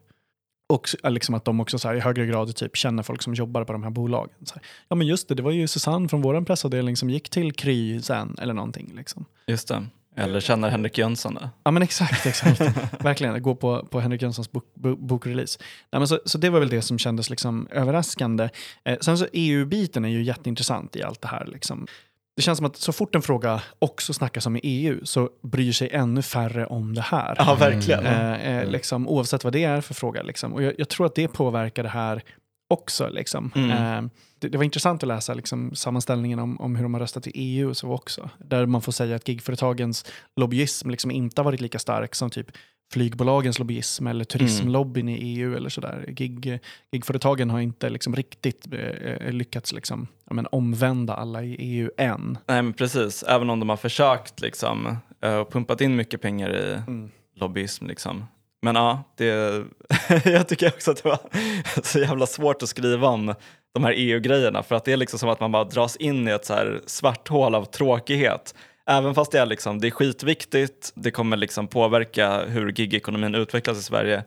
Och 0.69 0.87
liksom 1.03 1.35
att 1.35 1.45
de 1.45 1.59
också 1.59 1.79
så 1.79 1.87
här, 1.87 1.95
i 1.95 1.99
högre 1.99 2.25
grad 2.25 2.55
typ 2.55 2.77
känner 2.77 3.03
folk 3.03 3.21
som 3.21 3.33
jobbar 3.33 3.63
på 3.63 3.73
de 3.73 3.83
här 3.83 3.89
bolagen. 3.89 4.35
Här, 4.53 4.63
ja 4.87 4.95
men 4.95 5.07
just 5.07 5.27
det, 5.27 5.35
det 5.35 5.43
var 5.43 5.51
ju 5.51 5.67
Susanne 5.67 6.09
från 6.09 6.21
vår 6.21 6.41
pressavdelning 6.41 6.97
som 6.97 7.09
gick 7.09 7.29
till 7.29 7.53
Kry 7.53 8.01
sen, 8.01 8.35
eller 8.41 8.53
någonting. 8.53 8.91
Liksom. 8.95 9.25
Just 9.47 9.67
det. 9.67 9.85
Eller 10.15 10.39
känner 10.39 10.69
Henrik 10.69 10.97
Jönsson 10.97 11.33
det? 11.33 11.49
Ja 11.63 11.71
men 11.71 11.83
exakt, 11.83 12.25
exakt. 12.25 12.61
Verkligen, 12.99 13.41
gå 13.41 13.55
på, 13.55 13.85
på 13.85 13.99
Henrik 13.99 14.21
Jönssons 14.21 14.51
bok, 14.51 14.65
bokrelease. 14.97 15.59
Nej, 15.91 15.99
men 15.99 16.07
så, 16.07 16.19
så 16.25 16.37
det 16.37 16.49
var 16.49 16.59
väl 16.59 16.69
det 16.69 16.81
som 16.81 16.99
kändes 16.99 17.29
liksom 17.29 17.67
överraskande. 17.71 18.49
Eh, 18.83 18.97
sen 19.01 19.17
så 19.17 19.25
EU-biten 19.33 20.05
är 20.05 20.09
ju 20.09 20.23
jätteintressant 20.23 20.95
i 20.95 21.03
allt 21.03 21.21
det 21.21 21.27
här. 21.27 21.45
Liksom. 21.45 21.87
Det 22.35 22.41
känns 22.41 22.57
som 22.57 22.65
att 22.65 22.77
så 22.77 22.91
fort 22.91 23.15
en 23.15 23.21
fråga 23.21 23.61
också 23.79 24.13
snackas 24.13 24.45
om 24.45 24.55
i 24.55 24.59
EU 24.63 24.99
så 25.03 25.29
bryr 25.43 25.71
sig 25.71 25.89
ännu 25.91 26.21
färre 26.21 26.65
om 26.65 26.95
det 26.95 27.01
här. 27.01 27.35
Ja, 27.37 27.55
verkligen. 27.55 28.05
Eh, 28.05 28.31
eh, 28.31 28.57
mm. 28.57 28.69
liksom, 28.69 29.07
oavsett 29.07 29.43
vad 29.43 29.53
det 29.53 29.63
är 29.63 29.81
för 29.81 29.93
fråga. 29.93 30.23
Liksom. 30.23 30.53
Och 30.53 30.63
jag, 30.63 30.73
jag, 30.77 30.89
tror 30.89 31.05
att 31.05 31.15
det 31.15 31.27
påverkar 31.27 31.83
det 31.83 31.89
här 31.89 32.23
också. 32.71 33.09
Liksom. 33.09 33.51
Mm. 33.55 33.71
Eh, 33.71 34.11
det, 34.39 34.47
det, 34.47 34.57
var 34.57 34.63
intressant 34.63 35.03
att 35.03 35.07
läsa 35.07 35.33
liksom, 35.33 35.75
sammanställningen 35.75 36.39
om, 36.39 36.61
om 36.61 36.75
hur 36.75 36.83
de 36.83 36.93
har 36.93 37.01
röstat 37.01 37.27
i 37.27 37.31
EU 37.33 37.69
och 37.69 37.77
så 37.77 37.91
också. 37.91 38.29
Där 38.37 38.65
man 38.65 38.81
får 38.81 38.91
säga 38.91 39.15
att 39.15 39.27
gigföretagens 39.27 40.05
lobbyism 40.35 40.89
liksom 40.89 41.11
inte 41.11 41.41
har 41.41 41.45
varit 41.45 41.61
lika 41.61 41.79
stark 41.79 42.15
som 42.15 42.29
typ 42.29 42.51
flygbolagens 42.91 43.59
lobbyism 43.59 44.07
eller 44.07 44.23
turismlobbyn 44.23 45.07
mm. 45.07 45.21
i 45.21 45.39
EU 45.39 45.55
eller 45.55 45.69
sådär. 45.69 46.05
Gig, 46.07 46.59
gigföretagen 46.91 47.49
har 47.49 47.59
inte 47.59 47.89
liksom 47.89 48.15
riktigt 48.15 48.67
eh, 48.73 49.31
lyckats 49.31 49.73
liksom, 49.73 50.07
men, 50.31 50.47
omvända 50.51 51.13
alla 51.13 51.43
i 51.43 51.55
EU 51.59 51.91
än. 51.97 52.37
Nej 52.47 52.61
men 52.61 52.73
precis, 52.73 53.23
även 53.23 53.49
om 53.49 53.59
de 53.59 53.69
har 53.69 53.77
försökt 53.77 54.41
liksom, 54.41 54.97
uh, 55.25 55.43
pumpat 55.43 55.81
in 55.81 55.95
mycket 55.95 56.21
pengar 56.21 56.55
i 56.55 56.73
mm. 56.73 57.11
lobbyism. 57.35 57.87
Liksom. 57.87 58.25
Men 58.61 58.75
ja, 58.75 59.03
det, 59.17 59.63
jag 60.25 60.47
tycker 60.47 60.67
också 60.67 60.91
att 60.91 61.03
det 61.03 61.09
var 61.09 61.19
så 61.83 61.99
jävla 61.99 62.25
svårt 62.25 62.63
att 62.63 62.69
skriva 62.69 63.07
om 63.07 63.33
de 63.73 63.83
här 63.83 63.93
EU-grejerna 63.97 64.63
för 64.63 64.75
att 64.75 64.85
det 64.85 64.93
är 64.93 64.97
liksom 64.97 65.19
som 65.19 65.29
att 65.29 65.39
man 65.39 65.51
bara 65.51 65.63
dras 65.63 65.95
in 65.95 66.27
i 66.27 66.31
ett 66.31 66.45
så 66.45 66.53
här 66.53 66.81
svart 66.85 67.27
hål 67.27 67.55
av 67.55 67.65
tråkighet. 67.65 68.55
Även 68.87 69.15
fast 69.15 69.31
det 69.31 69.39
är, 69.39 69.45
liksom, 69.45 69.79
det 69.79 69.87
är 69.87 69.91
skitviktigt, 69.91 70.91
det 70.95 71.11
kommer 71.11 71.37
liksom 71.37 71.67
påverka 71.67 72.45
hur 72.45 72.71
gigekonomin 72.71 73.35
utvecklas 73.35 73.77
i 73.77 73.83
Sverige. 73.83 74.23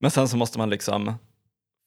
Men 0.00 0.10
sen 0.10 0.28
så 0.28 0.36
måste 0.36 0.58
man 0.58 0.70
liksom 0.70 1.14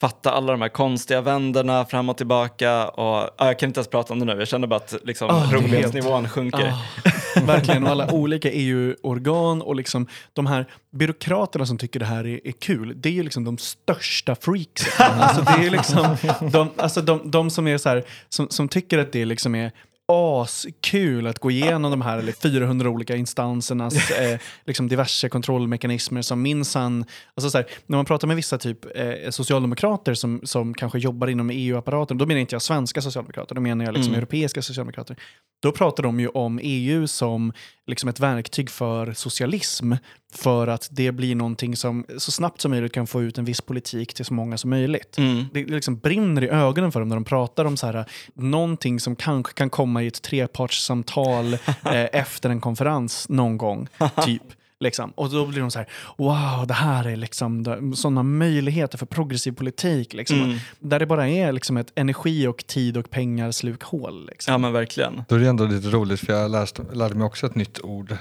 fatta 0.02 0.32
alla 0.32 0.52
de 0.52 0.62
här 0.62 0.70
konstiga 0.70 1.22
vänderna 1.22 1.86
fram 1.86 2.10
och 2.10 2.18
tillbaka. 2.18 2.88
Och, 2.88 3.30
ja, 3.38 3.46
jag 3.46 3.60
kan 3.60 3.70
inte 3.70 3.80
ens 3.80 3.88
prata 3.88 4.14
om 4.14 4.20
det 4.20 4.26
nu, 4.26 4.40
jag 4.40 4.48
känner 4.48 4.68
bara 4.68 4.76
att 4.76 4.96
liksom, 5.04 5.30
oh, 5.30 5.54
rolighetsnivån 5.54 6.30
sjunker. 6.30 6.68
Oh, 6.68 6.82
verkligen, 7.46 7.84
och 7.84 7.90
alla 7.90 8.12
olika 8.12 8.52
EU-organ 8.52 9.62
och 9.62 9.76
liksom 9.76 10.08
de 10.34 10.46
här 10.46 10.66
byråkraterna 10.92 11.66
som 11.66 11.78
tycker 11.78 12.00
det 12.00 12.06
här 12.06 12.28
är, 12.28 12.48
är 12.48 12.52
kul, 12.52 12.94
det 12.96 13.10
är 13.10 13.14
ju 13.14 13.24
liksom 13.24 13.44
de 13.44 13.58
största 13.58 14.36
freaksen. 14.36 15.12
alltså, 15.20 15.42
det 15.42 15.68
är 15.68 15.72
liksom 15.72 16.18
de, 16.52 16.70
alltså 16.78 17.02
de, 17.02 17.32
de 17.32 17.50
som, 17.50 17.68
är 17.68 17.78
så 17.78 17.90
här, 17.90 18.04
som, 18.30 18.50
som 18.50 18.68
tycker 18.68 18.98
att 18.98 19.12
det 19.12 19.26
liksom 19.26 19.56
är 19.56 19.72
askul 20.08 21.28
att 21.28 21.40
gå 21.40 21.52
igenom 21.52 21.92
de 21.92 22.02
här 22.02 22.32
400 22.42 22.90
olika 22.90 23.16
instansernas 23.16 24.12
eh, 24.20 24.40
liksom 24.66 24.88
diverse 24.88 25.30
kontrollmekanismer 25.30 26.22
som 26.22 26.42
minsann... 26.42 27.06
Alltså 27.36 27.64
när 27.86 27.98
man 27.98 28.06
pratar 28.06 28.28
med 28.28 28.36
vissa 28.36 28.58
typ 28.58 28.98
eh, 28.98 29.30
socialdemokrater 29.30 30.14
som, 30.14 30.42
som 30.44 30.74
kanske 30.74 31.00
jobbar 31.00 31.28
inom 31.28 31.50
EU-apparaten, 31.50 32.18
då 32.18 32.26
menar 32.26 32.42
inte 32.42 32.56
jag 32.56 32.62
svenska 32.62 33.02
socialdemokrater, 33.02 33.56
då 33.56 33.62
menar 33.62 33.86
jag 33.86 33.94
liksom 33.94 34.14
mm. 34.14 34.18
europeiska 34.18 34.62
socialdemokrater. 34.62 35.16
Då 35.62 35.72
pratar 35.72 36.04
de 36.04 36.20
ju 36.20 36.28
om 36.28 36.60
EU 36.64 37.08
som 37.08 37.54
liksom 37.88 38.10
ett 38.10 38.20
verktyg 38.20 38.70
för 38.70 39.14
socialism 39.14 39.94
för 40.34 40.68
att 40.68 40.88
det 40.92 41.12
blir 41.12 41.36
någonting 41.36 41.76
som 41.76 42.06
så 42.18 42.32
snabbt 42.32 42.62
som 42.62 42.72
möjligt 42.72 42.94
kan 42.94 43.08
få 43.08 43.22
ut 43.22 43.38
en 43.38 43.46
viss 43.46 43.62
politik 43.62 44.14
till 44.14 44.26
så 44.26 44.34
många 44.34 44.58
som 44.58 44.70
möjligt. 44.70 45.18
Mm. 45.18 45.46
Det 45.54 45.66
liksom 45.66 45.98
brinner 45.98 46.44
i 46.44 46.50
ögonen 46.50 46.92
för 46.92 47.00
dem 47.00 47.10
när 47.10 47.16
de 47.16 47.24
pratar 47.24 47.66
om 47.66 47.78
så 47.78 47.88
här, 47.88 48.06
någonting 48.34 49.00
som 49.00 49.16
kanske 49.16 49.54
kan 49.54 49.70
komma 49.70 50.04
i 50.04 50.08
ett 50.08 50.22
trepartssamtal 50.22 51.54
eh, 51.84 52.08
efter 52.12 52.50
en 52.50 52.62
konferens 52.62 53.30
någon 53.30 53.58
gång. 53.58 53.88
typ. 54.26 54.44
Liksom. 54.80 55.12
Och 55.16 55.30
då 55.30 55.46
blir 55.46 55.62
de 55.62 55.72
så 55.72 55.80
här, 55.80 55.90
wow, 56.18 56.68
det 56.68 56.74
här 56.74 57.08
är 57.08 57.16
liksom 57.16 57.64
sådana 57.96 58.24
möjligheter 58.24 58.98
för 58.98 59.06
progressiv 59.06 59.52
politik. 59.52 60.14
Liksom. 60.14 60.42
Mm. 60.42 60.58
Där 60.80 61.00
det 61.00 61.06
bara 61.06 61.30
är 61.30 61.52
liksom 61.52 61.78
ett 61.78 61.92
energi 61.96 62.48
och 62.48 62.68
tid 62.68 62.98
och 62.98 63.10
pengar 63.10 63.52
slukhål. 63.52 64.26
Liksom. 64.26 64.52
Ja 64.52 64.58
men 64.58 64.74
verkligen. 64.74 65.24
Då 65.28 65.36
är 65.36 65.40
det 65.40 65.48
ändå 65.48 65.66
lite 65.66 65.88
roligt 65.88 66.20
för 66.20 66.34
jag 66.34 66.52
läste, 66.52 66.86
lärde 66.94 67.16
mig 67.16 67.26
också 67.26 67.46
ett 67.46 67.56
nytt 67.56 67.80
ord 67.80 68.12
eh, 68.12 68.18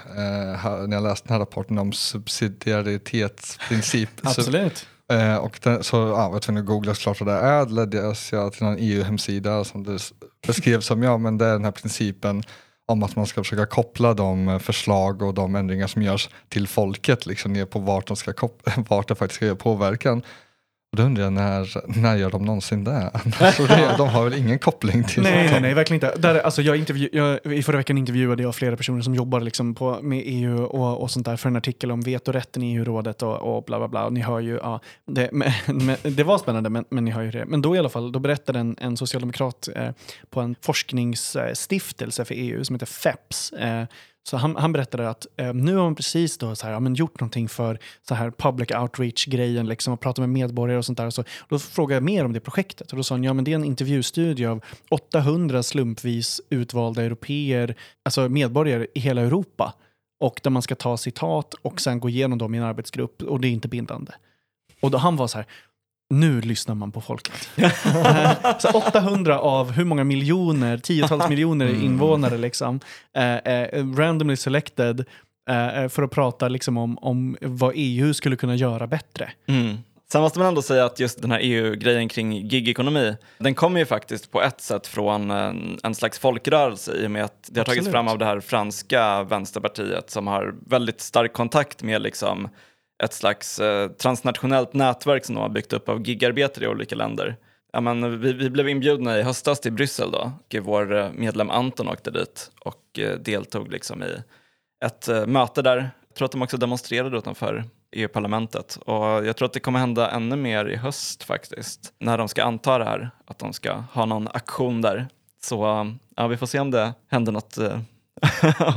här, 0.57 0.87
när 0.87 0.97
jag 0.97 1.03
läste 1.03 1.29
den 1.29 1.35
här 1.35 1.41
rapporten 1.41 1.79
om 1.79 1.93
subsidiaritetsprincip. 1.93 4.11
Absolut. 4.23 4.87
Så, 5.11 5.17
eh, 5.17 5.37
och 5.37 5.61
den, 5.63 5.85
så 5.85 5.97
ja, 5.97 6.23
jag 6.23 6.31
var 6.31 6.41
tvungen 6.41 6.63
att 6.63 6.67
googla 6.67 6.95
såklart 6.95 7.21
vad 7.21 7.29
det 7.29 7.41
är. 7.41 7.67
Då 7.67 7.75
ledde 7.75 8.15
jag 8.31 8.53
till 8.53 8.63
någon 8.63 8.77
EU-hemsida 8.79 9.65
som 9.65 9.85
det 9.85 9.99
beskrevs 10.47 10.87
som, 10.87 11.03
ja 11.03 11.19
men 11.19 11.39
det 11.39 11.47
är 11.47 11.53
den 11.53 11.65
här 11.65 11.73
principen 11.73 12.43
om 12.87 13.03
att 13.03 13.17
man 13.17 13.27
ska 13.27 13.43
försöka 13.43 13.67
koppla 13.67 14.15
de 14.15 14.49
eh, 14.49 14.59
förslag 14.59 15.23
och 15.23 15.35
de 15.35 15.55
ändringar 15.55 15.87
som 15.87 16.03
görs 16.03 16.29
till 16.49 16.69
folket, 16.69 17.27
liksom 17.27 17.53
ner 17.53 17.67
på 17.67 17.79
vart, 17.79 18.07
de 18.07 18.17
ska 18.17 18.33
vart 18.89 19.09
det 19.09 19.15
faktiskt 19.15 19.37
ska 19.37 19.47
göra 19.47 19.57
påverkan. 19.57 20.23
Och 20.95 20.99
då 20.99 21.07
undrar 21.07 21.25
jag, 21.25 21.33
när, 21.33 21.99
när 22.01 22.17
gör 22.17 22.31
de 22.31 22.45
någonsin 22.45 22.85
det? 22.85 23.11
Alltså 23.41 23.67
det 23.67 23.95
de 23.99 24.09
har 24.09 24.25
väl 24.25 24.35
ingen 24.39 24.59
koppling 24.59 25.05
till 25.05 25.23
Nej, 25.23 25.49
nej, 25.51 25.61
nej, 25.61 25.75
verkligen 25.75 26.05
inte. 26.05 26.21
Där, 26.21 26.41
alltså 26.41 26.63
jag 26.63 26.77
intervju, 26.77 27.09
jag, 27.13 27.47
I 27.47 27.63
förra 27.63 27.77
veckan 27.77 27.99
intervjuade 27.99 28.43
jag 28.43 28.55
flera 28.55 28.77
personer 28.77 29.03
som 29.03 29.15
jobbar 29.15 29.41
liksom 29.41 29.75
på, 29.75 29.99
med 30.03 30.23
EU 30.27 30.65
och, 30.65 31.03
och 31.03 31.11
sånt 31.11 31.27
där 31.27 31.37
för 31.37 31.49
en 31.49 31.57
artikel 31.57 31.91
om 31.91 32.01
vetorätten 32.01 32.63
i 32.63 32.75
EU-rådet 32.75 33.23
och, 33.23 33.57
och 33.57 33.65
bla 33.65 33.79
bla 33.79 33.89
bla. 33.89 34.05
Och 34.05 34.13
ni 34.13 34.21
hör 34.21 34.41
ju, 34.41 34.55
ja, 34.63 34.81
det, 35.07 35.29
men, 35.33 35.53
men, 35.67 35.97
det 36.03 36.25
var 36.25 36.39
spännande, 36.39 36.71
men, 36.71 36.85
men 36.89 37.05
ni 37.05 37.11
hör 37.11 37.23
ju 37.23 37.31
det. 37.31 37.45
Men 37.47 37.63
då 37.63 37.77
i 37.77 37.79
alla 37.79 37.89
fall, 37.89 38.13
då 38.13 38.19
berättade 38.19 38.59
en, 38.59 38.77
en 38.81 38.97
socialdemokrat 38.97 39.69
eh, 39.77 39.91
på 40.31 40.41
en 40.41 40.57
forskningsstiftelse 40.61 42.25
för 42.25 42.35
EU 42.35 42.65
som 42.65 42.75
heter 42.75 42.87
FEPS 42.87 43.53
eh, 43.53 43.85
så 44.27 44.37
han, 44.37 44.57
han 44.57 44.73
berättade 44.73 45.11
att 45.11 45.27
eh, 45.37 45.55
nu 45.55 45.77
har 45.77 45.85
man 45.85 45.95
precis 45.95 46.39
då 46.39 46.55
så 46.55 46.67
här, 46.67 46.73
ja, 46.73 46.81
men 46.81 46.95
gjort 46.95 47.21
någonting 47.21 47.49
för 47.49 47.79
så 48.09 48.15
här 48.15 48.31
public 48.31 48.71
outreach-grejen 48.71 49.67
liksom, 49.67 49.95
och 49.95 50.01
pratat 50.01 50.19
med 50.19 50.29
medborgare 50.29 50.79
och 50.79 50.85
sånt 50.85 50.99
där. 50.99 51.11
Så, 51.11 51.25
då 51.49 51.59
frågade 51.59 51.97
jag 51.97 52.03
mer 52.03 52.25
om 52.25 52.33
det 52.33 52.41
projektet 52.41 52.91
och 52.91 52.97
då 52.97 53.03
sa 53.03 53.15
han 53.15 53.25
ja 53.25 53.33
men 53.33 53.45
det 53.45 53.51
är 53.51 53.55
en 53.55 53.65
intervjustudie 53.65 54.47
av 54.47 54.65
800 54.91 55.63
slumpvis 55.63 56.41
utvalda 56.51 57.03
europeer, 57.03 57.75
alltså 58.03 58.29
medborgare 58.29 58.87
i 58.95 59.01
hela 59.01 59.21
Europa. 59.21 59.75
Och 60.21 60.41
där 60.43 60.51
man 60.51 60.63
ska 60.63 60.75
ta 60.75 60.97
citat 60.97 61.55
och 61.55 61.81
sen 61.81 62.01
gå 62.01 62.09
igenom 62.09 62.39
dem 62.39 62.55
i 62.55 62.59
en 62.59 62.65
arbetsgrupp 62.65 63.23
och 63.23 63.41
det 63.41 63.49
är 63.49 63.53
inte 63.53 63.69
bindande. 63.69 64.13
Och 64.81 64.91
då 64.91 64.99
han 64.99 65.17
var 65.17 65.27
så 65.27 65.39
här, 65.39 65.47
nu 66.21 66.41
lyssnar 66.41 66.75
man 66.75 66.93
på 66.93 67.01
folket. 67.01 67.49
så 68.59 68.69
800 68.69 69.39
av 69.39 69.71
hur 69.71 69.85
många 69.85 70.05
miljoner, 70.05 70.79
tiotals 70.79 71.29
miljoner 71.29 71.67
mm. 71.67 71.83
invånare 71.83 72.39
liksom, 72.39 72.81
eh, 73.17 73.37
eh, 73.37 73.87
randomly 73.97 74.37
selected 74.37 75.05
eh, 75.51 75.89
för 75.89 76.03
att 76.03 76.11
prata 76.11 76.49
liksom, 76.49 76.77
om, 76.77 76.99
om 76.99 77.37
vad 77.41 77.73
EU 77.77 78.15
skulle 78.15 78.37
kunna 78.37 78.55
göra 78.55 78.87
bättre. 78.87 79.33
Mm. 79.47 79.77
Sen 80.13 80.23
måste 80.23 80.39
man 80.39 80.49
ändå 80.49 80.63
säga 80.63 80.85
att 80.85 81.01
just 81.01 81.23
den 81.23 81.31
här 81.31 81.41
EU-grejen 81.43 82.09
kring 82.09 82.33
gigekonomi, 82.33 83.17
den 83.39 83.55
kommer 83.55 83.81
ju 83.81 83.87
faktiskt 83.87 84.31
på 84.31 84.43
ett 84.43 84.61
sätt 84.61 84.87
från 84.87 85.31
en, 85.31 85.79
en 85.83 85.95
slags 85.95 86.19
folkrörelse 86.19 86.93
i 86.97 87.07
och 87.07 87.11
med 87.11 87.25
att 87.25 87.49
det 87.51 87.61
har 87.61 87.65
tagits 87.65 87.89
fram 87.89 88.09
av 88.09 88.19
det 88.19 88.25
här 88.25 88.41
franska 88.41 89.23
vänsterpartiet 89.23 90.11
som 90.11 90.27
har 90.27 90.55
väldigt 90.67 91.01
stark 91.01 91.33
kontakt 91.33 91.83
med 91.83 92.03
liksom 92.03 92.49
ett 93.03 93.13
slags 93.13 93.59
eh, 93.59 93.89
transnationellt 93.91 94.73
nätverk 94.73 95.25
som 95.25 95.35
de 95.35 95.41
har 95.41 95.49
byggt 95.49 95.73
upp 95.73 95.89
av 95.89 96.09
gigarbetare 96.09 96.65
i 96.65 96.69
olika 96.69 96.97
länder. 96.97 97.37
Ja, 97.73 97.81
men 97.81 98.21
vi, 98.21 98.33
vi 98.33 98.51
blev 98.51 98.69
inbjudna 98.69 99.19
i 99.19 99.23
höstas 99.23 99.61
till 99.61 99.73
Bryssel 99.73 100.11
då, 100.11 100.33
och 100.59 100.65
vår 100.65 100.97
eh, 100.97 101.11
medlem 101.13 101.51
Anton 101.51 101.89
åkte 101.89 102.11
dit 102.11 102.51
och 102.61 102.99
eh, 102.99 103.19
deltog 103.19 103.73
liksom 103.73 104.03
i 104.03 104.23
ett 104.85 105.09
eh, 105.09 105.27
möte 105.27 105.63
där. 105.63 105.91
Jag 106.09 106.17
tror 106.17 106.27
att 106.27 106.33
de 106.33 106.43
också 106.43 106.57
demonstrerade 106.57 107.19
utanför 107.19 107.65
EU-parlamentet 107.93 108.77
och 108.77 109.27
jag 109.27 109.37
tror 109.37 109.47
att 109.47 109.53
det 109.53 109.61
kommer 109.61 109.79
hända 109.79 110.11
ännu 110.11 110.37
mer 110.37 110.67
i 110.67 110.77
höst 110.77 111.25
faktiskt, 111.25 111.93
när 111.99 112.19
de 112.19 112.29
ska 112.29 112.45
anta 112.45 112.79
det 112.79 112.85
här, 112.85 113.11
att 113.27 113.39
de 113.39 113.53
ska 113.53 113.73
ha 113.73 114.05
någon 114.05 114.29
aktion 114.29 114.83
där. 114.83 115.07
Så 115.43 115.87
ja, 116.17 116.27
vi 116.27 116.37
får 116.37 116.47
se 116.47 116.61
om 116.61 116.71
det 116.71 116.95
händer 117.11 117.33
något, 117.33 117.59
eh, 117.59 117.81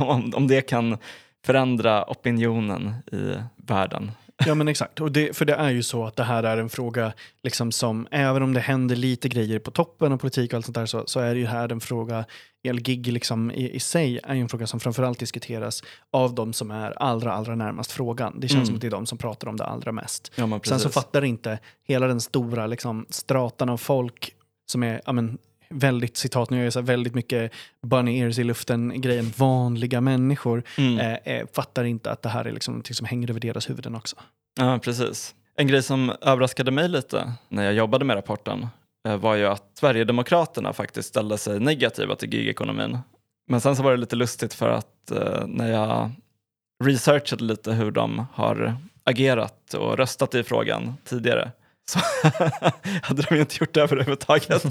om, 0.00 0.32
om 0.36 0.48
det 0.48 0.60
kan 0.60 0.98
förändra 1.46 2.04
opinionen 2.10 2.94
i 3.12 3.34
världen. 3.56 4.10
Ja 4.46 4.54
men 4.54 4.68
exakt, 4.68 5.00
och 5.00 5.12
det, 5.12 5.36
för 5.36 5.44
det 5.44 5.54
är 5.54 5.70
ju 5.70 5.82
så 5.82 6.04
att 6.04 6.16
det 6.16 6.24
här 6.24 6.42
är 6.42 6.58
en 6.58 6.68
fråga 6.68 7.12
liksom 7.42 7.72
som, 7.72 8.08
även 8.10 8.42
om 8.42 8.52
det 8.54 8.60
händer 8.60 8.96
lite 8.96 9.28
grejer 9.28 9.58
på 9.58 9.70
toppen 9.70 10.12
av 10.12 10.16
politik 10.16 10.52
och 10.52 10.56
allt 10.56 10.64
sånt 10.64 10.74
där 10.74 10.86
så, 10.86 11.06
så 11.06 11.20
är 11.20 11.34
det 11.34 11.40
ju 11.40 11.46
här 11.46 11.72
en 11.72 11.80
fråga, 11.80 12.24
elgig 12.62 13.12
liksom 13.12 13.50
i, 13.50 13.70
i 13.70 13.80
sig 13.80 14.20
är 14.22 14.34
ju 14.34 14.40
en 14.40 14.48
fråga 14.48 14.66
som 14.66 14.80
framförallt 14.80 15.18
diskuteras 15.18 15.82
av 16.10 16.34
de 16.34 16.52
som 16.52 16.70
är 16.70 17.02
allra, 17.02 17.32
allra 17.32 17.54
närmast 17.54 17.92
frågan. 17.92 18.40
Det 18.40 18.48
känns 18.48 18.54
mm. 18.56 18.66
som 18.66 18.74
att 18.74 18.80
det 18.80 18.86
är 18.86 18.90
de 18.90 19.06
som 19.06 19.18
pratar 19.18 19.48
om 19.48 19.56
det 19.56 19.64
allra 19.64 19.92
mest. 19.92 20.32
Ja, 20.34 20.60
Sen 20.64 20.80
så 20.80 20.90
fattar 20.90 21.24
inte 21.24 21.58
hela 21.88 22.06
den 22.06 22.20
stora 22.20 22.66
liksom, 22.66 23.06
stratan 23.10 23.68
av 23.68 23.76
folk 23.76 24.34
som 24.70 24.82
är 24.82 25.00
ja, 25.06 25.12
men, 25.12 25.38
väldigt 25.70 26.16
citat, 26.16 26.50
nu 26.50 26.56
gör 26.56 26.64
jag 26.64 26.72
så 26.72 26.80
väldigt 26.80 27.14
mycket 27.14 27.52
bunny 27.86 28.20
ears 28.20 28.38
i 28.38 28.44
luften 28.44 29.00
grejen, 29.00 29.32
vanliga 29.36 30.00
människor 30.00 30.62
mm. 30.78 30.98
eh, 30.98 31.34
eh, 31.34 31.46
fattar 31.52 31.84
inte 31.84 32.10
att 32.10 32.22
det 32.22 32.28
här 32.28 32.44
är 32.44 32.52
liksom 32.52 32.74
någonting 32.74 32.94
som 32.94 33.06
hänger 33.06 33.30
över 33.30 33.40
deras 33.40 33.70
huvuden 33.70 33.94
också. 33.94 34.16
Ja, 34.60 34.78
precis. 34.78 35.34
En 35.56 35.66
grej 35.66 35.82
som 35.82 36.12
överraskade 36.20 36.70
mig 36.70 36.88
lite 36.88 37.32
när 37.48 37.64
jag 37.64 37.74
jobbade 37.74 38.04
med 38.04 38.16
rapporten 38.16 38.66
eh, 39.08 39.16
var 39.16 39.34
ju 39.34 39.46
att 39.46 39.70
Sverigedemokraterna 39.74 40.72
faktiskt 40.72 41.08
ställde 41.08 41.38
sig 41.38 41.60
negativa 41.60 42.16
till 42.16 42.34
gigekonomin. 42.34 42.98
Men 43.50 43.60
sen 43.60 43.76
så 43.76 43.82
var 43.82 43.90
det 43.90 43.96
lite 43.96 44.16
lustigt 44.16 44.54
för 44.54 44.68
att 44.68 45.10
eh, 45.10 45.46
när 45.46 45.70
jag 45.70 46.10
researchade 46.84 47.44
lite 47.44 47.72
hur 47.72 47.90
de 47.90 48.26
har 48.32 48.76
agerat 49.04 49.74
och 49.74 49.96
röstat 49.96 50.34
i 50.34 50.42
frågan 50.42 50.94
tidigare 51.04 51.50
så 51.90 51.98
hade 53.02 53.22
de 53.22 53.36
inte 53.36 53.56
gjort 53.60 53.74
det 53.74 53.80
överhuvudtaget. 53.80 54.64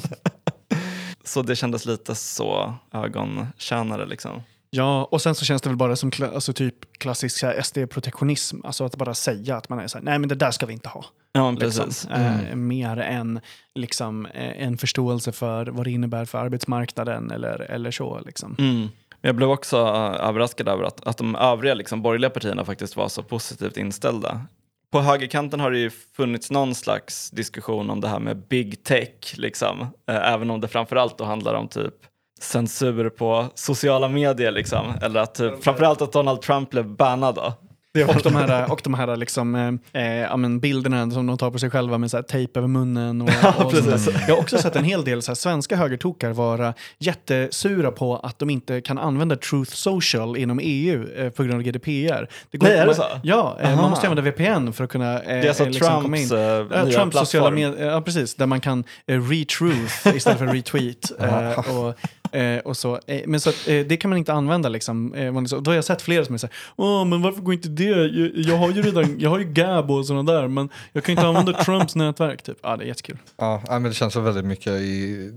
Så 1.28 1.42
det 1.42 1.56
kändes 1.56 1.86
lite 1.86 2.16
så 2.16 2.74
ögontjänare 2.94 4.06
liksom. 4.06 4.42
Ja, 4.70 5.08
och 5.12 5.22
sen 5.22 5.36
så 5.36 5.46
känns 5.46 5.62
det 5.62 5.70
väl 5.70 5.78
bara 5.78 5.96
som 5.96 6.12
alltså 6.34 6.54
typ 6.54 6.98
klassisk 6.98 7.44
SD-protektionism. 7.44 8.62
Alltså 8.64 8.84
att 8.84 8.96
bara 8.96 9.14
säga 9.14 9.58
att 9.58 9.70
man 9.70 9.80
är 9.80 9.88
så 9.88 9.98
här, 9.98 10.06
nej 10.06 10.20
men 10.20 10.30
det 10.30 10.36
där 10.36 10.52
ska 10.52 10.66
vi 10.66 10.74
inte 10.74 10.90
ha. 10.90 11.06
Ja, 11.32 11.52
liksom. 11.52 11.86
precis. 11.86 12.08
Mm. 12.12 12.46
Eh, 12.46 12.56
mer 12.56 12.98
än 12.98 13.40
liksom, 13.76 14.26
eh, 14.26 14.64
en 14.64 14.78
förståelse 14.78 15.32
för 15.32 15.66
vad 15.66 15.86
det 15.86 15.92
innebär 15.92 16.26
för 16.26 16.38
arbetsmarknaden 16.38 17.32
eller, 17.32 17.60
eller 17.60 17.92
så. 17.92 18.22
Liksom. 18.26 18.56
Mm. 18.60 18.88
Jag 19.22 19.36
blev 19.36 19.50
också 19.50 19.78
uh, 19.78 20.28
överraskad 20.28 20.68
över 20.68 20.84
att, 20.84 21.08
att 21.08 21.18
de 21.18 21.36
övriga 21.36 21.74
liksom, 21.74 22.02
borgerliga 22.02 22.30
partierna 22.30 22.66
faktiskt 22.66 22.96
var 22.96 23.08
så 23.08 23.24
positivt 23.24 23.78
inställda 23.78 24.42
på 24.92 25.00
högerkanten 25.00 25.60
har 25.60 25.72
det 25.72 25.80
ju 25.80 25.90
funnits 25.90 26.52
någon 26.52 26.76
slags 26.76 27.32
diskussion 27.32 27.90
om 27.90 28.02
det 28.02 28.08
här 28.08 28.20
med 28.20 28.48
big 28.48 28.84
tech, 28.84 29.38
liksom. 29.38 29.82
Eh, 29.82 30.34
även 30.34 30.50
om 30.50 30.62
det 30.62 30.68
framförallt 30.68 31.18
då 31.18 31.24
handlar 31.24 31.54
om 31.54 31.68
typ 31.68 31.94
censur 32.40 33.10
på 33.10 33.46
sociala 33.56 34.08
medier, 34.08 34.52
liksom. 34.52 34.94
eller 35.02 35.20
att 35.20 35.36
typ, 35.36 35.64
framförallt 35.64 36.02
att 36.02 36.14
Donald 36.14 36.42
Trump 36.42 36.70
blev 36.70 36.86
bannad. 36.86 37.36
Då. 37.36 37.54
Och 38.04 38.22
de 38.24 38.36
här, 38.36 38.72
och 38.72 38.82
de 38.84 38.94
här 38.94 39.16
liksom, 39.16 39.56
eh, 39.56 40.02
eh 40.02 40.18
ja, 40.18 40.38
men 40.38 40.60
bilderna 40.60 41.12
som 41.12 41.28
de 41.28 41.38
tar 41.38 41.52
på 41.52 41.60
sig 41.60 41.70
själva 41.70 41.98
med 41.98 42.12
så 42.12 42.18
här 42.18 42.24
tejp 42.24 42.60
över 42.60 42.68
munnen. 42.68 43.22
Och, 43.22 43.30
och 43.66 43.74
jag 44.28 44.36
har 44.36 44.42
också 44.42 44.58
sett 44.58 44.76
en 44.76 44.84
hel 44.84 45.04
del 45.04 45.22
så 45.22 45.32
här, 45.32 45.36
svenska 45.36 45.76
högertokar 45.76 46.34
vara 46.34 46.74
jättesura 46.98 47.92
på 47.92 48.18
att 48.18 48.40
de 48.40 48.50
inte 48.50 48.82
kan 48.82 48.98
använda 48.98 49.36
Truth 49.36 49.72
Social 49.72 50.38
inom 50.38 50.60
EU 50.64 51.08
eh, 51.18 51.30
på 51.30 51.44
grund 51.44 51.56
av 51.56 51.62
GDPR. 51.62 52.30
Det 52.52 52.58
går, 52.58 52.68
Nej, 52.68 52.78
är 52.78 52.88
det 52.88 52.96
så? 52.96 53.04
Ja, 53.24 53.58
eh, 53.62 53.76
man 53.76 53.90
måste 53.90 54.08
använda 54.08 54.32
VPN 54.32 54.74
för 54.74 54.84
att 54.84 54.90
kunna 54.90 55.20
eh, 55.20 55.28
Det 55.28 55.34
är 55.34 55.48
alltså 55.48 55.66
liksom 55.66 55.88
Trumps, 55.88 56.04
komma 56.04 56.18
in. 56.18 56.34
Uh, 56.34 56.90
Trumps 56.90 57.18
sociala 57.18 57.52
medier, 57.52 57.86
ja 57.86 58.02
precis, 58.02 58.36
där 58.36 58.46
man 58.46 58.62
kan 58.62 58.84
eh, 59.08 59.22
retruth 59.22 60.16
istället 60.16 60.40
för 60.40 60.48
retweet. 60.48 61.12
och, 61.58 61.94
Eh, 62.38 62.60
och 62.60 62.78
så. 62.78 63.00
Eh, 63.08 63.22
men 63.26 63.40
så 63.40 63.50
att, 63.50 63.68
eh, 63.68 63.80
det 63.80 63.98
kan 63.98 64.10
man 64.10 64.18
inte 64.18 64.34
använda 64.34 64.70
liksom. 64.70 65.14
Eh, 65.14 65.42
liksom, 65.42 65.64
då 65.64 65.72
har 65.72 65.76
jag 65.76 65.86
sett 65.86 66.02
flera 66.02 66.26
som 66.26 66.34
är 66.34 66.40
såhär, 66.40 66.56
åh 66.76 67.06
men 67.06 67.22
varför 67.22 67.42
går 67.42 67.54
inte 67.54 67.70
det? 67.70 67.84
Jag, 67.84 68.32
jag, 68.36 68.58
har 68.58 68.72
ju 68.72 68.82
redan, 68.82 69.20
jag 69.20 69.30
har 69.30 69.40
ju 69.40 69.46
Gab 69.46 69.92
och 69.92 70.06
sådana 70.06 70.34
där, 70.34 70.48
men 70.48 70.70
jag 70.94 71.04
kan 71.04 71.14
inte 71.14 71.28
använda 71.28 71.54
Trumps 71.54 71.96
nätverk. 71.96 72.44
Typ. 72.44 72.58
Ja, 72.64 72.78
det 72.78 72.84
är 72.84 72.88
jättekul. 72.88 73.18
Ja, 73.38 73.62
men 73.68 73.84
det 73.84 73.94
känns 73.94 74.14
så 74.14 74.20
väldigt 74.20 74.46
mycket 74.46 74.74
i 74.74 75.32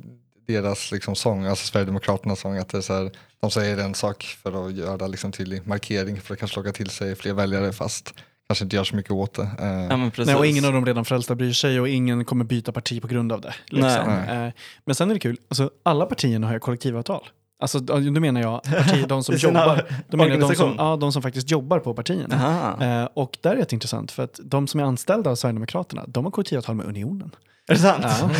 deras 0.46 0.92
liksom 0.92 1.14
sång, 1.14 1.44
alltså 1.44 1.66
Sverigedemokraternas 1.66 2.40
sång, 2.40 2.58
att 2.58 2.68
det 2.68 2.78
är 2.78 2.82
så 2.82 2.92
här, 2.92 3.10
de 3.40 3.50
säger 3.50 3.78
en 3.78 3.94
sak 3.94 4.36
för 4.42 4.66
att 4.66 4.72
göra 4.72 5.06
liksom 5.06 5.32
tydlig 5.32 5.66
markering 5.66 6.20
för 6.20 6.34
att 6.34 6.40
kanske 6.40 6.60
locka 6.60 6.72
till 6.72 6.90
sig 6.90 7.16
fler 7.16 7.32
väljare 7.32 7.72
fast 7.72 8.14
kanske 8.50 8.64
inte 8.64 8.76
gör 8.76 8.84
så 8.84 8.96
mycket 8.96 9.12
åt 9.12 9.34
det. 9.34 9.42
Eh. 9.42 9.68
Ja, 9.68 10.10
Nej, 10.24 10.34
och 10.34 10.46
ingen 10.46 10.64
av 10.64 10.72
de 10.72 10.86
redan 10.86 11.04
frälsta 11.04 11.34
bryr 11.34 11.52
sig 11.52 11.80
och 11.80 11.88
ingen 11.88 12.24
kommer 12.24 12.44
byta 12.44 12.72
parti 12.72 13.02
på 13.02 13.08
grund 13.08 13.32
av 13.32 13.40
det. 13.40 13.54
Liksom. 13.66 14.04
Nej. 14.06 14.46
Eh, 14.46 14.52
men 14.84 14.94
sen 14.94 15.10
är 15.10 15.14
det 15.14 15.20
kul, 15.20 15.36
alltså, 15.48 15.70
alla 15.82 16.06
partierna 16.06 16.46
har 16.46 16.54
ju 16.54 16.60
kollektivavtal. 16.60 17.28
Alltså, 17.61 17.79
då 17.79 18.20
menar 18.20 18.40
jag 18.40 18.62
partier, 18.62 19.07
de 19.09 19.25
som 19.25 19.35
jobbar, 19.37 19.87
då 20.09 20.16
menar 20.16 20.31
jag 20.31 20.40
de, 20.40 20.55
som, 20.55 20.75
ja, 20.79 20.96
de 20.96 21.12
som 21.12 21.23
faktiskt 21.23 21.51
jobbar 21.51 21.79
på 21.79 21.94
partierna. 21.94 22.77
Eh, 22.81 23.09
och 23.14 23.38
där 23.40 23.51
är 23.51 23.57
det 23.57 23.73
intressant, 23.73 24.12
för 24.12 24.23
att 24.23 24.40
de 24.42 24.66
som 24.66 24.81
är 24.81 24.85
anställda 24.85 25.31
av 25.31 25.35
Sverigedemokraterna, 25.35 26.05
de 26.09 26.25
har 26.25 26.31
kollektivavtal 26.31 26.75
med 26.75 26.87
Unionen. 26.87 27.31
Är 27.70 27.75
det 27.75 27.81
sant? 27.81 28.05
Ja. 28.09 28.31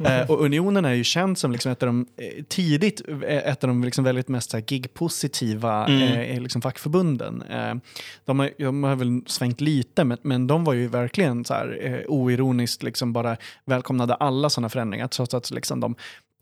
Eh, 0.06 0.30
och 0.30 0.44
Unionen 0.44 0.84
är 0.84 0.92
ju 0.92 1.04
känd 1.04 1.38
som 1.38 1.52
liksom 1.52 1.72
ett 1.72 1.82
av 1.82 1.86
de, 1.86 2.06
eh, 2.16 2.44
tidigt 2.44 3.02
eh, 3.08 3.36
ett 3.36 3.64
av 3.64 3.68
de 3.68 3.84
liksom 3.84 4.04
väldigt 4.04 4.28
mest 4.28 4.52
gig-positiva 4.52 5.86
mm. 5.86 6.42
liksom 6.42 6.62
fackförbunden. 6.62 7.44
De 8.24 8.38
har, 8.38 8.50
de 8.58 8.84
har 8.84 8.96
väl 8.96 9.20
svängt 9.26 9.60
lite, 9.60 10.04
men, 10.04 10.18
men 10.22 10.46
de 10.46 10.64
var 10.64 10.72
ju 10.72 10.88
verkligen 10.88 11.44
så 11.44 11.54
här, 11.54 12.04
oironiskt 12.08 12.82
liksom 12.82 13.12
bara 13.12 13.36
välkomnade 13.64 14.14
alla 14.14 14.50
sådana 14.50 14.68
förändringar, 14.68 15.08
trots 15.08 15.34
att 15.34 15.50
liksom 15.50 15.80
de 15.80 15.94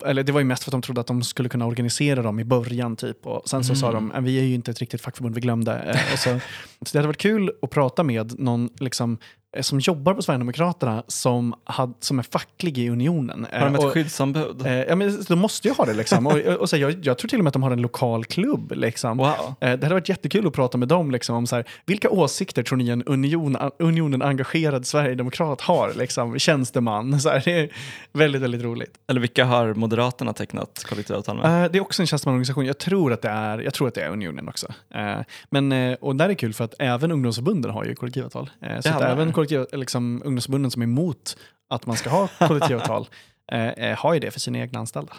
eller 0.05 0.23
det 0.23 0.33
var 0.33 0.41
ju 0.41 0.45
mest 0.45 0.65
för 0.65 0.71
att 0.71 0.73
de 0.73 0.83
trodde 0.83 1.01
att 1.01 1.07
de 1.07 1.23
skulle 1.23 1.49
kunna 1.49 1.67
organisera 1.67 2.23
dem 2.23 2.41
i 2.41 2.45
början. 2.45 2.97
typ. 2.97 3.27
Och 3.27 3.49
sen 3.49 3.65
så 3.65 3.73
mm. 3.73 3.81
sa 3.81 3.93
de, 3.93 4.25
vi 4.25 4.39
är 4.39 4.43
ju 4.43 4.55
inte 4.55 4.71
ett 4.71 4.79
riktigt 4.79 5.01
fackförbund, 5.01 5.35
vi 5.35 5.41
glömde. 5.41 6.01
och 6.13 6.19
så, 6.19 6.41
så 6.83 6.93
det 6.93 6.99
hade 6.99 7.07
varit 7.07 7.17
kul 7.17 7.53
att 7.63 7.71
prata 7.71 8.03
med 8.03 8.41
någon 8.41 8.69
liksom, 8.81 9.19
Eh, 9.19 9.44
som 9.61 9.81
jobbar 9.81 10.15
på 10.15 10.23
Sverigedemokraterna 10.23 11.03
som, 11.07 11.55
had, 11.65 11.95
som 12.01 12.19
är 12.19 12.23
facklig 12.23 12.79
i 12.79 12.89
unionen. 12.89 13.47
Har 13.53 13.61
de 13.61 13.75
ett 13.75 13.85
och, 13.85 13.93
skyddsombud? 13.93 14.67
Eh, 14.67 14.73
ja, 14.73 14.97
men 14.97 15.25
de 15.29 15.39
måste 15.39 15.69
ju 15.69 15.75
ha 15.75 15.85
det. 15.85 15.95
Liksom. 15.95 16.27
och, 16.27 16.39
och, 16.39 16.69
så, 16.71 16.77
jag, 16.77 17.07
jag, 17.07 17.19
tror 17.19 17.29
till 17.29 17.39
och 17.39 17.45
med 17.45 17.49
att 17.49 17.53
de 17.53 17.63
har 17.63 17.71
en 17.71 17.83
lokal 17.83 18.25
klubb. 18.25 18.73
Liksom. 18.77 19.17
Wow. 19.19 19.29
Eh, 19.29 19.55
det 19.61 19.69
hade 19.69 19.89
varit 19.89 20.09
jättekul 20.09 20.47
att 20.47 20.53
prata 20.53 20.79
med 20.79 20.89
dem 20.89 21.11
liksom, 21.11 21.37
om 21.37 21.47
så 21.47 21.57
här, 21.57 21.65
vilka 21.87 22.11
åsikter 22.11 22.63
tror 22.63 22.79
ni 22.79 22.89
en 22.89 23.03
union, 23.03 23.57
unionen 23.79 24.23
engagerad 24.23 24.87
sverigedemokrat 24.87 25.61
har? 25.61 25.93
Liksom, 25.97 26.39
tjänsteman. 26.39 27.21
Så 27.21 27.29
här, 27.29 27.43
det 27.45 27.61
är 27.61 27.69
väldigt, 28.13 28.43
väldigt 28.43 28.63
roligt. 28.63 28.95
Eller 29.07 29.21
vilka 29.21 29.45
har 29.45 29.75
Moderaterna 29.75 30.33
tecknat 30.33 30.85
kollektivavtal 30.89 31.37
med? 31.37 31.65
Eh, 31.65 31.71
det 31.71 31.79
är 31.79 31.83
också 31.83 32.03
en 32.03 32.07
tjänstemannaorganisation. 32.07 32.67
Jag 32.67 32.79
tror 32.79 33.13
att 33.13 33.23
det 33.23 33.29
är, 33.29 33.59
jag 33.59 33.75
tror 33.75 33.89
att 33.89 33.95
det 33.95 34.01
är 34.01 34.11
unionen 34.11 34.49
också. 34.49 34.67
Eh, 34.95 35.19
men, 35.51 35.73
eh, 35.73 35.95
och 36.01 36.17
där 36.17 36.29
är 36.29 36.35
kul 36.35 36.55
för 36.55 36.65
att 36.65 36.75
även 36.79 37.13
ungdomsförbunden 37.13 37.71
har 37.71 37.85
ju 37.85 37.95
kollektivavtal. 37.95 38.51
så 38.81 38.89
även 38.89 39.33
kollektiv, 39.47 39.79
liksom, 39.79 40.23
ungdomsförbunden 40.25 40.71
som 40.71 40.83
är 40.83 40.87
emot 40.87 41.37
att 41.69 41.87
man 41.87 41.97
ska 41.97 42.11
ha 42.11 42.29
kollektivavtal 42.39 43.09
eh, 43.53 43.69
eh, 43.69 43.99
har 43.99 44.15
ju 44.15 44.21
det 44.21 44.31
för 44.31 44.41
sina 44.41 44.59
egna 44.59 44.79
anställda. 44.79 45.13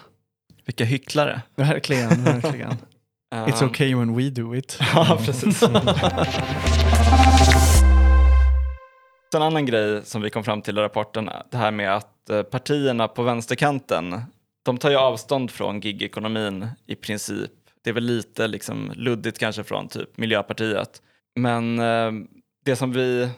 Vilka 0.65 0.85
hycklare. 0.85 1.41
Verkligen, 1.55 2.23
verkligen. 2.23 2.71
It's 3.35 3.65
okay 3.65 3.95
when 3.95 4.15
we 4.15 4.29
do 4.29 4.55
it. 4.55 4.79
ja, 4.95 5.19
precis. 5.25 5.63
en 9.35 9.41
annan 9.41 9.65
grej 9.65 10.05
som 10.05 10.21
vi 10.21 10.29
kom 10.29 10.43
fram 10.43 10.61
till 10.61 10.77
i 10.77 10.81
rapporten, 10.81 11.29
det 11.51 11.57
här 11.57 11.71
med 11.71 11.95
att 11.95 12.29
eh, 12.29 12.43
partierna 12.43 13.07
på 13.07 13.23
vänsterkanten, 13.23 14.21
de 14.65 14.77
tar 14.77 14.89
ju 14.89 14.95
avstånd 14.95 15.51
från 15.51 15.79
gigekonomin 15.79 16.67
i 16.85 16.95
princip. 16.95 17.51
Det 17.83 17.89
är 17.89 17.93
väl 17.93 18.03
lite 18.03 18.47
liksom 18.47 18.91
luddigt 18.95 19.39
kanske 19.39 19.63
från 19.63 19.88
typ 19.88 20.17
Miljöpartiet. 20.17 21.01
Men 21.35 21.79
eh, 21.79 22.11
det 22.65 22.75
som 22.75 22.91
vi 22.91 23.29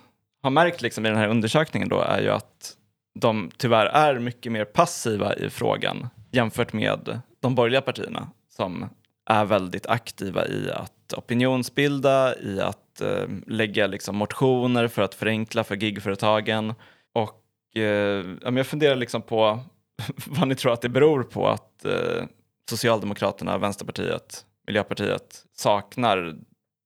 har 0.43 0.50
märkt 0.50 0.82
liksom 0.82 1.06
i 1.06 1.10
den 1.10 1.17
här 1.17 1.28
undersökningen 1.28 1.89
då 1.89 2.00
är 2.00 2.21
ju 2.21 2.30
att 2.30 2.78
de 3.19 3.52
tyvärr 3.58 3.86
är 3.86 4.19
mycket 4.19 4.52
mer 4.52 4.65
passiva 4.65 5.36
i 5.36 5.50
frågan 5.50 6.10
jämfört 6.32 6.73
med 6.73 7.21
de 7.39 7.56
borgerliga 7.56 7.82
partierna 7.82 8.28
som 8.50 8.89
är 9.30 9.45
väldigt 9.45 9.88
aktiva 9.88 10.47
i 10.47 10.71
att 10.71 11.13
opinionsbilda, 11.17 12.39
i 12.39 12.62
att 12.62 13.02
eh, 13.02 13.28
lägga 13.47 13.88
liksom, 13.88 14.15
motioner 14.15 14.88
för 14.88 15.02
att 15.02 15.15
förenkla 15.15 15.63
för 15.63 15.76
gigföretagen. 15.76 16.73
Och 17.13 17.43
eh, 17.76 18.26
jag 18.56 18.67
funderar 18.67 18.95
liksom 18.95 19.21
på 19.21 19.60
vad 20.26 20.47
ni 20.47 20.56
tror 20.56 20.73
att 20.73 20.82
det 20.82 20.89
beror 20.89 21.23
på 21.23 21.47
att 21.47 21.86
eh, 21.86 22.23
Socialdemokraterna, 22.69 23.58
Vänsterpartiet, 23.58 24.45
Miljöpartiet 24.67 25.43
saknar 25.58 26.36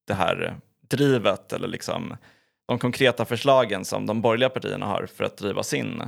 det 0.08 0.14
här 0.14 0.56
drivet 0.88 1.54
eller 1.54 1.68
liksom 1.68 2.18
de 2.72 2.80
konkreta 2.80 3.26
förslagen 3.26 3.86
som 3.86 4.06
de 4.06 4.22
borgerliga 4.22 4.50
partierna 4.50 4.86
har 4.86 5.08
för 5.16 5.24
att 5.24 5.38
driva 5.38 5.64
sin 5.64 6.02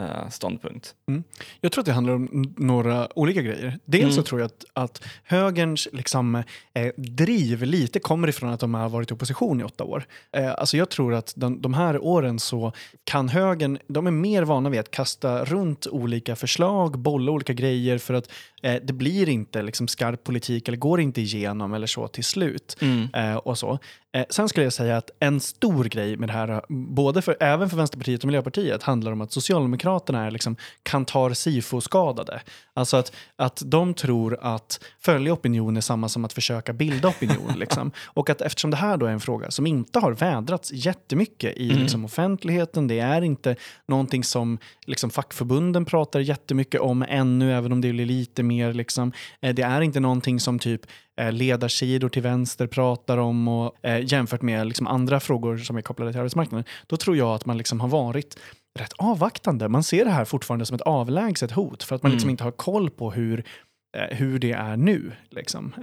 eh, 0.00 0.28
ståndpunkt. 0.30 0.94
Mm. 1.08 1.24
Jag 1.60 1.72
tror 1.72 1.82
att 1.82 1.86
det 1.86 1.92
handlar 1.92 2.14
om 2.14 2.54
några 2.56 3.18
olika 3.18 3.42
grejer. 3.42 3.78
Dels 3.84 4.02
mm. 4.02 4.14
så 4.14 4.22
tror 4.22 4.40
jag 4.40 4.46
att, 4.46 4.64
att 4.72 5.04
högerns 5.24 5.88
liksom, 5.92 6.34
eh, 6.74 6.92
driv 6.96 7.62
lite 7.62 7.98
kommer 7.98 8.28
ifrån 8.28 8.50
att 8.50 8.60
de 8.60 8.74
har 8.74 8.88
varit 8.88 9.10
i 9.10 9.14
opposition 9.14 9.60
i 9.60 9.64
åtta 9.64 9.84
år. 9.84 10.04
Eh, 10.32 10.50
alltså 10.50 10.76
jag 10.76 10.90
tror 10.90 11.14
att 11.14 11.32
de, 11.36 11.62
de, 11.62 11.74
här 11.74 12.04
åren 12.04 12.38
så 12.38 12.72
kan 13.04 13.28
högern, 13.28 13.78
de 13.88 14.06
är 14.06 14.10
mer 14.10 14.42
vana 14.42 14.70
vid 14.70 14.80
att 14.80 14.90
kasta 14.90 15.44
runt 15.44 15.86
olika 15.86 16.36
förslag, 16.36 16.98
bolla 16.98 17.32
olika 17.32 17.52
grejer 17.52 17.98
för 17.98 18.14
att 18.14 18.30
eh, 18.62 18.76
det 18.82 18.92
blir 18.92 19.28
inte 19.28 19.62
liksom, 19.62 19.88
skarp 19.88 20.24
politik 20.24 20.68
eller 20.68 20.78
går 20.78 21.00
inte 21.00 21.20
igenom 21.20 21.74
eller 21.74 21.86
så 21.86 22.08
till 22.08 22.24
slut. 22.24 22.76
Mm. 22.80 23.08
Eh, 23.14 23.36
och 23.36 23.58
så. 23.58 23.78
Eh, 24.12 24.24
sen 24.30 24.48
skulle 24.48 24.64
jag 24.64 24.72
säga 24.72 24.96
att 24.96 25.10
en 25.20 25.40
stor 25.40 25.84
grej 25.84 26.16
med 26.16 26.28
det 26.28 26.32
här, 26.32 26.62
både 26.68 27.22
för, 27.22 27.36
även 27.40 27.70
för 27.70 27.76
Vänsterpartiet 27.76 28.22
och 28.22 28.26
Miljöpartiet, 28.26 28.82
handlar 28.82 29.12
om 29.12 29.20
att 29.20 29.32
Socialdemokraterna 29.32 30.26
är 30.26 30.30
liksom 30.30 30.56
kantar 30.82 31.30
sifo-skadade. 31.30 32.40
Alltså 32.74 32.96
att, 32.96 33.12
att 33.36 33.62
de 33.66 33.94
tror 33.94 34.38
att 34.40 34.80
följa 34.98 35.32
opinion 35.32 35.76
är 35.76 35.80
samma 35.80 36.08
som 36.08 36.24
att 36.24 36.32
försöka 36.32 36.72
bilda 36.72 37.08
opinion. 37.08 37.52
liksom. 37.56 37.92
Och 38.06 38.30
att 38.30 38.40
eftersom 38.40 38.70
det 38.70 38.76
här 38.76 38.96
då 38.96 39.06
är 39.06 39.10
en 39.10 39.20
fråga 39.20 39.50
som 39.50 39.66
inte 39.66 39.98
har 39.98 40.12
vädrats 40.12 40.72
jättemycket 40.72 41.56
i 41.56 41.70
mm. 41.70 41.82
liksom, 41.82 42.04
offentligheten, 42.04 42.88
det 42.88 42.98
är 42.98 43.22
inte 43.22 43.56
någonting 43.88 44.24
som 44.24 44.58
liksom, 44.86 45.10
fackförbunden 45.10 45.84
pratar 45.84 46.20
jättemycket 46.20 46.80
om 46.80 47.04
ännu, 47.08 47.52
även 47.52 47.72
om 47.72 47.80
det 47.80 47.92
blir 47.92 48.06
lite 48.06 48.42
mer. 48.42 48.72
Liksom. 48.72 49.12
Eh, 49.40 49.54
det 49.54 49.62
är 49.62 49.80
inte 49.80 50.00
någonting 50.00 50.40
som 50.40 50.58
typ 50.58 50.86
ledarsidor 51.28 52.08
till 52.08 52.22
vänster 52.22 52.66
pratar 52.66 53.18
om 53.18 53.48
och 53.48 53.84
eh, 53.84 54.12
jämfört 54.12 54.42
med 54.42 54.66
liksom 54.66 54.86
andra 54.86 55.20
frågor 55.20 55.58
som 55.58 55.76
är 55.76 55.82
kopplade 55.82 56.12
till 56.12 56.20
arbetsmarknaden, 56.20 56.64
då 56.86 56.96
tror 56.96 57.16
jag 57.16 57.34
att 57.34 57.46
man 57.46 57.58
liksom 57.58 57.80
har 57.80 57.88
varit 57.88 58.38
rätt 58.78 58.92
avvaktande. 58.98 59.68
Man 59.68 59.82
ser 59.82 60.04
det 60.04 60.10
här 60.10 60.24
fortfarande 60.24 60.66
som 60.66 60.74
ett 60.74 60.80
avlägset 60.80 61.50
hot 61.50 61.82
för 61.82 61.96
att 61.96 62.02
man 62.02 62.12
liksom 62.12 62.26
mm. 62.26 62.32
inte 62.32 62.44
har 62.44 62.50
koll 62.50 62.90
på 62.90 63.10
hur, 63.10 63.44
eh, 63.96 64.16
hur 64.16 64.38
det 64.38 64.52
är 64.52 64.76
nu. 64.76 65.12
Liksom. 65.30 65.74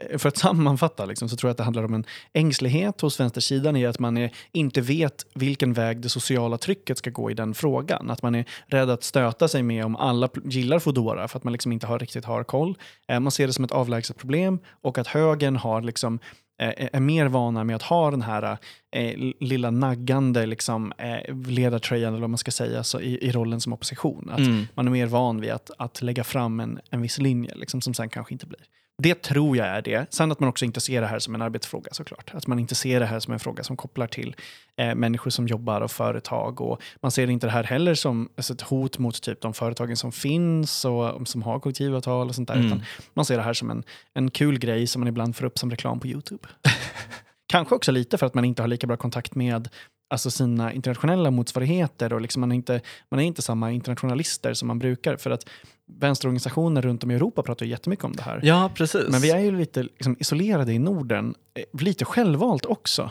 Eh, 0.00 0.18
för 0.18 0.28
att 0.28 0.36
sammanfatta 0.38 1.04
liksom, 1.04 1.28
så 1.28 1.36
tror 1.36 1.48
jag 1.48 1.52
att 1.52 1.56
det 1.56 1.64
handlar 1.64 1.84
om 1.84 1.94
en 1.94 2.04
ängslighet 2.32 3.00
hos 3.00 3.20
vänstersidan 3.20 3.76
i 3.76 3.86
att 3.86 3.98
man 3.98 4.16
är, 4.16 4.30
inte 4.52 4.80
vet 4.80 5.26
vilken 5.34 5.72
väg 5.72 6.00
det 6.00 6.08
sociala 6.08 6.58
trycket 6.58 6.98
ska 6.98 7.10
gå 7.10 7.30
i 7.30 7.34
den 7.34 7.54
frågan. 7.54 8.10
Att 8.10 8.22
man 8.22 8.34
är 8.34 8.44
rädd 8.66 8.90
att 8.90 9.04
stöta 9.04 9.48
sig 9.48 9.62
med 9.62 9.84
om 9.84 9.96
alla 9.96 10.28
gillar 10.44 10.78
Foodora 10.78 11.28
för 11.28 11.38
att 11.38 11.44
man 11.44 11.52
liksom 11.52 11.72
inte 11.72 11.86
har, 11.86 11.98
riktigt 11.98 12.24
har 12.24 12.44
koll. 12.44 12.78
Eh, 13.08 13.20
man 13.20 13.32
ser 13.32 13.46
det 13.46 13.52
som 13.52 13.64
ett 13.64 13.72
avlägset 13.72 14.16
problem 14.16 14.58
och 14.82 14.98
att 14.98 15.06
högern 15.06 15.56
har 15.56 15.82
liksom 15.82 16.18
eh, 16.60 16.88
är 16.92 17.00
mer 17.00 17.26
vana 17.26 17.64
med 17.64 17.76
att 17.76 17.82
ha 17.82 18.10
den 18.10 18.22
här 18.22 18.58
eh, 18.92 19.32
lilla 19.40 19.70
naggande 19.70 20.46
liksom, 20.46 20.92
eh, 20.98 21.36
ledartröjan, 21.46 22.12
eller 22.12 22.20
vad 22.20 22.30
man 22.30 22.38
ska 22.38 22.50
säga, 22.50 22.84
så 22.84 23.00
i, 23.00 23.26
i 23.26 23.32
rollen 23.32 23.60
som 23.60 23.72
opposition. 23.72 24.30
Att 24.30 24.38
mm. 24.38 24.66
Man 24.74 24.86
är 24.86 24.90
mer 24.90 25.06
van 25.06 25.40
vid 25.40 25.50
att, 25.50 25.70
att 25.78 26.02
lägga 26.02 26.24
fram 26.24 26.60
en, 26.60 26.80
en 26.90 27.02
viss 27.02 27.18
linje 27.18 27.54
liksom, 27.54 27.80
som 27.80 27.94
sen 27.94 28.08
kanske 28.08 28.34
inte 28.34 28.46
blir. 28.46 28.60
Det 29.02 29.22
tror 29.22 29.56
jag 29.56 29.66
är 29.66 29.82
det. 29.82 30.14
Sen 30.14 30.32
att 30.32 30.40
man 30.40 30.48
också 30.48 30.64
inte 30.64 30.80
ser 30.80 31.00
det 31.00 31.06
här 31.06 31.18
som 31.18 31.34
en 31.34 31.42
arbetsfråga 31.42 31.88
såklart. 31.92 32.30
Att 32.34 32.46
man 32.46 32.58
inte 32.58 32.74
ser 32.74 33.00
det 33.00 33.06
här 33.06 33.20
som 33.20 33.32
en 33.32 33.40
fråga 33.40 33.64
som 33.64 33.76
kopplar 33.76 34.06
till 34.06 34.36
eh, 34.76 34.94
människor 34.94 35.30
som 35.30 35.46
jobbar 35.46 35.80
och 35.80 35.90
företag. 35.90 36.60
Och 36.60 36.82
man 37.00 37.10
ser 37.10 37.30
inte 37.30 37.46
det 37.46 37.50
här 37.50 37.64
heller 37.64 37.94
som 37.94 38.28
alltså, 38.36 38.52
ett 38.52 38.60
hot 38.60 38.98
mot 38.98 39.22
typ 39.22 39.40
de 39.40 39.54
företagen 39.54 39.96
som 39.96 40.12
finns 40.12 40.84
och 40.84 41.28
som 41.28 41.42
har 41.42 41.60
kollektivavtal 41.60 42.28
och 42.28 42.34
sånt 42.34 42.48
där. 42.48 42.54
Mm. 42.54 42.66
Utan 42.66 42.82
man 43.14 43.24
ser 43.24 43.36
det 43.36 43.42
här 43.42 43.52
som 43.52 43.70
en, 43.70 43.82
en 44.14 44.30
kul 44.30 44.58
grej 44.58 44.86
som 44.86 45.00
man 45.00 45.08
ibland 45.08 45.36
får 45.36 45.44
upp 45.44 45.58
som 45.58 45.70
reklam 45.70 46.00
på 46.00 46.06
YouTube. 46.06 46.48
Kanske 47.46 47.74
också 47.74 47.92
lite 47.92 48.18
för 48.18 48.26
att 48.26 48.34
man 48.34 48.44
inte 48.44 48.62
har 48.62 48.68
lika 48.68 48.86
bra 48.86 48.96
kontakt 48.96 49.34
med 49.34 49.68
alltså 50.10 50.30
sina 50.30 50.72
internationella 50.72 51.30
motsvarigheter 51.30 52.12
och 52.12 52.20
liksom 52.20 52.40
man, 52.40 52.52
är 52.52 52.56
inte, 52.56 52.80
man 53.10 53.20
är 53.20 53.24
inte 53.24 53.42
samma 53.42 53.72
internationalister 53.72 54.54
som 54.54 54.68
man 54.68 54.78
brukar. 54.78 55.16
För 55.16 55.30
att 55.30 55.44
vänsterorganisationer 55.88 56.82
runt 56.82 57.04
om 57.04 57.10
i 57.10 57.14
Europa 57.14 57.42
pratar 57.42 57.66
ju 57.66 57.70
jättemycket 57.70 58.04
om 58.04 58.12
det 58.12 58.22
här. 58.22 58.40
Ja, 58.42 58.70
precis. 58.74 59.08
Men 59.08 59.20
vi 59.20 59.30
är 59.30 59.38
ju 59.38 59.58
lite 59.58 59.82
liksom, 59.82 60.16
isolerade 60.18 60.72
i 60.72 60.78
Norden, 60.78 61.34
eh, 61.54 61.80
lite 61.80 62.04
självvalt 62.04 62.66
också. 62.66 63.10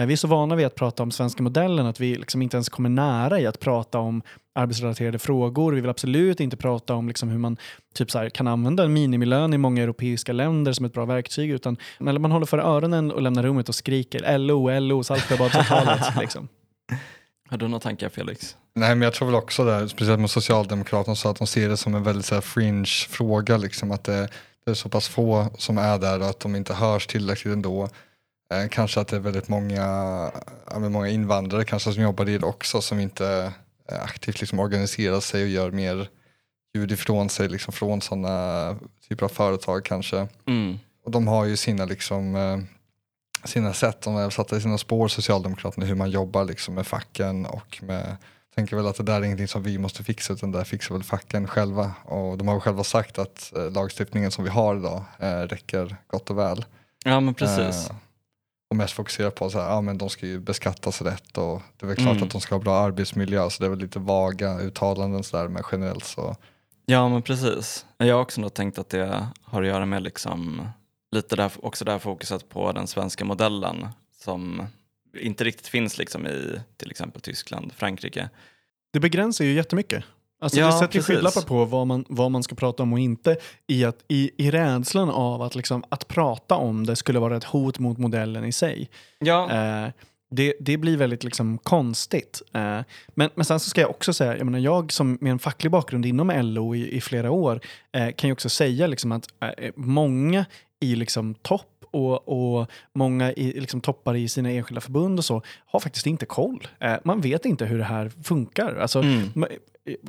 Eh, 0.00 0.06
vi 0.06 0.12
är 0.12 0.16
så 0.16 0.28
vana 0.28 0.56
vid 0.56 0.66
att 0.66 0.74
prata 0.74 1.02
om 1.02 1.10
svenska 1.10 1.42
modellen 1.42 1.86
att 1.86 2.00
vi 2.00 2.16
liksom 2.16 2.42
inte 2.42 2.56
ens 2.56 2.68
kommer 2.68 2.88
nära 2.88 3.40
i 3.40 3.46
att 3.46 3.60
prata 3.60 3.98
om 3.98 4.22
arbetsrelaterade 4.54 5.18
frågor. 5.18 5.72
Vi 5.72 5.80
vill 5.80 5.90
absolut 5.90 6.40
inte 6.40 6.56
prata 6.56 6.94
om 6.94 7.08
liksom 7.08 7.28
hur 7.28 7.38
man 7.38 7.56
typ 7.94 8.10
så 8.10 8.18
här, 8.18 8.30
kan 8.30 8.46
använda 8.46 8.84
en 8.84 8.92
minimilön 8.92 9.54
i 9.54 9.58
många 9.58 9.82
europeiska 9.82 10.32
länder 10.32 10.72
som 10.72 10.86
ett 10.86 10.92
bra 10.92 11.04
verktyg. 11.04 11.50
Utan 11.50 11.76
man 11.98 12.32
håller 12.32 12.46
för 12.46 12.58
öronen 12.58 13.12
och 13.12 13.22
lämnar 13.22 13.42
rummet 13.42 13.68
och 13.68 13.74
skriker 13.74 14.38
LO, 14.38 14.80
LO, 14.80 15.02
Saltsjöbadsavtalet. 15.02 16.02
liksom. 16.20 16.48
Har 17.48 17.58
du 17.58 17.68
några 17.68 17.80
tankar 17.80 18.08
Felix? 18.08 18.56
Nej 18.74 18.94
men 18.94 19.02
jag 19.02 19.14
tror 19.14 19.26
väl 19.26 19.34
också 19.34 19.64
det, 19.64 19.88
speciellt 19.88 20.20
med 20.20 20.30
Socialdemokraterna, 20.30 21.16
så 21.16 21.28
att 21.28 21.36
de 21.36 21.46
ser 21.46 21.68
det 21.68 21.76
som 21.76 21.94
en 21.94 22.02
väldigt 22.02 22.26
så 22.26 22.34
här, 22.34 22.42
fringe 22.42 22.86
fråga. 23.08 23.56
Liksom, 23.56 23.92
att 23.92 24.04
det, 24.04 24.28
det, 24.64 24.70
är 24.70 24.74
så 24.74 24.88
pass 24.88 25.08
få 25.08 25.46
som 25.58 25.78
är 25.78 25.98
där 25.98 26.20
och 26.20 26.26
att 26.26 26.40
de 26.40 26.56
inte 26.56 26.74
hörs 26.74 27.06
tillräckligt 27.06 27.52
ändå. 27.52 27.88
Eh, 28.52 28.68
kanske 28.70 29.00
att 29.00 29.08
det 29.08 29.16
är 29.16 29.20
väldigt 29.20 29.48
många, 29.48 29.82
ja, 30.70 30.78
många 30.78 31.08
invandrare 31.08 31.64
kanske 31.64 31.92
som 31.92 32.02
jobbar 32.02 32.28
i 32.28 32.38
det 32.38 32.46
också 32.46 32.80
som 32.80 33.00
inte 33.00 33.52
eh, 33.90 34.02
aktivt 34.02 34.40
liksom 34.40 34.58
organiserar 34.58 35.20
sig 35.20 35.42
och 35.42 35.48
gör 35.48 35.70
mer 35.70 36.08
ljud 36.74 36.92
ifrån 36.92 37.28
sig 37.28 37.48
liksom, 37.48 37.72
från 37.72 38.00
sådana 38.00 38.76
typer 39.08 39.24
av 39.24 39.28
företag 39.28 39.84
kanske. 39.84 40.28
Mm. 40.46 40.78
Och 41.04 41.10
de 41.10 41.28
har 41.28 41.44
ju 41.44 41.56
sina 41.56 41.84
liksom 41.84 42.36
eh, 42.36 42.58
sina 43.46 43.72
sätt, 43.72 44.02
de 44.02 44.16
är 44.16 44.30
satta 44.30 44.56
i 44.56 44.60
sina 44.60 44.78
spår, 44.78 45.08
Socialdemokraterna, 45.08 45.86
hur 45.86 45.94
man 45.94 46.10
jobbar 46.10 46.44
liksom 46.44 46.74
med 46.74 46.86
facken 46.86 47.46
och 47.46 47.78
med 47.82 48.16
tänker 48.56 48.76
väl 48.76 48.86
att 48.86 48.96
det 48.96 49.02
där 49.02 49.20
är 49.20 49.24
ingenting 49.24 49.48
som 49.48 49.62
vi 49.62 49.78
måste 49.78 50.04
fixa 50.04 50.32
utan 50.32 50.52
det 50.52 50.64
fixar 50.64 50.94
väl 50.94 51.04
facken 51.04 51.48
själva. 51.48 51.92
Och 52.04 52.38
de 52.38 52.48
har 52.48 52.60
själva 52.60 52.84
sagt 52.84 53.18
att 53.18 53.52
eh, 53.56 53.70
lagstiftningen 53.70 54.30
som 54.30 54.44
vi 54.44 54.50
har 54.50 54.76
idag 54.76 55.04
eh, 55.18 55.40
räcker 55.40 55.96
gott 56.06 56.30
och 56.30 56.38
väl. 56.38 56.64
Ja 57.04 57.20
men 57.20 57.34
precis. 57.34 57.90
Eh, 57.90 57.96
och 58.70 58.76
mest 58.76 58.94
fokusera 58.94 59.30
på 59.30 59.46
att 59.46 59.54
ja, 59.54 59.94
de 59.94 60.10
ska 60.10 60.26
ju 60.26 60.40
beskattas 60.40 61.02
rätt 61.02 61.38
och 61.38 61.62
det 61.76 61.86
är 61.86 61.88
väl 61.88 61.96
klart 61.96 62.10
mm. 62.10 62.22
att 62.22 62.30
de 62.30 62.40
ska 62.40 62.54
ha 62.54 62.62
bra 62.62 62.76
arbetsmiljö 62.76 63.50
så 63.50 63.62
det 63.62 63.66
är 63.66 63.70
väl 63.70 63.78
lite 63.78 63.98
vaga 63.98 64.60
uttalanden 64.60 65.22
sådär 65.22 65.48
men 65.48 65.62
generellt 65.72 66.04
så. 66.04 66.36
Ja 66.86 67.08
men 67.08 67.22
precis. 67.22 67.86
Jag 67.98 68.14
har 68.14 68.22
också 68.22 68.40
nog 68.40 68.54
tänkt 68.54 68.78
att 68.78 68.88
det 68.88 69.26
har 69.42 69.62
att 69.62 69.68
göra 69.68 69.86
med 69.86 70.02
liksom 70.02 70.68
lite 71.12 71.36
där, 71.36 71.52
också 71.62 71.84
där 71.84 71.98
fokuset 71.98 72.48
på 72.48 72.72
den 72.72 72.86
svenska 72.86 73.24
modellen 73.24 73.88
som 74.22 74.66
inte 75.20 75.44
riktigt 75.44 75.66
finns 75.66 75.98
liksom 75.98 76.26
i 76.26 76.60
till 76.76 76.90
exempel 76.90 77.20
Tyskland, 77.20 77.72
Frankrike. 77.72 78.30
Det 78.92 79.00
begränsar 79.00 79.44
ju 79.44 79.52
jättemycket. 79.52 80.04
Alltså 80.40 80.60
ja, 80.60 80.66
det 80.66 80.72
sätter 80.72 80.96
ju 80.96 81.02
skygglappar 81.02 81.42
på 81.42 81.64
vad 81.64 81.86
man, 81.86 82.04
vad 82.08 82.30
man 82.30 82.42
ska 82.42 82.54
prata 82.54 82.82
om 82.82 82.92
och 82.92 82.98
inte 82.98 83.36
i, 83.66 83.84
att, 83.84 84.04
i, 84.08 84.30
i 84.36 84.50
rädslan 84.50 85.10
av 85.10 85.42
att, 85.42 85.54
liksom, 85.54 85.84
att 85.88 86.08
prata 86.08 86.54
om 86.54 86.86
det 86.86 86.96
skulle 86.96 87.18
vara 87.18 87.36
ett 87.36 87.44
hot 87.44 87.78
mot 87.78 87.98
modellen 87.98 88.44
i 88.44 88.52
sig. 88.52 88.90
Ja. 89.18 89.50
Eh, 89.52 89.90
det, 90.30 90.54
det 90.60 90.76
blir 90.76 90.96
väldigt 90.96 91.24
liksom 91.24 91.58
konstigt. 91.58 92.42
Eh, 92.52 92.80
men, 93.08 93.30
men 93.34 93.44
sen 93.44 93.60
så 93.60 93.70
ska 93.70 93.80
jag 93.80 93.90
också 93.90 94.12
säga, 94.12 94.36
jag, 94.36 94.44
menar, 94.44 94.58
jag 94.58 94.92
som 94.92 95.18
med 95.20 95.30
en 95.30 95.38
facklig 95.38 95.72
bakgrund 95.72 96.06
inom 96.06 96.30
LO 96.30 96.74
i, 96.74 96.96
i 96.96 97.00
flera 97.00 97.30
år 97.30 97.60
eh, 97.92 98.12
kan 98.12 98.28
ju 98.28 98.32
också 98.32 98.48
säga 98.48 98.86
liksom 98.86 99.12
att 99.12 99.26
eh, 99.40 99.72
många 99.76 100.44
i 100.80 100.96
liksom 100.96 101.34
topp 101.34 101.76
och, 101.90 102.28
och 102.28 102.70
många 102.92 103.32
i, 103.32 103.60
liksom 103.60 103.80
toppar 103.80 104.14
i 104.16 104.28
sina 104.28 104.50
enskilda 104.50 104.80
förbund 104.80 105.18
och 105.18 105.24
så 105.24 105.42
har 105.66 105.80
faktiskt 105.80 106.06
inte 106.06 106.26
koll. 106.26 106.68
Eh, 106.80 106.96
man 107.04 107.20
vet 107.20 107.44
inte 107.44 107.64
hur 107.64 107.78
det 107.78 107.84
här 107.84 108.08
funkar. 108.08 108.76
Alltså, 108.76 108.98
mm. 108.98 109.46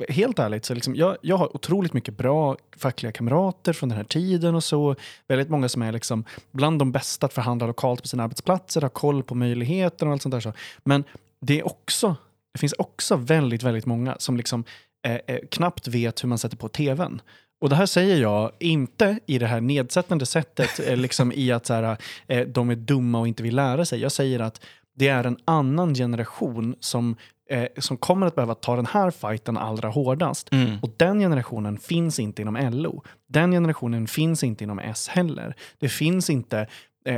Helt 0.08 0.38
ärligt, 0.38 0.64
så 0.64 0.74
liksom, 0.74 0.96
jag, 0.96 1.16
jag 1.20 1.36
har 1.36 1.56
otroligt 1.56 1.92
mycket 1.92 2.16
bra 2.16 2.56
fackliga 2.76 3.12
kamrater 3.12 3.72
från 3.72 3.88
den 3.88 3.96
här 3.96 4.04
tiden 4.04 4.54
och 4.54 4.64
så. 4.64 4.96
Väldigt 5.28 5.48
många 5.48 5.68
som 5.68 5.82
är 5.82 5.92
liksom 5.92 6.24
bland 6.50 6.78
de 6.78 6.92
bästa 6.92 7.26
att 7.26 7.32
förhandla 7.32 7.66
lokalt 7.66 8.02
på 8.02 8.08
sina 8.08 8.24
arbetsplatser, 8.24 8.80
har 8.80 8.88
koll 8.88 9.22
på 9.22 9.34
möjligheter 9.34 10.06
och 10.06 10.12
allt 10.12 10.22
sånt 10.22 10.32
där. 10.32 10.40
Så. 10.40 10.52
Men 10.84 11.04
det 11.40 11.58
är 11.58 11.66
också, 11.66 12.16
det 12.52 12.58
finns 12.58 12.72
också 12.72 13.16
väldigt, 13.16 13.62
väldigt 13.62 13.86
många 13.86 14.16
som 14.18 14.36
liksom 14.36 14.64
eh, 15.06 15.18
eh, 15.26 15.38
knappt 15.50 15.88
vet 15.88 16.22
hur 16.24 16.28
man 16.28 16.38
sätter 16.38 16.56
på 16.56 16.68
tvn. 16.68 17.20
Och 17.60 17.68
det 17.68 17.76
här 17.76 17.86
säger 17.86 18.16
jag 18.16 18.50
inte 18.58 19.18
i 19.26 19.38
det 19.38 19.46
här 19.46 19.60
nedsättande 19.60 20.26
sättet, 20.26 20.80
eh, 20.80 20.96
liksom 20.96 21.32
i 21.32 21.52
att 21.52 21.66
så 21.66 21.74
här, 21.74 21.96
eh, 22.26 22.46
de 22.46 22.70
är 22.70 22.74
dumma 22.74 23.20
och 23.20 23.28
inte 23.28 23.42
vill 23.42 23.56
lära 23.56 23.84
sig. 23.84 24.00
Jag 24.00 24.12
säger 24.12 24.40
att 24.40 24.60
det 24.96 25.08
är 25.08 25.24
en 25.24 25.36
annan 25.44 25.94
generation 25.94 26.74
som, 26.80 27.16
eh, 27.50 27.66
som 27.78 27.96
kommer 27.96 28.26
att 28.26 28.34
behöva 28.34 28.54
ta 28.54 28.76
den 28.76 28.86
här 28.86 29.10
fighten 29.10 29.56
allra 29.56 29.88
hårdast. 29.88 30.52
Mm. 30.52 30.78
Och 30.82 30.90
den 30.96 31.20
generationen 31.20 31.78
finns 31.78 32.18
inte 32.18 32.42
inom 32.42 32.56
LO. 32.56 33.02
Den 33.28 33.52
generationen 33.52 34.06
finns 34.06 34.44
inte 34.44 34.64
inom 34.64 34.78
S 34.78 35.08
heller. 35.08 35.54
Det 35.78 35.88
finns 35.88 36.30
inte 36.30 36.66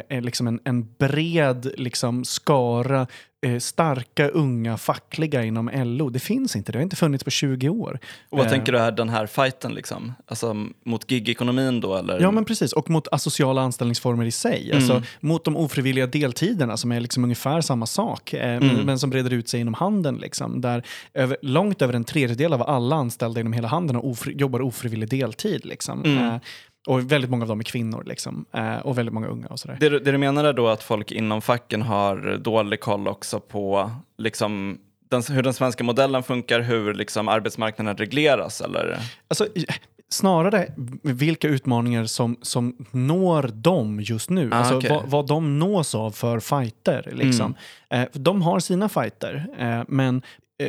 eh, 0.08 0.20
liksom 0.22 0.46
en, 0.46 0.60
en 0.64 0.88
bred 0.98 1.70
liksom, 1.76 2.24
skara 2.24 3.06
eh, 3.46 3.58
starka 3.58 4.28
unga 4.28 4.76
fackliga 4.76 5.44
inom 5.44 5.70
LO. 5.74 6.08
Det 6.10 6.18
finns 6.18 6.56
inte, 6.56 6.72
det 6.72 6.78
har 6.78 6.82
inte 6.82 6.96
funnits 6.96 7.24
på 7.24 7.30
20 7.30 7.68
år. 7.68 7.98
Och 8.30 8.38
vad 8.38 8.46
Eh, 8.46 8.52
tänker 8.52 8.72
du 8.72 8.78
är 8.78 8.92
den 8.92 9.08
här 9.08 9.26
fighten 9.26 9.74
liksom? 9.74 10.12
Alltså 10.26 10.56
mot 10.84 11.10
gigekonomin 11.10 11.80
då 11.80 11.96
eller? 11.96 12.20
Ja, 12.20 12.30
men 12.30 12.44
precis. 12.44 12.72
Och 12.72 12.90
mot 12.90 13.08
asociala 13.12 13.62
anställningsformer 13.62 14.24
i 14.24 14.30
sig. 14.30 14.72
Alltså, 14.74 15.02
mot 15.20 15.44
de 15.44 15.56
ofrivilliga 15.56 16.06
deltiderna 16.06 16.76
som 16.76 16.92
är 16.92 17.00
liksom 17.00 17.24
ungefär 17.24 17.60
samma 17.60 17.86
sak, 17.86 18.32
eh, 18.34 18.60
men- 18.60 18.76
men 18.86 18.98
som 18.98 19.10
breder 19.10 19.30
ut 19.32 19.48
sig 19.48 19.60
inom 19.60 19.74
handeln. 19.74 20.16
Liksom, 20.18 20.60
där 20.60 20.82
över, 21.14 21.36
långt 21.42 21.82
över 21.82 21.94
en 21.94 22.04
tredjedel 22.04 22.52
av 22.52 22.62
alla 22.62 22.96
anställda 22.96 23.40
inom 23.40 23.52
hela 23.52 23.68
handeln 23.68 23.98
ofri, 23.98 24.34
jobbar 24.38 24.60
ofrivillig 24.62 25.08
deltid. 25.10 25.64
Liksom. 25.66 26.04
Eh, 26.04 26.36
och 26.86 27.12
väldigt 27.12 27.30
många 27.30 27.44
av 27.44 27.48
dem 27.48 27.60
är 27.60 27.64
kvinnor. 27.64 28.02
Liksom, 28.06 28.44
eh, 28.52 28.78
och 28.78 28.98
väldigt 28.98 29.12
många 29.12 29.26
unga 29.26 29.46
och 29.46 29.60
sådär. 29.60 29.76
Det, 29.80 29.88
det 29.88 30.12
du 30.12 30.18
menar 30.18 30.44
är 30.44 30.52
då 30.52 30.68
att 30.68 30.82
folk 30.82 31.12
inom 31.12 31.42
facken 31.42 31.82
har 31.82 32.36
dålig 32.36 32.80
koll 32.80 33.08
också 33.08 33.40
på 33.40 33.90
liksom, 34.18 34.78
den, 35.10 35.22
hur 35.22 35.42
den 35.42 35.54
svenska 35.54 35.84
modellen 35.84 36.22
funkar, 36.22 36.60
hur 36.60 36.94
liksom, 36.94 37.28
arbetsmarknaden 37.28 37.96
regleras 37.96 38.60
eller? 38.60 38.98
Alltså, 39.28 39.46
snarare 40.12 40.66
vilka 41.02 41.48
utmaningar 41.48 42.04
som, 42.04 42.36
som 42.42 42.76
når 42.90 43.50
dem 43.54 44.00
just 44.00 44.30
nu. 44.30 44.50
Ah, 44.52 44.56
alltså, 44.56 44.76
okej. 44.76 44.90
vad, 44.90 45.10
vad 45.10 45.26
de 45.26 45.58
nås 45.58 45.94
av 45.94 46.10
för 46.10 46.40
fighter. 46.40 47.08
Liksom. 47.12 47.54
Eh, 47.90 48.08
för 48.12 48.18
de 48.18 48.42
har 48.42 48.60
sina 48.60 48.88
fighter, 48.88 49.46
eh, 49.58 49.82
men 49.88 50.16
eh, 50.16 50.22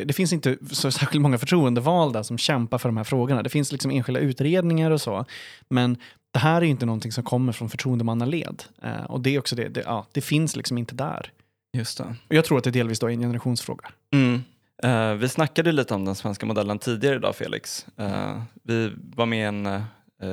det 0.06 0.12
finns 0.12 0.32
inte 0.32 0.56
så 0.70 0.90
särskilt 0.90 1.22
många 1.22 1.38
förtroendevalda 1.38 2.24
som 2.24 2.38
kämpar 2.38 2.78
för 2.78 2.88
de 2.88 2.96
här 2.96 3.04
frågorna. 3.04 3.42
Det 3.42 3.50
finns 3.50 3.72
liksom 3.72 3.90
enskilda 3.90 4.20
utredningar 4.20 4.90
och 4.90 5.00
så. 5.00 5.24
Men 5.68 5.96
det 6.32 6.38
här 6.38 6.56
är 6.56 6.64
ju 6.64 6.70
inte 6.70 6.86
någonting 6.86 7.12
som 7.12 7.24
kommer 7.24 7.52
från 7.52 7.70
förtroendemannaled. 7.70 8.62
Eh, 8.82 9.04
och 9.04 9.20
det 9.20 9.34
är 9.34 9.38
också 9.38 9.56
det, 9.56 9.68
det, 9.68 9.82
ja, 9.86 10.06
det 10.12 10.20
finns 10.20 10.56
liksom 10.56 10.78
inte 10.78 10.94
där. 10.94 11.32
Just 11.76 11.98
det. 11.98 12.16
Och 12.28 12.34
jag 12.34 12.44
tror 12.44 12.58
att 12.58 12.64
det 12.64 12.70
delvis 12.70 12.98
då 12.98 13.06
är 13.06 13.10
en 13.10 13.20
generationsfråga. 13.20 13.88
Mm. 14.12 14.42
Eh, 14.82 15.14
vi 15.14 15.28
snackade 15.28 15.72
lite 15.72 15.94
om 15.94 16.04
den 16.04 16.14
svenska 16.14 16.46
modellen 16.46 16.78
tidigare 16.78 17.16
idag 17.16 17.36
Felix. 17.36 17.86
Eh, 17.96 18.42
vi 18.62 18.92
var 18.96 19.26
med 19.26 19.38
i 19.38 19.42
en 19.42 19.66
eh, 19.66 19.82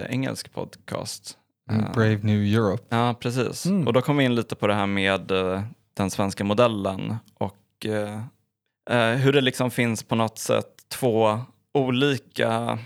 engelsk 0.09 0.53
podcast. 0.53 1.37
Eh, 1.71 1.93
Brave 1.93 2.19
New 2.23 2.43
Europe. 2.43 2.83
Ja, 2.89 3.15
precis. 3.19 3.65
Mm. 3.65 3.87
Och 3.87 3.93
då 3.93 4.01
kom 4.01 4.17
vi 4.17 4.23
in 4.23 4.35
lite 4.35 4.55
på 4.55 4.67
det 4.67 4.73
här 4.73 4.87
med 4.87 5.31
eh, 5.31 5.63
den 5.93 6.09
svenska 6.09 6.43
modellen 6.43 7.15
och 7.33 7.85
eh, 7.85 8.13
eh, 8.13 8.21
Eh, 8.89 9.11
hur 9.11 9.33
det 9.33 9.41
liksom 9.41 9.71
finns 9.71 10.03
på 10.03 10.15
något 10.15 10.39
sätt 10.39 10.65
två 10.91 11.39
olika 11.73 12.79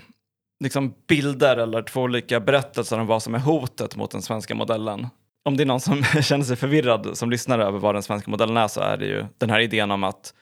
liksom 0.64 0.94
bilder 1.08 1.56
eller 1.56 1.82
två 1.82 2.00
olika 2.02 2.40
berättelser 2.40 3.00
om 3.00 3.06
vad 3.06 3.22
som 3.22 3.34
är 3.34 3.38
hotet 3.38 3.96
mot 3.96 4.10
den 4.10 4.22
svenska 4.22 4.54
modellen. 4.54 5.06
Om 5.44 5.56
det 5.56 5.62
är 5.62 5.66
någon 5.66 5.80
som 5.80 6.04
känner 6.22 6.44
sig 6.44 6.56
förvirrad 6.56 7.18
som 7.18 7.30
lyssnar 7.30 7.58
över 7.58 7.78
vad 7.78 7.94
den 7.94 8.02
svenska 8.02 8.30
modellen 8.30 8.56
är 8.56 8.68
så 8.68 8.80
är 8.80 8.96
det 8.96 9.06
ju 9.06 9.24
den 9.38 9.50
här 9.50 9.60
idén 9.60 9.90
om 9.90 10.04
att 10.04 10.34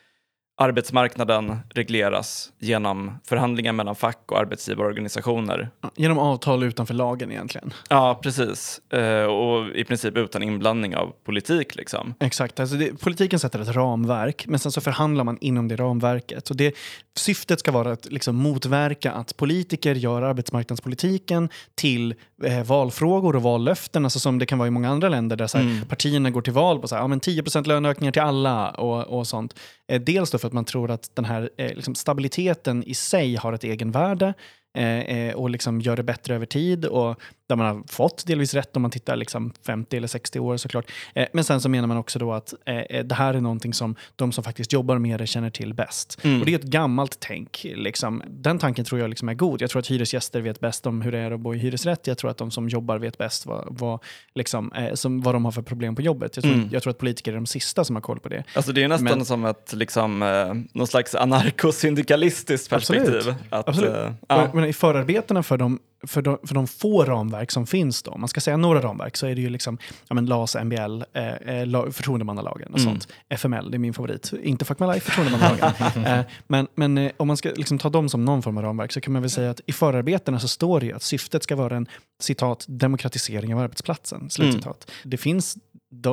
arbetsmarknaden 0.56 1.58
regleras 1.74 2.52
genom 2.58 3.20
förhandlingar 3.24 3.72
mellan 3.72 3.94
fack 3.94 4.32
och 4.32 4.38
arbetsgivarorganisationer. 4.38 5.70
Genom 5.96 6.18
avtal 6.18 6.62
utanför 6.62 6.94
lagen 6.94 7.32
egentligen. 7.32 7.74
Ja, 7.88 8.20
precis. 8.22 8.80
Eh, 8.92 9.24
och 9.24 9.76
i 9.76 9.84
princip 9.84 10.16
utan 10.16 10.42
inblandning 10.42 10.96
av 10.96 11.12
politik. 11.24 11.74
Liksom. 11.74 12.14
Exakt, 12.20 12.60
alltså 12.60 12.76
det, 12.76 13.00
politiken 13.00 13.38
sätter 13.38 13.58
ett 13.58 13.76
ramverk 13.76 14.46
men 14.46 14.58
sen 14.58 14.72
så 14.72 14.80
förhandlar 14.80 15.24
man 15.24 15.38
inom 15.40 15.68
det 15.68 15.76
ramverket. 15.76 16.50
Och 16.50 16.56
det, 16.56 16.74
syftet 17.16 17.60
ska 17.60 17.72
vara 17.72 17.92
att 17.92 18.12
liksom 18.12 18.36
motverka 18.36 19.12
att 19.12 19.36
politiker 19.36 19.94
gör 19.94 20.22
arbetsmarknadspolitiken 20.22 21.48
till 21.74 22.14
eh, 22.44 22.64
valfrågor 22.64 23.36
och 23.36 23.42
vallöften, 23.42 24.04
alltså 24.04 24.18
som 24.18 24.38
det 24.38 24.46
kan 24.46 24.58
vara 24.58 24.68
i 24.68 24.70
många 24.70 24.90
andra 24.90 25.08
länder 25.08 25.36
där 25.36 25.46
så 25.46 25.58
här, 25.58 25.84
partierna 25.88 26.30
går 26.30 26.42
till 26.42 26.52
val 26.52 26.78
på 26.78 26.88
så 26.88 26.94
här, 26.94 27.02
ja, 27.02 27.06
men 27.08 27.20
10% 27.20 27.68
löneökningar 27.68 28.12
till 28.12 28.22
alla 28.22 28.70
och, 28.70 29.18
och 29.18 29.26
sånt. 29.26 29.54
Eh, 29.88 30.00
dels 30.00 30.30
då 30.30 30.38
för 30.38 30.46
att 30.46 30.52
man 30.52 30.64
tror 30.64 30.90
att 30.90 31.10
den 31.14 31.24
här 31.24 31.50
eh, 31.58 31.74
liksom 31.74 31.94
stabiliteten 31.94 32.84
i 32.84 32.94
sig 32.94 33.36
har 33.36 33.52
ett 33.52 33.64
egenvärde 33.64 34.34
eh, 34.78 35.00
eh, 35.00 35.34
och 35.34 35.50
liksom 35.50 35.80
gör 35.80 35.96
det 35.96 36.02
bättre 36.02 36.34
över 36.34 36.46
tid 36.46 36.84
och 36.84 37.20
där 37.48 37.56
man 37.56 37.66
har 37.76 37.82
fått 37.88 38.26
delvis 38.26 38.54
rätt 38.54 38.76
om 38.76 38.82
man 38.82 38.90
tittar 38.90 39.16
liksom 39.16 39.52
50 39.66 39.96
eller 39.96 40.08
60 40.08 40.40
år 40.40 40.56
såklart. 40.56 40.90
Eh, 41.14 41.26
men 41.32 41.44
sen 41.44 41.60
så 41.60 41.68
menar 41.68 41.88
man 41.88 41.96
också 41.96 42.18
då 42.18 42.32
att 42.32 42.54
eh, 42.66 42.76
eh, 42.76 43.04
det 43.04 43.14
här 43.14 43.34
är 43.34 43.40
någonting 43.40 43.74
som 43.74 43.96
de 44.16 44.32
som 44.32 44.44
faktiskt 44.44 44.72
jobbar 44.72 44.98
med 44.98 45.20
det 45.20 45.26
känner 45.26 45.50
till 45.50 45.74
bäst. 45.74 46.14
Och 46.40 46.46
det 46.46 46.52
är 46.54 46.58
ett 46.58 46.62
gammalt 46.62 47.16
tänk. 47.20 47.66
Liksom. 47.74 48.22
Den 48.28 48.58
tanken 48.58 48.84
tror 48.84 49.00
jag 49.00 49.10
liksom 49.10 49.28
är 49.28 49.34
god. 49.34 49.62
Jag 49.62 49.70
tror 49.70 49.80
att 49.80 49.86
hyresgäster 49.90 50.40
vet 50.40 50.60
bäst 50.60 50.86
om 50.86 51.02
hur 51.02 51.12
det 51.12 51.18
är 51.18 51.30
att 51.30 51.40
bo 51.40 51.54
i 51.54 51.58
hyresrätt. 51.58 52.06
Jag 52.06 52.18
tror 52.18 52.30
att 52.30 52.38
de 52.38 52.50
som 52.50 52.68
jobbar 52.68 52.98
vet 52.98 53.18
bäst 53.18 53.46
vad, 53.46 53.66
vad, 53.70 54.00
liksom, 54.34 54.72
eh, 54.72 54.94
som, 54.94 55.20
vad 55.20 55.34
de 55.34 55.44
har 55.44 55.52
för 55.52 55.62
problem 55.62 55.94
på 55.96 56.02
jobbet. 56.02 56.36
Jag 56.36 56.42
tror, 56.44 56.54
Mm. 56.54 56.68
jag 56.72 56.82
tror 56.82 56.90
att 56.90 56.98
politiker 56.98 57.32
är 57.32 57.36
de 57.36 57.46
sista 57.46 57.84
som 57.84 57.96
har 57.96 58.00
koll 58.00 58.20
på 58.20 58.28
det. 58.28 58.44
Alltså 58.54 58.72
det 58.72 58.82
är 58.82 58.88
nästan 58.88 59.04
Men- 59.18 59.24
som 59.24 59.44
ett 59.44 59.72
liksom, 59.72 60.22
eh, 60.22 60.54
någon 60.78 60.86
slags 60.86 61.14
anarkosyndikalistiskt 61.14 62.72
Absolut. 62.72 63.04
perspektiv. 63.04 63.34
Att, 63.50 63.68
Absolut. 63.68 63.90
eh, 63.96 64.12
ja. 64.28 64.50
Men 64.54 64.64
I 64.64 64.72
förarbetena 64.72 65.42
för 65.42 65.56
de, 65.58 65.78
för, 66.06 66.22
de, 66.22 66.38
för 66.44 66.54
de 66.54 66.66
få 66.66 67.04
ramverk 67.04 67.50
som 67.50 67.66
finns, 67.66 68.02
då, 68.02 68.16
man 68.18 68.28
ska 68.28 68.40
säga 68.40 68.56
några 68.56 68.80
ramverk, 68.80 69.16
så 69.16 69.26
är 69.26 69.34
det 69.34 69.40
ju 69.40 69.48
liksom 69.50 69.78
ja, 70.08 70.14
men 70.14 70.26
LAS, 70.26 70.56
MBL, 70.64 71.02
eh, 71.12 71.32
eh, 71.32 71.66
la, 71.66 71.90
förtroendemannalagen 71.92 72.72
och 72.72 72.78
Mm. 72.78 72.92
sånt. 72.92 73.08
FML, 73.28 73.70
det 73.70 73.76
är 73.76 73.78
min 73.78 73.94
favorit. 73.94 74.32
Inte 74.42 74.64
Fuck 74.64 74.78
My 74.78 74.86
Life, 74.86 75.10
förtroendemannalagen. 75.10 76.04
eh, 76.18 76.24
men 76.46 76.66
men 76.74 76.98
eh, 76.98 77.12
om 77.16 77.28
man 77.28 77.36
ska 77.36 77.48
liksom 77.56 77.78
ta 77.78 77.90
dem 77.90 78.08
som 78.08 78.24
någon 78.24 78.42
form 78.42 78.56
av 78.58 78.62
ramverk 78.64 78.92
så 78.92 79.00
kan 79.00 79.12
man 79.12 79.22
väl 79.22 79.30
säga 79.30 79.50
att 79.50 79.60
i 79.66 79.72
förarbetena 79.72 80.40
så 80.40 80.48
står 80.48 80.80
det 80.80 80.86
ju 80.86 80.92
att 80.92 81.02
syftet 81.02 81.42
ska 81.42 81.56
vara 81.56 81.76
en 81.76 81.86
citat, 82.20 82.64
demokratisering 82.68 83.54
av 83.54 83.60
arbetsplatsen. 83.60 84.30
Slutcitat. 84.30 84.90
Det 85.04 85.16
finns 85.16 85.56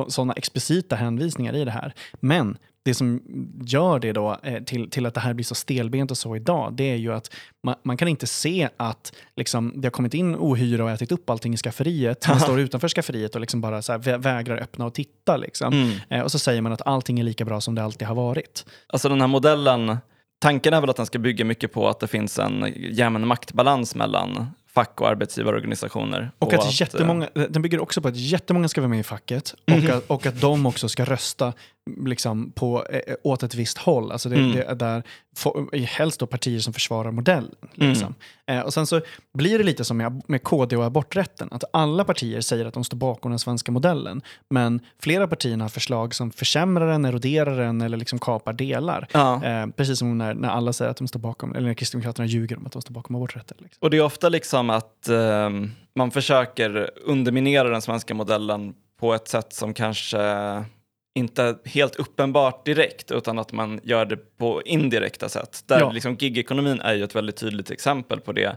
sådana 0.08 0.32
explicita 0.32 0.96
hänvisningar 0.96 1.56
i 1.56 1.64
det 1.64 1.70
här. 1.70 1.94
Men 2.20 2.56
det 2.84 2.94
som 2.94 3.22
gör 3.66 3.98
det 3.98 4.12
då 4.12 4.36
eh, 4.42 4.62
till, 4.62 4.90
till 4.90 5.06
att 5.06 5.14
det 5.14 5.20
här 5.20 5.34
blir 5.34 5.44
så 5.44 5.54
stelbent 5.54 6.10
och 6.10 6.18
så 6.18 6.36
idag, 6.36 6.72
det 6.72 6.84
är 6.84 6.96
ju 6.96 7.12
att 7.12 7.30
man, 7.66 7.74
man 7.82 7.96
kan 7.96 8.08
inte 8.08 8.26
se 8.26 8.68
att 8.76 9.12
liksom, 9.36 9.72
det 9.76 9.86
har 9.86 9.90
kommit 9.90 10.14
in 10.14 10.36
ohyra 10.36 10.84
och 10.84 10.90
ätit 10.90 11.12
upp 11.12 11.30
allting 11.30 11.54
i 11.54 11.56
skafferiet. 11.56 12.28
Man 12.28 12.40
står 12.40 12.60
utanför 12.60 12.88
skafferiet 12.88 13.34
och 13.34 13.40
liksom 13.40 13.60
bara 13.60 13.82
så 13.82 13.92
här 13.92 13.98
vä- 13.98 14.18
vägrar 14.18 14.56
öppna 14.56 14.86
och 14.86 14.94
titta. 14.94 15.36
Liksom. 15.36 15.72
Mm. 15.72 15.96
Eh, 16.08 16.20
och 16.20 16.32
så 16.32 16.38
säger 16.38 16.60
man 16.62 16.72
att 16.72 16.86
allting 16.86 17.20
är 17.20 17.24
lika 17.24 17.44
bra 17.44 17.60
som 17.60 17.74
det 17.74 17.82
alltid 17.82 18.08
har 18.08 18.14
varit. 18.14 18.66
Alltså 18.86 19.08
den 19.08 19.20
här 19.20 19.28
modellen, 19.28 19.98
tanken 20.38 20.74
är 20.74 20.80
väl 20.80 20.90
att 20.90 20.96
den 20.96 21.06
ska 21.06 21.18
bygga 21.18 21.44
mycket 21.44 21.72
på 21.72 21.88
att 21.88 22.00
det 22.00 22.06
finns 22.06 22.38
en 22.38 22.74
jämn 22.76 23.26
maktbalans 23.26 23.94
mellan 23.94 24.46
fack 24.74 25.00
och 25.00 25.08
arbetsgivarorganisationer. 25.08 26.30
Och 26.38 26.52
att 26.52 26.64
eh, 26.64 26.80
jättemånga, 26.80 27.28
den 27.34 27.62
bygger 27.62 27.80
också 27.80 28.00
på 28.02 28.08
att 28.08 28.16
jättemånga 28.16 28.68
ska 28.68 28.80
vara 28.80 28.88
med 28.88 29.00
i 29.00 29.02
facket 29.02 29.54
och, 29.66 29.90
att, 29.90 30.10
och 30.10 30.26
att 30.26 30.40
de 30.40 30.66
också 30.66 30.88
ska 30.88 31.04
rösta 31.04 31.52
liksom, 32.06 32.52
på, 32.52 32.84
eh, 32.84 33.14
åt 33.24 33.42
ett 33.42 33.54
visst 33.54 33.78
håll. 33.78 34.12
Alltså 34.12 34.28
det, 34.28 34.36
Mm. 34.36 34.52
det 34.52 34.62
är 34.62 34.74
där, 34.74 35.02
få- 35.36 35.68
helst 35.72 36.20
då 36.20 36.26
partier 36.26 36.58
som 36.60 36.72
försvarar 36.72 37.10
modellen. 37.10 37.54
Mm. 37.76 37.88
Liksom. 37.90 38.14
Eh, 38.46 38.60
och 38.60 38.74
sen 38.74 38.86
så 38.86 39.00
blir 39.34 39.58
det 39.58 39.64
lite 39.64 39.84
som 39.84 39.96
med, 39.96 40.22
med 40.26 40.42
KD 40.42 40.76
och 40.76 40.84
aborträtten, 40.84 41.48
att 41.50 41.64
alla 41.72 42.04
partier 42.04 42.40
säger 42.40 42.64
att 42.66 42.74
de 42.74 42.84
står 42.84 42.96
bakom 42.96 43.30
den 43.32 43.38
svenska 43.38 43.72
modellen, 43.72 44.22
men 44.50 44.80
flera 45.02 45.26
partier 45.28 45.56
har 45.56 45.68
förslag 45.68 46.14
som 46.14 46.30
försämrar 46.30 46.86
den, 46.92 47.04
eroderar 47.04 47.58
den 47.60 47.80
eller 47.80 47.96
liksom 47.96 48.18
kapar 48.18 48.52
delar. 48.52 49.06
Ja. 49.12 49.44
Eh, 49.44 49.66
precis 49.66 49.98
som 49.98 50.18
när, 50.18 50.34
när 50.34 50.48
alla 50.48 50.72
säger 50.72 50.90
att 50.90 50.96
de 50.96 51.08
står 51.08 51.20
bakom, 51.20 51.54
eller 51.54 51.66
när 51.66 51.74
Kristdemokraterna 51.74 52.26
ljuger 52.26 52.56
om 52.56 52.66
att 52.66 52.72
de 52.72 52.82
står 52.82 52.94
bakom 52.94 53.16
aborträtten. 53.16 53.56
Liksom. 53.60 53.78
Och 53.80 53.90
det 53.90 53.96
är 53.96 54.02
ofta 54.04 54.28
liksom 54.28 54.70
att 54.70 55.08
ehm, 55.08 55.70
man 55.94 56.10
försöker 56.10 56.90
underminera 57.04 57.68
den 57.68 57.82
svenska 57.82 58.14
modellen 58.14 58.74
på 59.00 59.14
ett 59.14 59.28
sätt 59.28 59.52
som 59.52 59.74
kanske 59.74 60.18
inte 61.14 61.58
helt 61.64 61.96
uppenbart 61.96 62.64
direkt 62.64 63.10
utan 63.10 63.38
att 63.38 63.52
man 63.52 63.80
gör 63.82 64.04
det 64.04 64.16
på 64.38 64.62
indirekta 64.64 65.28
sätt. 65.28 65.62
Där 65.66 65.80
Ja. 65.80 65.90
liksom 65.92 66.14
gigekonomin 66.14 66.80
är 66.80 66.94
ju 66.94 67.04
ett 67.04 67.14
väldigt 67.14 67.36
tydligt 67.36 67.70
exempel 67.70 68.20
på 68.20 68.32
det. 68.32 68.56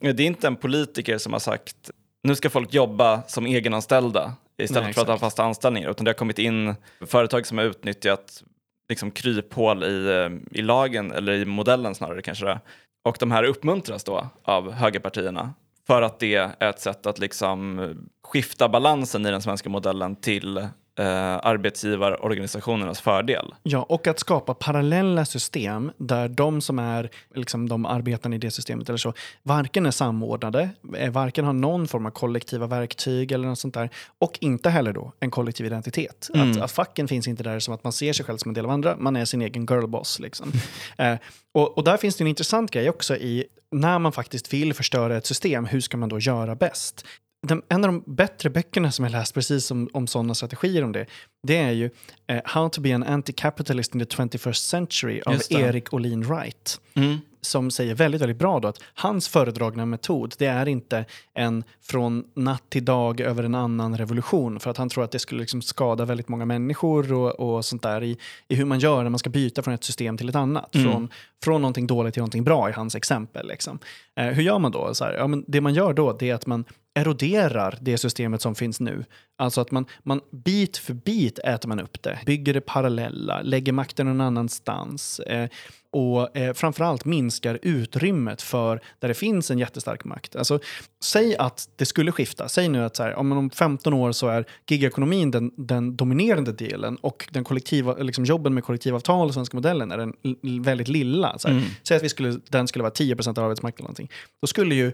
Det 0.00 0.08
är 0.08 0.20
inte 0.20 0.46
en 0.46 0.56
politiker 0.56 1.18
som 1.18 1.32
har 1.32 1.40
sagt 1.40 1.90
nu 2.22 2.34
ska 2.34 2.50
folk 2.50 2.74
jobba 2.74 3.22
som 3.26 3.46
egenanställda 3.46 4.32
istället 4.58 4.84
Nej, 4.84 4.92
för 4.92 5.02
att 5.02 5.08
ha 5.08 5.18
fasta 5.18 5.44
anställningar 5.44 5.90
utan 5.90 6.04
det 6.04 6.08
har 6.08 6.14
kommit 6.14 6.38
in 6.38 6.74
företag 7.06 7.46
som 7.46 7.58
har 7.58 7.64
utnyttjat 7.64 8.42
liksom 8.88 9.10
kryphål 9.10 9.84
i, 9.84 10.06
eh, 10.08 10.58
i 10.58 10.62
lagen 10.62 11.12
eller 11.12 11.32
i 11.32 11.44
modellen 11.44 11.94
snarare 11.94 12.22
kanske 12.22 12.44
det. 12.44 12.60
Och 13.04 13.16
de 13.20 13.30
här 13.30 13.44
uppmuntras 13.44 14.04
då 14.04 14.28
av 14.42 14.72
högerpartierna 14.72 15.54
för 15.86 16.02
att 16.02 16.18
det 16.18 16.34
är 16.34 16.68
ett 16.70 16.80
sätt 16.80 17.06
att 17.06 17.18
liksom 17.18 17.90
skifta 18.24 18.68
balansen 18.68 19.26
i 19.26 19.30
den 19.30 19.42
svenska 19.42 19.68
modellen 19.68 20.16
till 20.16 20.68
eh, 20.98 21.06
arbetsgivarorganisationernas 21.42 23.00
fördel. 23.00 23.54
Ja, 23.62 23.82
och 23.82 24.06
att 24.06 24.18
skapa 24.18 24.54
parallella 24.54 25.24
system 25.24 25.92
där 25.96 26.28
de 26.28 26.60
som 26.60 26.78
är 26.78 27.10
liksom, 27.34 27.68
de 27.68 27.86
arbetande 27.86 28.34
i 28.34 28.38
det 28.38 28.50
systemet 28.50 28.88
eller 28.88 28.96
så, 28.96 29.12
varken 29.42 29.86
är 29.86 29.90
samordnade, 29.90 30.68
eh, 30.96 31.10
varken 31.12 31.44
har 31.44 31.52
någon 31.52 31.88
form 31.88 32.06
av 32.06 32.10
kollektiva 32.10 32.66
verktyg 32.66 33.32
eller 33.32 33.48
något 33.48 33.58
sånt 33.58 33.74
där, 33.74 33.90
och 34.18 34.38
inte 34.40 34.70
heller 34.70 34.92
då 34.92 35.12
en 35.20 35.30
kollektiv 35.30 35.66
identitet. 35.66 36.30
Att, 36.30 36.36
Mm. 36.36 36.62
att 36.62 36.72
facken 36.72 37.08
finns 37.08 37.28
inte 37.28 37.42
där 37.42 37.58
som 37.58 37.74
att 37.74 37.84
man 37.84 37.92
ser 37.92 38.12
sig 38.12 38.26
själv 38.26 38.38
som 38.38 38.48
en 38.50 38.54
del 38.54 38.64
av 38.64 38.70
andra, 38.70 38.96
man 38.98 39.16
är 39.16 39.24
sin 39.24 39.42
egen 39.42 39.66
girlboss. 39.66 40.20
Liksom. 40.20 40.52
eh, 40.98 41.14
och, 41.54 41.78
och 41.78 41.84
där 41.84 41.96
finns 41.96 42.16
det 42.16 42.24
en 42.24 42.28
intressant 42.28 42.70
grej 42.70 42.90
också 42.90 43.16
i 43.16 43.44
när 43.70 43.98
man 43.98 44.12
faktiskt 44.12 44.52
vill 44.52 44.74
förstöra 44.74 45.16
ett 45.16 45.26
system, 45.26 45.64
hur 45.64 45.80
ska 45.80 45.96
man 45.96 46.08
då 46.08 46.18
göra 46.18 46.54
bäst? 46.54 47.04
Den, 47.46 47.62
en 47.68 47.84
av 47.84 47.92
de 47.92 48.14
bättre 48.14 48.50
böckerna 48.50 48.92
som 48.92 49.04
jag 49.04 49.12
läst 49.12 49.34
precis 49.34 49.70
om, 49.70 49.88
om 49.92 50.06
sådana 50.06 50.34
strategier 50.34 50.84
om 50.84 50.92
det, 50.92 51.06
det 51.42 51.56
är 51.56 51.70
ju 51.70 51.84
uh, 52.32 52.40
How 52.44 52.68
to 52.68 52.80
be 52.80 52.94
an 52.94 53.04
anti-capitalist 53.04 53.94
in 53.94 54.06
the 54.06 54.16
21st 54.16 54.52
century 54.52 55.20
av 55.26 55.40
Erik 55.50 55.94
Olin 55.94 56.22
Wright. 56.22 56.80
Mm 56.94 57.18
som 57.46 57.70
säger 57.70 57.94
väldigt, 57.94 58.20
väldigt 58.20 58.38
bra 58.38 58.60
då 58.60 58.68
att 58.68 58.82
hans 58.94 59.28
föredragna 59.28 59.86
metod, 59.86 60.34
det 60.38 60.46
är 60.46 60.68
inte 60.68 61.04
en 61.34 61.64
från 61.82 62.24
natt 62.34 62.62
till 62.68 62.84
dag 62.84 63.20
över 63.20 63.44
en 63.44 63.54
annan 63.54 63.98
revolution, 63.98 64.60
för 64.60 64.70
att 64.70 64.76
han 64.76 64.88
tror 64.88 65.04
att 65.04 65.10
det 65.10 65.18
skulle 65.18 65.40
liksom 65.40 65.62
skada 65.62 66.04
väldigt 66.04 66.28
många 66.28 66.44
människor 66.44 67.12
och, 67.12 67.40
och 67.40 67.64
sånt 67.64 67.82
där 67.82 68.02
i, 68.02 68.18
i 68.48 68.54
hur 68.54 68.64
man 68.64 68.78
gör 68.78 69.02
när 69.02 69.10
man 69.10 69.18
ska 69.18 69.30
byta 69.30 69.62
från 69.62 69.74
ett 69.74 69.84
system 69.84 70.16
till 70.16 70.28
ett 70.28 70.34
annat. 70.34 70.74
Mm. 70.74 70.92
Från, 70.92 71.08
från 71.44 71.62
någonting 71.62 71.86
dåligt 71.86 72.14
till 72.14 72.20
någonting 72.20 72.44
bra 72.44 72.68
i 72.68 72.72
hans 72.72 72.94
exempel. 72.94 73.48
Liksom. 73.48 73.78
Eh, 74.16 74.26
hur 74.26 74.42
gör 74.42 74.58
man 74.58 74.72
då? 74.72 74.94
Så 74.94 75.04
här, 75.04 75.12
ja, 75.12 75.26
men 75.26 75.44
det 75.48 75.60
man 75.60 75.74
gör 75.74 75.92
då 75.92 76.12
det 76.12 76.30
är 76.30 76.34
att 76.34 76.46
man 76.46 76.64
eroderar 76.94 77.78
det 77.80 77.98
systemet 77.98 78.42
som 78.42 78.54
finns 78.54 78.80
nu. 78.80 79.04
Alltså 79.36 79.60
att 79.60 79.70
man, 79.70 79.86
man 80.02 80.20
bit 80.30 80.76
för 80.76 80.94
bit 80.94 81.38
äter 81.38 81.68
man 81.68 81.80
upp 81.80 82.02
det, 82.02 82.18
bygger 82.26 82.54
det 82.54 82.60
parallella, 82.60 83.42
lägger 83.42 83.72
makten 83.72 84.06
någon 84.06 84.20
annanstans. 84.20 85.20
Eh, 85.20 85.48
och 85.92 86.36
eh, 86.36 86.54
framförallt 86.54 87.04
minskar 87.04 87.58
utrymmet 87.62 88.42
för 88.42 88.80
där 88.98 89.08
det 89.08 89.14
finns 89.14 89.50
en 89.50 89.58
jättestark 89.58 90.04
makt. 90.04 90.36
Alltså, 90.36 90.58
säg 91.04 91.36
att 91.36 91.68
det 91.76 91.86
skulle 91.86 92.12
skifta. 92.12 92.48
Säg 92.48 92.68
nu 92.68 92.84
att 92.84 92.96
så 92.96 93.02
här, 93.02 93.14
om, 93.14 93.32
om 93.32 93.50
15 93.50 93.92
år 93.92 94.12
så 94.12 94.28
är 94.28 94.44
gigekonomin 94.68 95.30
den, 95.30 95.50
den 95.56 95.96
dominerande 95.96 96.52
delen 96.52 96.96
och 96.96 97.28
den 97.30 97.44
kollektiva, 97.44 97.94
liksom 97.94 98.24
jobben 98.24 98.54
med 98.54 98.64
kollektivavtal 98.64 99.28
och 99.28 99.34
svenska 99.34 99.56
modellen 99.56 99.92
är 99.92 99.98
den 99.98 100.14
väldigt 100.62 100.88
lilla. 100.88 101.38
Så 101.38 101.48
här. 101.48 101.54
Mm. 101.54 101.68
Säg 101.82 101.96
att 101.96 102.02
vi 102.02 102.08
skulle, 102.08 102.40
den 102.48 102.68
skulle 102.68 102.82
vara 102.82 102.92
10% 102.92 103.38
av 103.38 103.44
arbetsmarknaden. 103.44 104.08
Då 104.40 104.46
skulle 104.46 104.74
ju 104.74 104.92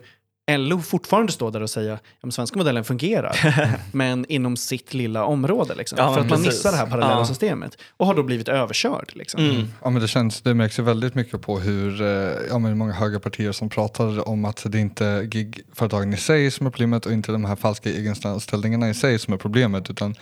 LO 0.51 0.81
fortfarande 0.81 1.33
stå 1.33 1.51
där 1.51 1.63
och 1.63 1.71
säga 1.71 1.99
att 2.21 2.35
svenska 2.35 2.59
modellen 2.59 2.85
fungerar, 2.85 3.37
men 3.97 4.25
inom 4.29 4.57
sitt 4.57 4.95
lilla 4.95 5.25
område. 5.25 5.75
Liksom, 5.75 5.99
ja, 5.99 6.15
för 6.15 6.21
att 6.21 6.29
precis. 6.29 6.31
man 6.31 6.49
missar 6.49 6.71
det 6.71 6.77
här 6.77 6.87
parallella 6.87 7.19
ja. 7.19 7.25
systemet 7.25 7.77
och 7.97 8.07
har 8.07 8.15
då 8.15 8.23
blivit 8.23 8.49
överkörd. 8.49 9.13
Liksom. 9.15 9.41
Mm. 9.41 9.69
Ja, 9.83 9.91
men 9.91 10.03
det, 10.03 10.09
känns, 10.09 10.41
det 10.41 10.55
märks 10.55 10.79
ju 10.79 10.83
väldigt 10.83 11.15
mycket 11.15 11.43
på 11.43 11.59
hur 11.59 12.03
eh, 12.03 12.09
ja, 12.51 12.59
men 12.59 12.79
många 12.79 12.93
högerpartier 12.93 13.53
som 13.53 13.69
pratar 13.69 14.29
om 14.29 14.45
att 14.45 14.67
det 14.69 14.79
inte 14.79 15.07
är 15.07 15.23
gigföretagen 15.23 16.15
i 16.15 16.17
sig 16.17 16.51
som 16.51 16.67
är 16.67 16.71
problemet 16.71 17.07
och 17.07 17.13
inte 17.13 17.33
de 17.33 17.45
här 17.45 17.57
falska 17.57 17.91
egenanställningarna 17.91 18.91
i 18.91 18.95
sig 18.95 19.19
som 19.19 19.35
är 19.35 19.39
problemet, 19.39 19.91
utan 19.91 20.15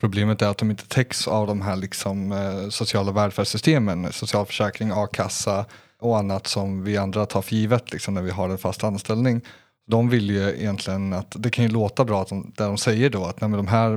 Problemet 0.00 0.42
är 0.42 0.46
att 0.46 0.58
de 0.58 0.70
inte 0.70 0.88
täcks 0.88 1.28
av 1.28 1.46
de 1.46 1.62
här 1.62 1.76
liksom, 1.76 2.32
eh, 2.32 2.68
sociala 2.68 3.12
välfärdssystemen, 3.12 4.12
socialförsäkring, 4.12 4.90
a-kassa 4.94 5.66
och 6.04 6.18
annat 6.18 6.46
som 6.46 6.84
vi 6.84 6.96
andra 6.96 7.26
tar 7.26 7.42
för 7.42 7.54
givet 7.54 7.92
liksom, 7.92 8.14
när 8.14 8.22
vi 8.22 8.30
har 8.30 8.48
en 8.48 8.58
fast 8.58 8.84
anställning 8.84 9.40
de 9.86 10.08
vill 10.08 10.30
ju 10.30 10.48
egentligen 10.48 11.12
att, 11.12 11.36
det 11.38 11.50
kan 11.50 11.64
ju 11.64 11.70
låta 11.70 12.04
bra 12.04 12.22
att 12.22 12.28
de, 12.28 12.52
där 12.56 12.66
de 12.66 12.76
säger 12.76 13.10
då 13.10 13.24
att 13.24 13.40
nej, 13.40 13.50
de 13.50 13.66
här 13.66 13.96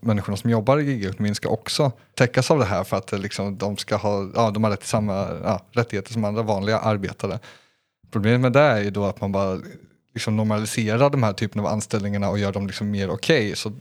människorna 0.00 0.36
som 0.36 0.50
jobbar 0.50 0.78
i 0.78 0.84
gigekonomin 0.84 1.34
ska 1.34 1.48
också 1.48 1.92
täckas 2.14 2.50
av 2.50 2.58
det 2.58 2.64
här 2.64 2.84
för 2.84 2.96
att 2.96 3.12
eh, 3.12 3.18
liksom, 3.18 3.58
de 3.58 3.76
ska 3.76 3.96
ha, 3.96 4.30
ja, 4.34 4.50
de 4.50 4.64
har 4.64 4.70
rätt 4.70 4.80
till 4.80 4.88
samma 4.88 5.28
ja, 5.44 5.60
rättigheter 5.72 6.12
som 6.12 6.24
andra 6.24 6.42
vanliga 6.42 6.78
arbetare. 6.78 7.38
Problemet 8.10 8.40
med 8.40 8.52
det 8.52 8.60
är 8.60 8.82
ju 8.82 8.90
då 8.90 9.04
att 9.04 9.20
man 9.20 9.32
bara 9.32 9.60
liksom 10.14 10.36
normaliserar 10.36 11.10
de 11.10 11.22
här 11.22 11.32
typen 11.32 11.60
av 11.60 11.66
anställningarna 11.66 12.30
och 12.30 12.38
gör 12.38 12.52
dem 12.52 12.66
liksom 12.66 12.90
mer 12.90 13.10
okej. 13.10 13.46
Okay. 13.46 13.54
Så 13.54 13.72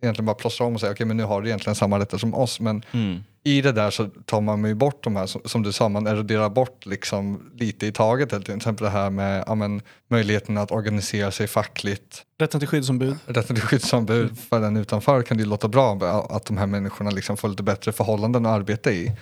egentligen 0.00 0.26
bara 0.26 0.34
plåstrar 0.34 0.66
om 0.66 0.74
och 0.74 0.80
säger 0.80 0.92
okej 0.92 0.96
okay, 0.96 1.06
men 1.06 1.16
nu 1.16 1.22
har 1.22 1.42
du 1.42 1.48
egentligen 1.48 1.74
samma 1.74 1.98
rätter 1.98 2.18
som 2.18 2.34
oss 2.34 2.60
men 2.60 2.82
mm 2.92 3.22
i 3.46 3.60
det 3.60 3.72
där 3.72 3.90
så 3.90 4.06
tar 4.06 4.40
man 4.40 4.64
ju 4.64 4.74
bort 4.74 5.04
de 5.04 5.16
här, 5.16 5.48
som 5.48 5.62
du 5.62 5.72
sa, 5.72 5.88
man 5.88 6.06
eroderar 6.06 6.48
bort 6.48 6.86
liksom 6.86 7.50
lite 7.54 7.86
i 7.86 7.92
taget. 7.92 8.28
Till 8.28 8.56
exempel 8.56 8.84
det 8.84 8.90
här 8.90 9.10
med 9.10 9.44
ja, 9.46 9.54
men, 9.54 9.82
möjligheten 10.08 10.58
att 10.58 10.72
organisera 10.72 11.30
sig 11.30 11.46
fackligt. 11.46 12.22
Rätten 12.38 12.60
till 12.60 12.68
skyddsombud. 12.68 13.16
Rätten 13.26 13.56
till 13.56 13.64
skyddsombud 13.64 14.38
för 14.38 14.60
den 14.60 14.76
utanför 14.76 15.22
kan 15.22 15.36
det 15.36 15.42
ju 15.42 15.48
låta 15.48 15.68
bra 15.68 15.94
att 16.30 16.44
de 16.44 16.58
här 16.58 16.66
människorna 16.66 17.10
liksom 17.10 17.36
får 17.36 17.48
lite 17.48 17.62
bättre 17.62 17.92
förhållanden 17.92 18.46
att 18.46 18.52
arbeta 18.52 18.92
i. 18.92 19.12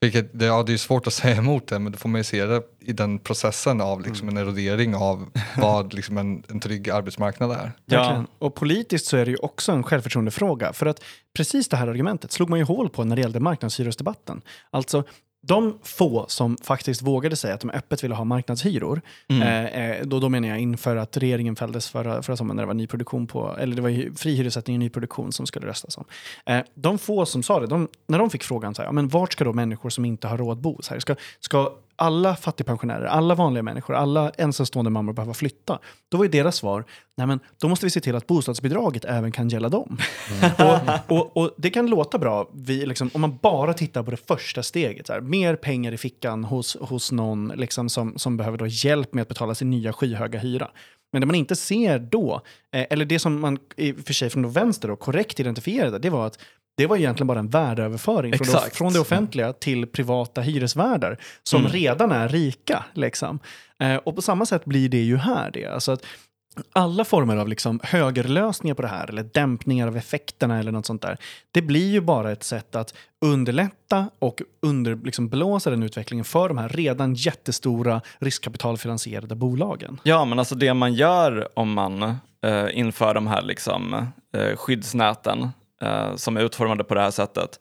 Vilket, 0.00 0.38
det, 0.38 0.44
ja, 0.44 0.62
det 0.62 0.72
är 0.72 0.76
svårt 0.76 1.06
att 1.06 1.12
säga 1.22 1.36
emot 1.36 1.66
det, 1.66 1.78
men 1.78 1.92
då 1.92 1.98
får 1.98 2.08
man 2.08 2.20
ju 2.20 2.24
se 2.24 2.44
det 2.44 2.62
i 2.80 2.92
den 2.92 3.18
processen 3.18 3.80
av 3.80 4.00
liksom, 4.00 4.28
en 4.28 4.36
erodering 4.36 4.94
av 4.94 5.30
vad 5.56 5.94
liksom, 5.94 6.18
en, 6.18 6.44
en 6.48 6.60
trygg 6.60 6.90
arbetsmarknad 6.90 7.50
är. 7.50 7.72
Ja. 7.86 8.24
Och 8.38 8.54
politiskt 8.54 9.06
så 9.06 9.16
är 9.16 9.24
det 9.24 9.30
ju 9.30 9.36
också 9.36 9.72
en 9.72 9.82
självförtroendefråga. 9.82 10.72
För 10.72 10.86
att 10.86 11.04
precis 11.36 11.68
det 11.68 11.76
här 11.76 11.88
argumentet 11.88 12.32
slog 12.32 12.50
man 12.50 12.58
ju 12.58 12.64
hål 12.64 12.88
på 12.88 13.04
när 13.04 13.16
det 13.16 13.22
gällde 13.22 13.40
marknadshyresdebatten. 13.40 14.42
Alltså, 14.70 15.04
de 15.40 15.78
få 15.82 16.26
som 16.28 16.56
faktiskt 16.62 17.02
vågade 17.02 17.36
säga 17.36 17.54
att 17.54 17.60
de 17.60 17.70
öppet 17.70 18.04
ville 18.04 18.14
ha 18.14 18.24
marknadshyror, 18.24 19.00
mm. 19.28 19.42
eh, 19.42 19.90
eh 19.90 20.06
då, 20.06 20.20
då 20.20 20.28
menar 20.28 20.48
jag 20.48 20.58
inför 20.58 20.96
att 20.96 21.16
regeringen 21.16 21.56
fälldes 21.56 21.88
förra, 21.88 22.22
förra 22.22 22.36
sommaren 22.36 22.56
när 22.56 22.62
det 22.62 22.66
var 22.66 22.74
nyproduktion 22.74 23.26
på, 23.26 23.56
eller 23.58 23.76
det 23.76 23.82
var 23.82 24.16
fri 24.16 24.34
hyressättning 24.34 24.76
och 24.76 24.80
nyproduktion 24.80 25.32
som 25.32 25.46
skulle 25.46 25.66
röstas 25.66 25.98
om. 25.98 26.04
Eh, 26.46 26.60
de 26.74 26.98
få 26.98 27.26
som 27.26 27.42
sa 27.42 27.60
det, 27.60 27.66
de, 27.66 27.88
när 28.06 28.18
de 28.18 28.30
fick 28.30 28.44
frågan 28.44 28.74
så 28.74 28.82
här, 28.82 28.88
ja, 28.88 28.92
men 28.92 29.08
vart 29.08 29.32
ska 29.32 29.44
då 29.44 29.52
människor 29.52 29.90
som 29.90 30.04
inte 30.04 30.28
har 30.28 30.38
råd 30.38 30.60
bo? 30.60 30.82
Så 30.82 30.94
här, 30.94 31.00
ska, 31.00 31.14
ska 31.40 31.72
alla 31.98 32.36
fattigpensionärer, 32.36 33.04
alla 33.04 33.34
vanliga 33.34 33.62
människor, 33.62 33.94
alla 33.94 34.30
ensamstående 34.30 34.90
mammor 34.90 35.12
behöva 35.12 35.34
flytta. 35.34 35.78
Då 36.08 36.16
var 36.16 36.24
ju 36.24 36.30
deras 36.30 36.56
svar, 36.56 36.84
nej 37.16 37.26
men 37.26 37.40
då 37.60 37.68
måste 37.68 37.86
vi 37.86 37.90
se 37.90 38.00
till 38.00 38.14
att 38.16 38.26
bostadsbidraget 38.26 39.04
även 39.04 39.32
kan 39.32 39.48
gälla 39.48 39.68
dem. 39.68 39.98
Mm. 40.42 40.50
och, 41.08 41.18
och, 41.18 41.36
och, 41.36 41.54
det 41.56 41.70
kan 41.70 41.86
låta 41.86 42.18
bra 42.18 42.50
vi, 42.54 42.86
liksom, 42.86 43.10
om 43.14 43.20
man 43.20 43.38
bara 43.42 43.74
tittar 43.74 44.02
på 44.02 44.10
det 44.10 44.26
första 44.28 44.62
steget. 44.62 45.08
Här, 45.08 45.20
mer 45.20 45.56
pengar 45.56 45.92
i 45.92 45.96
fickan 45.96 46.44
hos, 46.44 46.76
hos 46.80 47.12
någon 47.12 47.48
liksom, 47.48 47.88
som, 47.88 48.18
som 48.18 48.36
behöver 48.36 48.58
då 48.58 48.66
hjälp 48.66 49.14
med 49.14 49.22
att 49.22 49.28
betala 49.28 49.54
sin 49.54 49.70
nya 49.70 49.92
skyhöga 49.92 50.38
hyra. 50.38 50.68
Men 51.12 51.20
det 51.20 51.26
man 51.26 51.36
inte 51.36 51.56
ser 51.56 51.98
då, 51.98 52.42
eh, 52.74 52.86
eller 52.90 53.04
det 53.04 53.18
som 53.18 53.40
man 53.40 53.58
i 53.76 53.92
och 53.92 53.96
för 53.96 54.12
sig 54.12 54.30
från 54.30 54.50
vänster 54.50 54.88
då, 54.88 54.96
korrekt 54.96 55.40
identifierade, 55.40 55.98
det 55.98 56.10
var 56.10 56.26
att 56.26 56.38
det 56.78 56.86
var 56.86 56.96
egentligen 56.96 57.26
bara 57.26 57.38
en 57.38 57.48
värdeöverföring 57.48 58.38
från 58.38 58.46
det, 58.46 58.70
från 58.72 58.92
det, 58.92 59.00
offentliga 59.00 59.52
till 59.52 59.86
privata 59.86 60.40
hyresvärdar 60.40 61.18
som 61.42 61.60
mm. 61.60 61.72
redan 61.72 62.12
är 62.12 62.28
rika. 62.28 62.84
Liksom. 62.92 63.38
Eh, 63.78 63.96
och 63.96 64.16
på 64.16 64.22
samma 64.22 64.46
sätt 64.46 64.64
blir 64.64 64.88
det 64.88 65.02
ju 65.02 65.16
här. 65.16 65.50
Det. 65.50 65.66
Alltså 65.66 65.92
att 65.92 66.02
alla 66.72 67.04
former 67.04 67.36
av 67.36 67.48
liksom 67.48 67.80
högerlösningar 67.82 68.74
på 68.74 68.82
det 68.82 68.88
här, 68.88 69.08
eller 69.08 69.22
dämpningar 69.22 69.88
av 69.88 69.96
effekterna 69.96 70.58
eller 70.58 70.72
något 70.72 70.86
sånt 70.86 71.02
där, 71.02 71.16
det 71.50 71.62
blir 71.62 71.90
ju 71.90 72.00
bara 72.00 72.32
ett 72.32 72.42
sätt 72.42 72.76
att 72.76 72.94
underlätta 73.24 74.10
och 74.18 74.42
underblåsa 74.62 75.70
liksom 75.70 75.80
den 75.80 75.82
utvecklingen 75.82 76.24
för 76.24 76.48
de 76.48 76.58
här 76.58 76.68
redan 76.68 77.14
jättestora 77.14 78.00
riskkapitalfinansierade 78.18 79.34
bolagen. 79.34 80.00
Ja, 80.02 80.24
men 80.24 80.38
alltså 80.38 80.54
det 80.54 80.74
man 80.74 80.94
gör 80.94 81.48
om 81.54 81.72
man 81.72 82.02
eh, 82.42 82.66
inför 82.72 83.14
de 83.14 83.26
här 83.26 83.42
liksom, 83.42 83.94
eh, 84.36 84.56
skyddsnäten 84.56 85.48
eh, 85.82 86.14
som 86.16 86.36
är 86.36 86.40
utformade 86.40 86.84
på 86.84 86.94
det 86.94 87.00
här 87.00 87.10
sättet, 87.10 87.60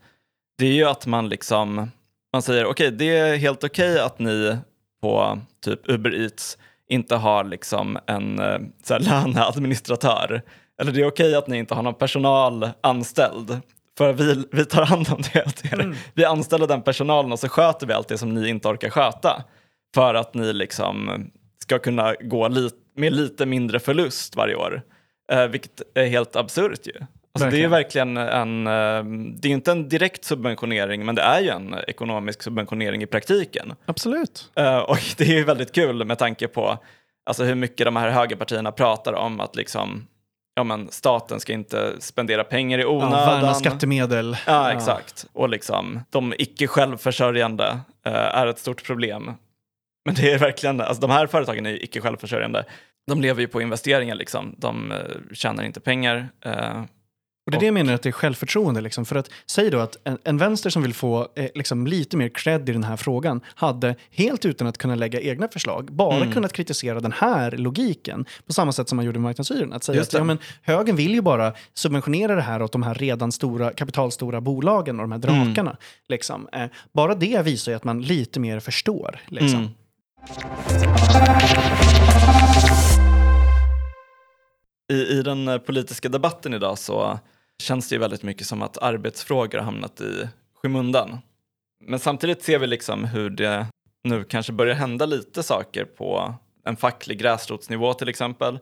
det 0.57 0.65
är 0.65 0.73
ju 0.73 0.85
att 0.85 1.05
man 1.05 1.29
liksom, 1.29 1.91
man 2.33 2.41
säger 2.41 2.65
okej, 2.65 2.87
okay, 2.87 2.97
det 2.97 3.17
är 3.17 3.37
helt 3.37 3.63
okej 3.63 3.91
okay 3.91 4.03
att 4.05 4.19
ni 4.19 4.57
på 5.01 5.39
typ 5.65 5.89
Uber 5.89 6.15
Eats 6.23 6.57
inte 6.89 7.15
har 7.15 7.43
liksom 7.43 7.97
en 8.07 8.39
eh, 8.39 8.59
så 8.83 8.93
här, 8.93 8.99
löneadministratör. 9.25 10.41
Eller 10.81 10.91
det 10.91 11.01
är 11.01 11.07
okej 11.07 11.27
okay 11.27 11.35
att 11.35 11.47
ni 11.47 11.57
inte 11.57 11.75
har 11.75 11.83
någon 11.83 11.93
personal 11.93 12.69
anställd. 12.81 13.59
För 13.97 14.13
vi, 14.13 14.45
vi 14.51 14.65
tar 14.65 14.85
hand 14.85 15.07
om 15.11 15.21
det. 15.33 15.73
Mm. 15.73 15.95
Vi 16.13 16.25
anställer 16.25 16.67
den 16.67 16.81
personalen 16.81 17.31
och 17.31 17.39
så 17.39 17.49
sköter 17.49 17.87
vi 17.87 17.93
allt 17.93 18.07
det 18.07 18.17
som 18.17 18.33
ni 18.33 18.49
inte 18.49 18.67
orkar 18.67 18.89
sköta. 18.89 19.43
För 19.95 20.13
att 20.13 20.33
ni 20.33 20.53
liksom 20.53 21.25
ska 21.59 21.79
kunna 21.79 22.15
gå 22.21 22.47
lit, 22.47 22.73
med 22.95 23.13
lite 23.13 23.45
mindre 23.45 23.79
förlust 23.79 24.35
varje 24.35 24.55
år. 24.55 24.81
Eh, 25.31 25.47
vilket 25.47 25.81
är 25.95 26.05
helt 26.05 26.35
absurt 26.35 26.87
ju. 26.87 26.93
Alltså 27.43 27.57
det 27.57 27.63
är 27.63 27.67
verkligen 27.67 28.17
en, 28.17 28.67
eh, 28.67 29.03
det 29.39 29.47
är 29.47 29.51
inte 29.51 29.71
en 29.71 29.89
direkt 29.89 30.23
subventionering 30.23 31.05
men 31.05 31.15
det 31.15 31.21
är 31.21 31.41
ju 31.41 31.49
en 31.49 31.75
ekonomisk 31.87 32.41
subventionering 32.41 33.03
i 33.03 33.05
praktiken. 33.05 33.73
Absolut. 33.85 34.51
Uh, 34.59 34.77
och 34.77 34.99
det 35.17 35.23
är 35.23 35.37
ju 35.37 35.43
väldigt 35.43 35.71
kul 35.71 36.05
med 36.05 36.17
tanke 36.17 36.47
på 36.47 36.77
alltså 37.25 37.43
hur 37.43 37.55
mycket 37.55 37.85
de 37.85 37.95
här 37.95 38.09
högerpartierna 38.09 38.71
pratar 38.71 39.13
om 39.13 39.39
att 39.39 39.55
liksom, 39.55 40.07
ja, 40.55 40.63
men 40.63 40.91
staten 40.91 41.39
ska 41.39 41.53
inte 41.53 41.93
spendera 41.99 42.43
pengar 42.43 42.79
i 42.79 42.85
onödan. 42.85 43.11
Ja, 43.11 43.25
värna 43.25 43.53
skattemedel. 43.53 44.37
Ja, 44.47 44.71
exakt. 44.71 45.25
Och 45.33 45.49
liksom, 45.49 45.99
de 46.09 46.33
icke 46.37 46.67
självförsörjande 46.67 47.79
uh, 48.07 48.13
är 48.13 48.47
ett 48.47 48.59
stort 48.59 48.85
problem. 48.85 49.31
Men 50.05 50.15
det 50.15 50.31
är 50.31 50.39
verkligen, 50.39 50.81
alltså 50.81 51.01
de 51.01 51.11
här 51.11 51.27
företagen 51.27 51.65
är 51.65 51.69
ju 51.69 51.77
icke 51.79 52.01
självförsörjande. 52.01 52.65
De 53.07 53.21
lever 53.21 53.41
ju 53.41 53.47
på 53.47 53.61
investeringar 53.61 54.15
liksom. 54.15 54.55
De 54.57 54.93
tjänar 55.33 55.63
inte 55.63 55.79
pengar. 55.79 56.29
Och 57.47 57.51
det 57.51 57.57
är 57.57 57.59
det 57.59 57.65
jag 57.65 57.73
menar 57.73 57.93
att 57.93 58.01
det 58.01 58.09
är 58.09 58.11
självförtroende. 58.11 58.81
Liksom. 58.81 59.05
För 59.05 59.15
att 59.15 59.29
säg 59.45 59.69
då 59.69 59.79
att 59.79 59.97
en, 60.03 60.17
en 60.23 60.37
vänster 60.37 60.69
som 60.69 60.81
vill 60.81 60.93
få 60.93 61.27
eh, 61.35 61.49
liksom, 61.55 61.87
lite 61.87 62.17
mer 62.17 62.29
cred 62.29 62.69
i 62.69 62.71
den 62.71 62.83
här 62.83 62.97
frågan 62.97 63.41
hade 63.55 63.95
helt 64.11 64.45
utan 64.45 64.67
att 64.67 64.77
kunna 64.77 64.95
lägga 64.95 65.21
egna 65.21 65.47
förslag 65.47 65.91
bara 65.91 66.15
mm. 66.15 66.31
kunnat 66.31 66.53
kritisera 66.53 66.99
den 66.99 67.11
här 67.11 67.51
logiken 67.51 68.25
på 68.47 68.53
samma 68.53 68.71
sätt 68.71 68.89
som 68.89 68.95
man 68.95 69.05
gjorde 69.05 69.19
med 69.19 69.23
marknadshyrorna. 69.23 69.75
Att 69.75 69.83
säga 69.83 70.01
att 70.01 70.13
ja, 70.13 70.23
men, 70.23 70.37
högern 70.61 70.95
vill 70.95 71.13
ju 71.13 71.21
bara 71.21 71.53
subventionera 71.73 72.35
det 72.35 72.41
här 72.41 72.61
åt 72.61 72.71
de 72.71 72.83
här 72.83 72.93
redan 72.93 73.31
stora, 73.31 73.71
kapitalstora 73.71 74.41
bolagen 74.41 74.99
och 74.99 75.03
de 75.03 75.11
här 75.11 75.19
drakarna. 75.19 75.71
Mm. 75.71 75.81
Liksom. 76.09 76.47
Eh, 76.53 76.65
bara 76.93 77.15
det 77.15 77.45
visar 77.45 77.71
ju 77.71 77.75
att 77.75 77.83
man 77.83 78.01
lite 78.01 78.39
mer 78.39 78.59
förstår. 78.59 79.19
Liksom. 79.27 79.59
Mm. 79.59 79.71
I, 84.89 85.17
I 85.17 85.21
den 85.23 85.47
eh, 85.47 85.57
politiska 85.57 86.09
debatten 86.09 86.53
idag 86.53 86.77
så 86.77 87.19
känns 87.63 87.89
det 87.89 87.95
ju 87.95 87.99
väldigt 87.99 88.23
mycket 88.23 88.47
som 88.47 88.61
att 88.61 88.77
arbetsfrågor 88.77 89.57
har 89.57 89.65
hamnat 89.65 90.01
i 90.01 90.27
skymundan. 90.61 91.17
Men 91.83 91.99
samtidigt 91.99 92.43
ser 92.43 92.59
vi 92.59 92.67
liksom 92.67 93.05
hur 93.05 93.29
det 93.29 93.67
nu 94.03 94.23
kanske 94.23 94.53
börjar 94.53 94.75
hända 94.75 95.05
lite 95.05 95.43
saker 95.43 95.85
på 95.85 96.33
en 96.65 96.75
facklig 96.75 97.19
gräsrotsnivå 97.19 97.93
till 97.93 98.09
exempel. 98.09 98.59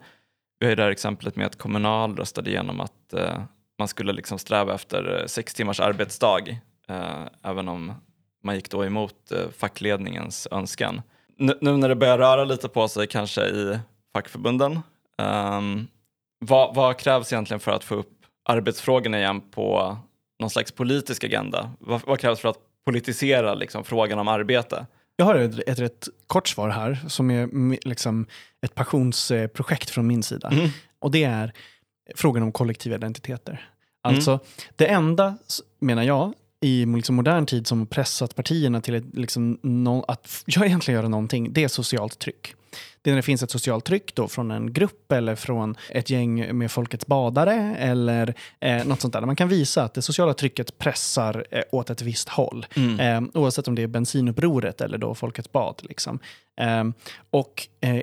Vi 0.59 0.65
har 0.65 0.69
ju 0.69 0.75
det 0.75 0.83
här 0.83 0.91
exemplet 0.91 1.35
med 1.35 1.47
att 1.47 1.57
Kommunal 1.57 2.17
röstade 2.17 2.49
igenom 2.49 2.79
att 2.79 3.13
eh, 3.13 3.43
man 3.79 3.87
skulle 3.87 4.13
liksom 4.13 4.39
sträva 4.39 4.75
efter 4.75 5.19
eh, 5.19 5.25
sex 5.25 5.53
timmars 5.53 5.79
arbetsdag 5.79 6.49
eh, 6.87 7.25
även 7.43 7.67
om 7.67 7.93
man 8.43 8.55
gick 8.55 8.69
då 8.69 8.85
emot 8.85 9.31
eh, 9.31 9.49
fackledningens 9.57 10.47
önskan. 10.51 11.01
N 11.39 11.53
nu 11.61 11.77
när 11.77 11.89
det 11.89 11.95
börjar 11.95 12.17
röra 12.17 12.43
lite 12.45 12.69
på 12.69 12.87
sig 12.87 13.07
kanske 13.07 13.41
i 13.41 13.79
fackförbunden, 14.13 14.79
um, 15.17 15.87
vad, 16.39 16.75
vad, 16.75 16.97
krävs 16.97 17.33
egentligen 17.33 17.59
för 17.59 17.71
att 17.71 17.83
få 17.83 17.95
upp 17.95 18.14
arbetsfrågorna 18.45 19.19
igen 19.19 19.41
på 19.41 19.97
någon 20.39 20.49
slags 20.49 20.71
politisk 20.71 21.23
agenda? 21.23 21.71
Vad, 21.79 22.01
vad 22.05 22.19
krävs 22.19 22.39
för 22.39 22.49
att 22.49 22.59
politisera 22.85 23.53
liksom, 23.53 23.83
frågan 23.83 24.19
om 24.19 24.27
arbete? 24.27 24.85
Jag 25.15 25.25
har 25.25 25.35
ett, 25.35 25.59
ett 25.67 25.79
rätt 25.79 26.07
kort 26.27 26.47
svar 26.47 26.69
här 26.69 26.99
som 27.07 27.31
är 27.31 27.87
liksom 27.87 28.27
ett 28.61 28.75
passionsprojekt 28.75 29.89
från 29.89 30.07
min 30.07 30.23
sida. 30.23 30.47
Mm. 30.47 30.69
Och 30.99 31.11
det 31.11 31.23
är 31.23 31.53
frågan 32.15 32.43
om 32.43 32.51
kollektiva 32.51 32.95
identiteter. 32.95 33.69
Alltså, 34.03 34.31
mm. 34.31 34.43
det 34.75 34.85
enda, 34.85 35.37
menar 35.79 36.03
jag, 36.03 36.33
i 36.61 36.85
liksom 36.85 37.15
modern 37.15 37.45
tid 37.45 37.67
som 37.67 37.87
pressat 37.87 38.35
partierna 38.35 38.81
till 38.81 38.95
ett, 38.95 39.03
liksom, 39.13 39.59
no, 39.61 40.05
att 40.07 40.43
egentligen 40.47 40.97
göra 40.99 41.09
någonting, 41.09 41.53
det 41.53 41.63
är 41.63 41.67
socialt 41.67 42.19
tryck. 42.19 42.55
Det 43.01 43.09
är 43.09 43.11
när 43.11 43.17
det 43.17 43.23
finns 43.23 43.43
ett 43.43 43.51
socialt 43.51 43.85
tryck 43.85 44.15
då 44.15 44.27
från 44.27 44.51
en 44.51 44.73
grupp 44.73 45.11
eller 45.11 45.35
från 45.35 45.75
ett 45.89 46.09
gäng 46.09 46.57
med 46.57 46.71
Folkets 46.71 47.07
badare 47.07 47.75
eller 47.79 48.35
eh, 48.59 48.85
något 48.85 49.01
sånt 49.01 49.13
där. 49.13 49.21
Man 49.21 49.35
kan 49.35 49.49
visa 49.49 49.83
att 49.83 49.93
det 49.93 50.01
sociala 50.01 50.33
trycket 50.33 50.77
pressar 50.77 51.45
eh, 51.51 51.61
åt 51.71 51.89
ett 51.89 52.01
visst 52.01 52.29
håll. 52.29 52.65
Mm. 52.75 52.99
Eh, 52.99 53.29
oavsett 53.33 53.67
om 53.67 53.75
det 53.75 53.81
är 53.81 53.87
bensinupproret 53.87 54.81
eller 54.81 54.97
då 54.97 55.15
Folkets 55.15 55.51
bad. 55.51 55.81
Liksom. 55.83 56.19
Eh, 56.61 56.83
och 57.29 57.67
eh, 57.81 58.01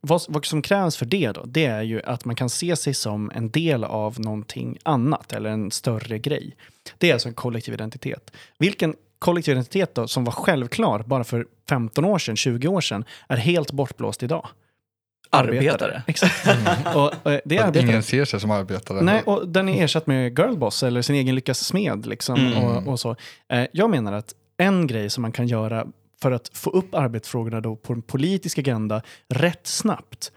vad, 0.00 0.22
vad, 0.28 0.44
som 0.44 0.62
krävs 0.62 0.96
för 0.96 1.06
det 1.06 1.32
då, 1.32 1.44
det 1.44 1.64
är 1.64 1.82
ju 1.82 2.02
att 2.02 2.24
man 2.24 2.36
kan 2.36 2.50
se 2.50 2.76
sig 2.76 2.94
som 2.94 3.30
en 3.34 3.50
del 3.50 3.84
av 3.84 4.20
någonting 4.20 4.78
annat 4.82 5.32
eller 5.32 5.50
en 5.50 5.70
större 5.70 6.18
grej. 6.18 6.56
Det 6.98 7.08
är 7.08 7.12
alltså 7.12 7.28
en 7.28 7.34
kollektiv 7.34 7.74
identitet. 7.74 8.32
Vilken 8.58 8.94
kollektiv 9.18 9.52
identitet 9.52 9.94
då, 9.94 10.08
som 10.08 10.24
var 10.24 10.32
självklar 10.32 11.02
bara 11.06 11.24
för 11.24 11.46
15 11.68 12.04
år 12.04 12.18
sedan, 12.18 12.36
20 12.36 12.68
år 12.68 12.80
sedan, 12.80 13.04
är 13.28 13.36
helt 13.36 13.72
bortblåst 13.72 14.22
idag. 14.22 14.48
Arbetare. 15.30 15.58
arbetare. 15.58 16.02
Exakt. 16.06 16.46
Mm. 16.46 16.96
och, 16.96 17.06
och 17.06 17.40
det 17.44 17.56
är 17.56 17.76
Ingen 17.76 18.02
ser 18.02 18.24
sig 18.24 18.40
som 18.40 18.50
arbetare. 18.50 19.00
Nej, 19.00 19.22
och 19.22 19.48
den 19.48 19.68
är 19.68 19.84
ersatt 19.84 20.06
med 20.06 20.38
girlboss 20.38 20.82
eller 20.82 21.02
sin 21.02 21.16
egen 21.16 21.34
lyckas 21.34 21.64
smed. 21.64 22.06
Liksom, 22.06 22.36
mm. 22.36 22.64
och, 22.64 22.92
och, 22.92 23.00
så. 23.00 23.16
Eh, 23.48 23.64
jag 23.72 23.90
menar 23.90 24.12
att 24.12 24.34
en 24.56 24.86
grej 24.86 25.10
som 25.10 25.22
man 25.22 25.32
kan 25.32 25.48
göra 25.48 25.86
för 26.22 26.32
att 26.32 26.56
få 26.56 26.70
upp 26.70 26.94
arbetsfrågorna 26.94 27.60
då 27.60 27.76
på 27.76 27.92
en 27.92 28.02
politisk 28.02 28.58
agenda 28.58 29.02
rätt 29.28 29.66
snabbt 29.66 30.32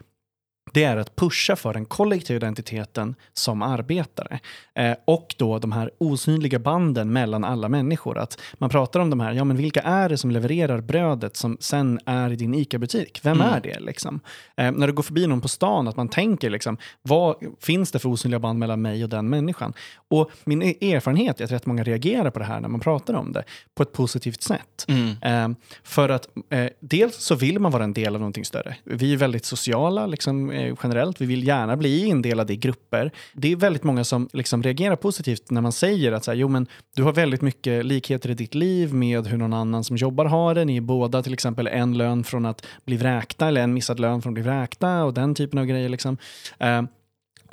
det 0.72 0.84
är 0.84 0.98
att 0.98 1.16
pusha 1.16 1.56
för 1.56 1.74
den 1.74 1.86
kollektiva 1.86 2.38
identiteten 2.38 3.16
som 3.34 3.62
arbetare. 3.62 4.40
Eh, 4.76 4.94
och 5.06 5.36
då 5.38 5.60
de 5.60 5.72
här 5.72 5.92
osynliga 5.98 6.60
banden 6.60 7.14
mellan 7.14 7.44
alla 7.44 7.70
människor. 7.70 8.18
Att 8.18 8.42
man 8.54 8.70
pratar 8.70 9.00
om 9.00 9.10
de 9.10 9.20
här, 9.20 9.34
ja 9.34 9.44
men 9.44 9.58
vilka 9.58 9.82
är 9.82 10.10
det 10.10 10.18
som 10.18 10.32
levererar 10.32 10.82
brödet 10.82 11.38
som 11.38 11.58
sen 11.60 12.00
är 12.06 12.32
i 12.32 12.36
din 12.36 12.54
ICA-butik? 12.54 13.20
Vem 13.24 13.42
mm. 13.42 13.54
är 13.54 13.62
det 13.62 13.80
liksom? 13.80 14.20
Eh, 14.58 14.72
när 14.72 14.88
du 14.88 14.94
går 14.94 15.04
förbi 15.04 15.28
någon 15.28 15.42
på 15.42 15.48
stan, 15.48 15.88
att 15.88 15.98
man 15.98 16.10
tänker 16.10 16.50
liksom, 16.50 16.78
vad 17.02 17.36
finns 17.60 17.92
det 17.92 18.00
för 18.00 18.10
osynliga 18.10 18.40
band 18.40 18.60
mellan 18.60 18.82
mig 18.82 19.04
och 19.04 19.10
den 19.10 19.30
människan? 19.30 19.74
Och 20.08 20.32
min 20.44 20.62
e-, 20.62 20.94
erfarenhet 20.94 21.42
är 21.42 21.46
att 21.46 21.52
rätt 21.52 21.66
många 21.66 21.84
reagerar 21.84 22.30
på 22.30 22.40
det 22.40 22.46
här 22.46 22.60
när 22.60 22.70
man 22.70 22.80
pratar 22.80 23.14
om 23.14 23.32
det 23.32 23.44
på 23.76 23.84
ett 23.84 23.92
positivt 23.92 24.42
sätt. 24.42 24.86
Mm. 24.88 25.16
Eh, 25.22 25.58
för 25.84 26.10
att 26.10 26.28
eh, 26.50 26.68
dels 26.80 27.16
så 27.16 27.36
vill 27.36 27.60
man 27.60 27.72
vara 27.72 27.84
en 27.84 27.94
del 27.94 28.16
av 28.16 28.22
någonting 28.22 28.46
större. 28.46 28.76
Vi 28.84 29.14
är 29.14 29.18
väldigt 29.18 29.46
sociala, 29.46 30.06
liksom, 30.06 30.52
eh, 30.52 30.61
generellt. 30.84 31.22
Vi 31.22 31.26
vill 31.26 31.48
gärna 31.48 31.78
bli 31.78 32.06
indelade 32.06 32.54
i 32.54 32.56
grupper. 32.56 33.12
Det 33.34 33.52
är 33.52 33.56
väldigt 33.56 33.84
många 33.84 34.04
som 34.04 34.30
liksom 34.34 34.64
reagerar 34.64 34.96
positivt 34.96 35.52
när 35.52 35.62
man 35.62 35.72
säger 35.72 36.12
att 36.12 36.24
så 36.24 36.32
här, 36.32 36.38
jo, 36.38 36.48
men 36.48 36.68
du 36.96 37.04
har 37.04 37.14
väldigt 37.14 37.42
mycket 37.42 37.86
likheter 37.86 38.30
i 38.30 38.34
ditt 38.34 38.56
liv 38.56 38.94
med 38.94 39.28
hur 39.28 39.38
någon 39.38 39.54
annan 39.54 39.84
som 39.84 39.98
jobbar 39.98 40.26
har 40.26 40.56
det. 40.56 40.66
Ni 40.66 40.78
är 40.78 40.82
båda 40.82 41.24
till 41.24 41.34
exempel 41.34 41.68
en 41.68 41.98
lön 41.98 42.24
från 42.24 42.46
att 42.46 42.66
bli 42.86 42.98
vräkta 42.98 43.48
eller 43.48 43.62
en 43.62 43.74
missad 43.74 44.00
lön 44.00 44.22
från 44.22 44.32
att 44.32 44.34
bli 44.34 44.44
vräkta 44.44 45.04
och 45.04 45.14
den 45.14 45.36
typen 45.36 45.60
av 45.60 45.66
grejer. 45.66 45.90
Liksom. 45.90 46.18
Uh, 46.64 46.82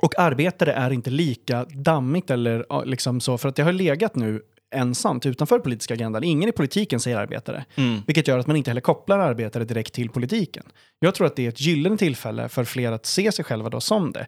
och 0.03 0.19
arbetare 0.19 0.73
är 0.73 0.91
inte 0.93 1.11
lika 1.11 1.65
dammigt 1.65 2.31
eller 2.31 2.85
liksom 2.85 3.21
så, 3.21 3.39
för 3.39 3.49
att 3.49 3.57
det 3.57 3.63
har 3.63 3.73
legat 3.73 4.17
nu 4.17 4.43
ensamt 4.75 5.27
utanför 5.27 5.59
politiska 5.59 5.95
agendan. 5.95 6.25
Ingen 6.25 6.49
i 6.49 6.53
politiken 6.53 7.01
säger 7.01 7.17
arbetare, 7.17 7.65
mm. 7.75 8.01
vilket 8.07 8.29
gör 8.29 8.39
att 8.39 8.47
man 8.47 8.57
inte 8.57 8.71
heller 8.71 8.81
kopplar 8.81 9.19
arbetare 9.19 9.65
direkt 9.65 9.95
till 9.95 10.11
politiken. 10.11 10.65
Jag 10.99 11.15
tror 11.15 11.27
att 11.27 11.37
det 11.37 11.45
är 11.45 11.49
ett 11.49 11.61
gyllene 11.61 11.97
tillfälle 11.97 12.49
för 12.49 12.65
fler 12.65 12.93
att 12.93 13.07
se 13.07 13.33
sig 13.33 13.45
själva 13.45 13.71
då 13.71 13.81
som 13.81 14.13
det, 14.13 14.27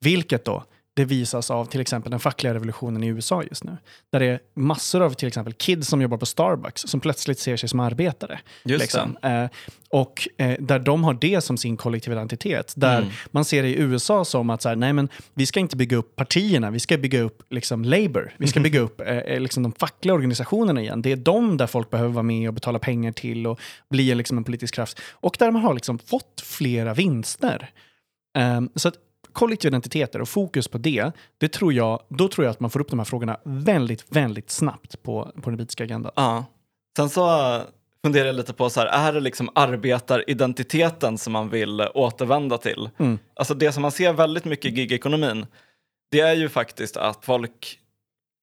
vilket 0.00 0.44
då 0.44 0.64
det 0.94 1.04
visas 1.04 1.50
av 1.50 1.64
till 1.64 1.80
exempel 1.80 2.10
den 2.10 2.20
fackliga 2.20 2.54
revolutionen 2.54 3.04
i 3.04 3.06
USA 3.06 3.42
just 3.42 3.64
nu. 3.64 3.76
Där 4.12 4.20
det 4.20 4.26
är 4.26 4.40
massor 4.54 5.02
av 5.02 5.10
till 5.10 5.28
exempel 5.28 5.52
kids 5.52 5.88
som 5.88 6.02
jobbar 6.02 6.18
på 6.18 6.26
Starbucks 6.26 6.82
som 6.82 7.00
plötsligt 7.00 7.38
ser 7.38 7.56
sig 7.56 7.68
som 7.68 7.80
arbetare. 7.80 8.40
Liksom. 8.64 9.16
eh, 9.22 9.46
och 9.88 10.28
eh, 10.36 10.56
där 10.58 10.78
de 10.78 11.04
har 11.04 11.14
det 11.14 11.40
som 11.40 11.56
sin 11.56 11.76
kollektiva 11.76 12.16
identitet. 12.16 12.72
Där 12.76 12.98
mm. 12.98 13.10
man 13.30 13.44
ser 13.44 13.62
det 13.62 13.68
i 13.68 13.78
USA 13.78 14.24
som 14.24 14.50
att 14.50 14.62
så 14.62 14.68
här, 14.68 14.76
nej 14.76 14.92
men, 14.92 15.08
vi 15.34 15.46
ska 15.46 15.60
inte 15.60 15.76
bygga 15.76 15.96
upp 15.96 16.16
partierna, 16.16 16.70
vi 16.70 16.80
ska 16.80 16.98
bygga 16.98 17.20
upp 17.20 17.42
liksom, 17.50 17.84
labor. 17.84 18.34
Vi 18.36 18.46
ska 18.46 18.60
bygga 18.60 18.80
upp 18.80 19.00
eh, 19.00 19.06
eh, 19.06 19.40
liksom, 19.40 19.62
de 19.62 19.72
fackliga 19.72 20.14
organisationerna 20.14 20.80
igen. 20.80 21.02
Det 21.02 21.12
är 21.12 21.16
de 21.16 21.56
där 21.56 21.66
folk 21.66 21.90
behöver 21.90 22.12
vara 22.12 22.22
med 22.22 22.48
och 22.48 22.54
betala 22.54 22.78
pengar 22.78 23.12
till 23.12 23.46
och 23.46 23.60
bli 23.90 24.14
liksom, 24.14 24.38
en 24.38 24.44
politisk 24.44 24.74
kraft. 24.74 25.00
Och 25.12 25.36
där 25.38 25.50
man 25.50 25.62
har 25.62 25.74
liksom, 25.74 25.98
fått 25.98 26.42
flera 26.44 26.94
vinster. 26.94 27.70
Um, 28.38 28.70
så 28.74 28.88
att 28.88 28.94
kollektiva 29.32 29.68
identiteter 29.68 30.20
och 30.20 30.28
fokus 30.28 30.68
på 30.68 30.78
det, 30.78 31.12
det 31.38 31.48
tror 31.48 31.72
jag, 31.72 32.02
då 32.08 32.28
tror 32.28 32.44
jag 32.44 32.50
att 32.50 32.60
man 32.60 32.70
får 32.70 32.80
upp 32.80 32.90
de 32.90 32.98
här 32.98 33.04
frågorna 33.04 33.40
väldigt, 33.44 34.04
väldigt 34.08 34.50
snabbt 34.50 35.02
på, 35.02 35.24
på 35.24 35.50
den 35.50 35.58
politiska 35.58 35.84
agendan. 35.84 36.12
Ja. 36.16 36.44
Sen 36.96 37.08
så 37.08 37.58
funderar 38.04 38.26
jag 38.26 38.36
lite 38.36 38.52
på, 38.52 38.70
så 38.70 38.80
här, 38.80 38.86
är 38.86 39.12
det 39.12 39.20
liksom 39.20 39.50
arbetaridentiteten 39.54 41.18
som 41.18 41.32
man 41.32 41.48
vill 41.48 41.80
återvända 41.94 42.58
till? 42.58 42.90
Mm. 42.98 43.18
Alltså 43.34 43.54
det 43.54 43.72
som 43.72 43.82
man 43.82 43.92
ser 43.92 44.12
väldigt 44.12 44.44
mycket 44.44 44.72
i 44.72 44.74
gigekonomin, 44.74 45.46
det 46.10 46.20
är 46.20 46.34
ju 46.34 46.48
faktiskt 46.48 46.96
att 46.96 47.24
folk 47.24 47.78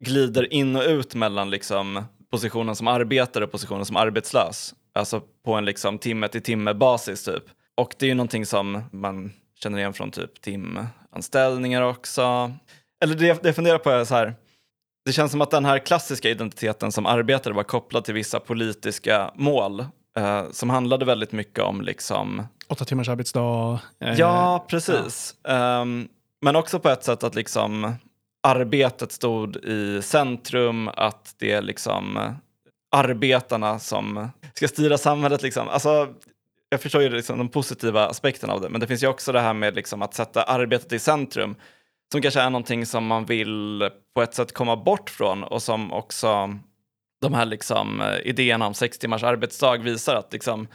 glider 0.05 0.53
in 0.53 0.75
och 0.75 0.83
ut 0.83 1.15
mellan 1.15 1.49
liksom 1.49 2.03
positionen 2.31 2.75
som 2.75 2.87
arbetare 2.87 3.43
och 3.43 3.51
positionen 3.51 3.85
som 3.85 3.95
arbetslös. 3.95 4.73
Alltså 4.93 5.21
på 5.45 5.53
en 5.53 5.65
liksom 5.65 5.97
timme 5.97 6.27
till 6.27 6.41
timme 6.41 6.73
basis 6.73 7.23
typ. 7.23 7.43
Och 7.75 7.93
det 7.99 8.05
är 8.05 8.07
ju 8.07 8.15
någonting 8.15 8.45
som 8.45 8.83
man 8.91 9.31
känner 9.63 9.77
igen 9.77 9.93
från 9.93 10.11
typ 10.11 10.41
timanställningar 10.41 11.81
också. 11.81 12.53
Eller 13.03 13.15
det 13.15 13.43
jag 13.43 13.55
funderar 13.55 13.77
på 13.77 13.89
är 13.89 14.05
så 14.05 14.15
här, 14.15 14.35
det 15.05 15.13
känns 15.13 15.31
som 15.31 15.41
att 15.41 15.51
den 15.51 15.65
här 15.65 15.79
klassiska 15.79 16.29
identiteten 16.29 16.91
som 16.91 17.05
arbetare 17.05 17.53
var 17.53 17.63
kopplad 17.63 18.03
till 18.05 18.13
vissa 18.13 18.39
politiska 18.39 19.31
mål 19.35 19.85
eh, 20.17 20.43
som 20.51 20.69
handlade 20.69 21.05
väldigt 21.05 21.31
mycket 21.31 21.63
om 21.63 21.81
liksom... 21.81 22.47
Åtta 22.67 22.85
timmars 22.85 23.09
arbetsdag. 23.09 23.79
Eh, 23.99 24.13
ja, 24.13 24.65
precis. 24.69 25.35
Ja. 25.43 25.81
Um, 25.81 26.07
men 26.41 26.55
också 26.55 26.79
på 26.79 26.89
ett 26.89 27.03
sätt 27.03 27.23
att 27.23 27.35
liksom 27.35 27.93
arbetet 28.43 29.11
stod 29.11 29.55
i 29.55 30.01
centrum, 30.01 30.87
att 30.87 31.35
det 31.37 31.51
är 31.51 31.61
liksom 31.61 32.19
arbetarna 32.91 33.79
som 33.79 34.29
ska 34.53 34.67
styra 34.67 34.97
samhället. 34.97 35.41
Liksom. 35.41 35.69
Alltså, 35.69 36.07
jag 36.69 36.81
förstår 36.81 37.01
ju 37.01 37.09
liksom 37.09 37.37
de 37.37 37.49
positiva 37.49 38.07
aspekterna 38.07 38.53
av 38.53 38.61
det, 38.61 38.69
men 38.69 38.81
det 38.81 38.87
finns 38.87 39.03
ju 39.03 39.07
också 39.07 39.31
det 39.31 39.39
här 39.39 39.53
med 39.53 39.75
liksom 39.75 40.01
att 40.01 40.13
sätta 40.13 40.43
arbetet 40.43 40.93
i 40.93 40.99
centrum 40.99 41.55
som 42.11 42.21
kanske 42.21 42.41
är 42.41 42.49
någonting 42.49 42.85
som 42.85 43.05
man 43.05 43.25
vill 43.25 43.89
på 44.15 44.21
ett 44.21 44.33
sätt 44.33 44.53
komma 44.53 44.75
bort 44.75 45.09
från 45.09 45.43
och 45.43 45.61
som 45.61 45.93
också 45.93 46.59
de 47.21 47.33
här 47.33 47.45
liksom, 47.45 48.01
eh, 48.01 48.17
idéerna 48.23 48.67
om 48.67 48.73
sex 48.73 48.97
timmars 48.97 49.23
arbetsdag 49.23 49.77
visar 49.77 50.15
att 50.15 50.33
liksom, 50.33 50.67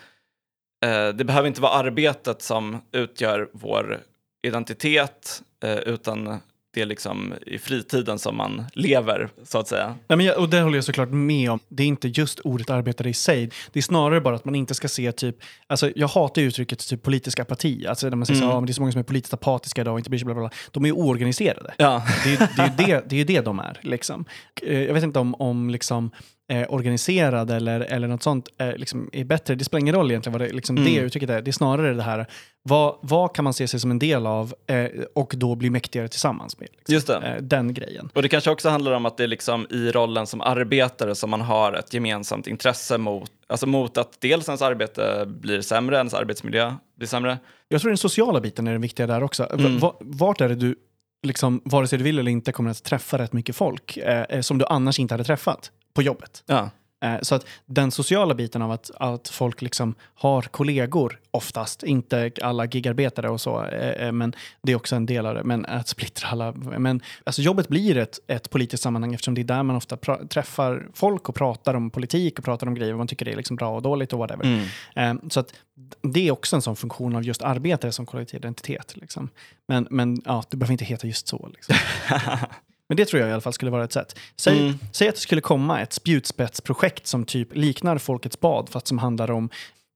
eh, 0.85 1.09
det 1.09 1.25
behöver 1.25 1.49
inte 1.49 1.61
vara 1.61 1.73
arbetet 1.73 2.43
som 2.43 2.81
utgör 2.93 3.51
vår 3.53 4.01
identitet 4.47 5.43
eh, 5.65 5.79
utan 5.79 6.41
det 6.75 6.81
är 6.81 6.87
liksom 6.87 7.35
i 7.47 7.59
fritiden 7.59 8.19
som 8.19 8.37
man 8.37 8.65
lever, 8.73 9.29
så 9.45 9.59
att 9.59 9.69
säga. 9.69 9.95
Ja, 10.07 10.17
men 10.17 10.27
jag, 10.27 10.39
och 10.39 10.49
det 10.49 10.61
håller 10.61 10.77
jag 10.77 10.85
såklart 10.85 11.11
med 11.11 11.51
om. 11.51 11.59
Det 11.69 11.83
är 11.83 11.87
inte 11.87 12.09
just 12.09 12.41
ordet 12.41 12.71
arbetare 12.71 13.09
i 13.09 13.15
sig. 13.15 13.51
Det 13.73 13.81
är 13.81 13.83
snarare 13.83 14.21
bara 14.21 14.35
att 14.35 14.45
man 14.45 14.55
inte 14.55 14.75
ska 14.75 14.89
se 14.89 15.13
typ, 15.13 15.37
alltså 15.67 15.91
jag 15.97 16.09
hatar 16.09 16.43
uttrycket 16.43 16.89
typ 16.89 17.03
politisk 17.03 17.39
apati. 17.39 17.87
Alltså 17.87 18.09
när 18.09 18.17
man 18.17 18.27
säger 18.27 18.41
mm. 18.41 18.51
så, 18.51 18.57
ah, 18.57 18.61
men 18.61 18.67
det 18.67 18.71
är 18.71 18.75
så 18.75 18.81
många 18.81 18.93
som 18.93 18.99
är 18.99 19.05
politiskt 19.05 19.35
apatiska 19.35 19.81
idag 19.81 19.93
och 19.93 19.99
inte 19.99 20.11
bryr 20.11 20.19
sig, 20.19 20.25
bla, 20.25 20.35
bla, 20.35 20.43
bla. 20.43 20.51
De 20.71 20.85
är 20.85 20.89
ju 20.89 20.93
oorganiserade. 20.93 21.75
Ja. 21.79 22.03
Det, 22.25 22.33
är, 22.33 22.39
det, 22.57 22.63
är 22.63 22.87
det, 22.87 23.05
det 23.09 23.17
är 23.17 23.19
ju 23.19 23.25
det 23.25 23.41
de 23.41 23.59
är. 23.59 23.79
Liksom. 23.83 24.25
Eh, 24.63 24.83
jag 24.83 24.95
vet 24.95 25.05
inte 25.05 25.19
om, 25.19 25.35
om 25.35 25.71
liksom, 25.71 26.11
eh, 26.53 26.67
organiserad 26.69 27.51
eller, 27.51 27.81
eller 27.81 28.09
något 28.09 28.23
sånt 28.23 28.49
eh, 28.59 28.77
liksom 28.77 29.11
är 29.13 29.25
bättre. 29.25 29.55
Det 29.55 29.65
spelar 29.65 29.81
ingen 29.81 29.95
roll 29.95 30.11
egentligen 30.11 30.39
vad 30.39 30.49
det, 30.49 30.55
liksom 30.55 30.77
Mm. 30.77 30.95
det 30.95 31.01
uttrycket 31.01 31.31
är. 31.31 31.43
Det 31.43 31.51
är 31.51 31.53
snarare 31.53 31.95
det 31.95 32.03
här, 32.03 32.27
vad, 32.63 32.97
vad 33.03 33.35
kan 33.35 33.45
man 33.45 33.53
se 33.55 33.69
sig 33.69 33.81
som 33.81 33.91
en 33.91 33.99
del 33.99 34.27
av 34.27 34.55
eh, 34.67 34.87
och 35.15 35.33
då 35.37 35.55
bli 35.55 35.71
mäktigare 35.71 36.09
tillsammans 36.09 36.59
med? 36.59 36.69
Liksom. 36.73 36.95
Just 36.95 37.07
det. 37.07 37.17
Eh, 37.17 37.43
den 37.43 37.75
grejen. 37.75 38.11
Och 38.15 38.23
det 38.23 38.29
kanske 38.29 38.51
också 38.51 38.69
handlar 38.69 38.93
om 38.93 39.07
att 39.07 39.17
det 39.17 39.23
är 39.25 39.29
liksom 39.29 39.67
i 39.71 39.91
rollen 39.91 40.27
som 40.27 40.41
arbetare 40.41 41.15
som 41.15 41.31
man 41.31 41.41
har 41.41 41.73
ett 41.73 41.95
gemensamt 41.95 42.47
intresse 42.47 42.99
mot, 42.99 43.31
alltså 43.47 43.67
mot 43.67 43.99
att 43.99 44.21
dels 44.21 44.49
ens 44.49 44.63
arbete 44.63 45.25
blir 45.27 45.61
sämre, 45.61 45.97
ens 45.97 46.15
arbetsmiljö 46.15 46.75
blir 46.99 47.09
sämre. 47.09 47.39
Jag 47.69 47.81
tror 47.81 47.91
den 47.91 47.99
sociala 47.99 48.41
biten 48.41 48.67
är 48.67 48.73
den 48.73 48.81
viktiga 48.81 49.07
där 49.07 49.23
också. 49.23 49.43
V- 49.43 49.65
Mm. 49.67 49.79
va- 49.79 49.97
Vart 50.01 50.41
är 50.41 50.49
det 50.49 50.55
du, 50.55 50.75
liksom, 51.27 51.63
vare 51.65 51.87
sig 51.87 51.99
du 51.99 52.05
vill 52.05 52.19
eller 52.19 52.31
inte, 52.31 52.53
kommer 52.53 52.71
att 52.71 52.85
träffa 52.85 53.19
rätt 53.19 53.33
mycket 53.33 53.57
folk 53.57 53.97
eh, 53.97 54.23
eh, 54.23 54.41
som 54.41 54.59
du 54.59 54.65
annars 54.65 54.99
inte 54.99 55.15
hade 55.15 55.25
träffat 55.25 55.71
på 55.95 56.03
jobbet? 56.03 56.43
Ja. 56.47 56.71
Eh, 57.05 57.19
Så 57.23 57.35
att 57.35 57.47
den 57.67 57.91
sociala 57.91 58.35
biten 58.35 58.63
av 58.63 58.71
att, 58.71 58.91
att 58.95 59.29
folk 59.29 59.63
liksom 59.63 59.95
har 60.15 60.43
kollegor, 60.43 61.21
oftast, 61.31 61.83
inte 61.83 62.31
alla 62.43 62.65
gigarbetare 62.67 63.31
och 63.31 63.41
så, 63.41 63.65
eh, 63.65 64.07
eh, 64.07 64.13
men 64.13 64.35
det 64.63 64.73
är 64.73 64.77
också 64.77 64.97
en 64.97 65.07
del 65.07 65.27
av 65.27 65.35
det. 65.35 65.45
Men 65.45 65.67
att 65.67 65.89
splittra 65.89 66.29
alla... 66.29 66.53
Men 66.53 67.01
alltså 67.25 67.43
jobbet 67.43 67.69
blir 67.69 67.97
ett, 67.97 68.19
ett 68.27 68.51
politiskt 68.51 68.83
sammanhang 68.83 69.15
eftersom 69.15 69.35
det 69.35 69.41
är 69.41 69.45
där 69.45 69.63
man 69.63 69.77
ofta 69.77 69.97
träffar 70.29 70.89
folk 70.95 71.29
och 71.29 71.35
pratar 71.35 71.75
om 71.75 71.91
politik 71.91 72.39
och 72.39 72.45
pratar 72.45 72.67
om 72.67 72.75
grejer, 72.75 72.95
man 72.95 73.07
tycker 73.09 73.29
är 73.29 73.37
liksom 73.37 73.57
bra 73.57 73.77
och 73.77 73.83
dåligt 73.83 74.13
och 74.13 74.19
whatever. 74.19 74.45
Mm. 74.45 74.67
Eh, 74.97 75.29
Så 75.29 75.41
att 75.41 75.55
det 76.03 76.29
är 76.29 76.33
också 76.33 76.57
en 76.57 76.63
sån 76.63 76.77
funktion 76.77 77.17
av 77.17 77.25
just 77.25 77.43
arbetare 77.43 77.93
som 77.93 78.07
kollektiv 78.07 78.39
identitet. 78.39 78.97
Liksom. 78.97 79.29
Men, 79.69 79.87
men 79.91 80.23
ja, 80.25 80.45
det 80.51 80.57
behöver 80.57 80.73
inte 80.73 80.85
heta 80.85 81.07
just 81.07 81.29
så. 81.29 81.49
Liksom. 81.55 81.75
Men 82.89 82.97
det 82.97 83.05
tror 83.05 83.21
jag 83.21 83.31
i 83.31 83.33
alla 83.33 83.41
fall 83.41 83.53
skulle 83.53 83.71
vara 83.71 83.85
ett 83.85 83.93
sätt. 83.93 84.19
Säg, 84.37 84.59
Mm. 84.61 84.79
säg 84.93 85.09
att 85.09 85.15
det 85.15 85.21
skulle 85.21 85.41
komma 85.41 85.81
ett 85.81 85.93
spjutspetsprojekt 85.93 87.07
som 87.07 87.25
typ 87.25 87.57
liknar 87.57 87.99
Folkets 87.99 88.41
bad, 88.41 88.69
fast 88.69 88.87
som 88.87 88.99
handlar 88.99 89.31
om 89.31 89.51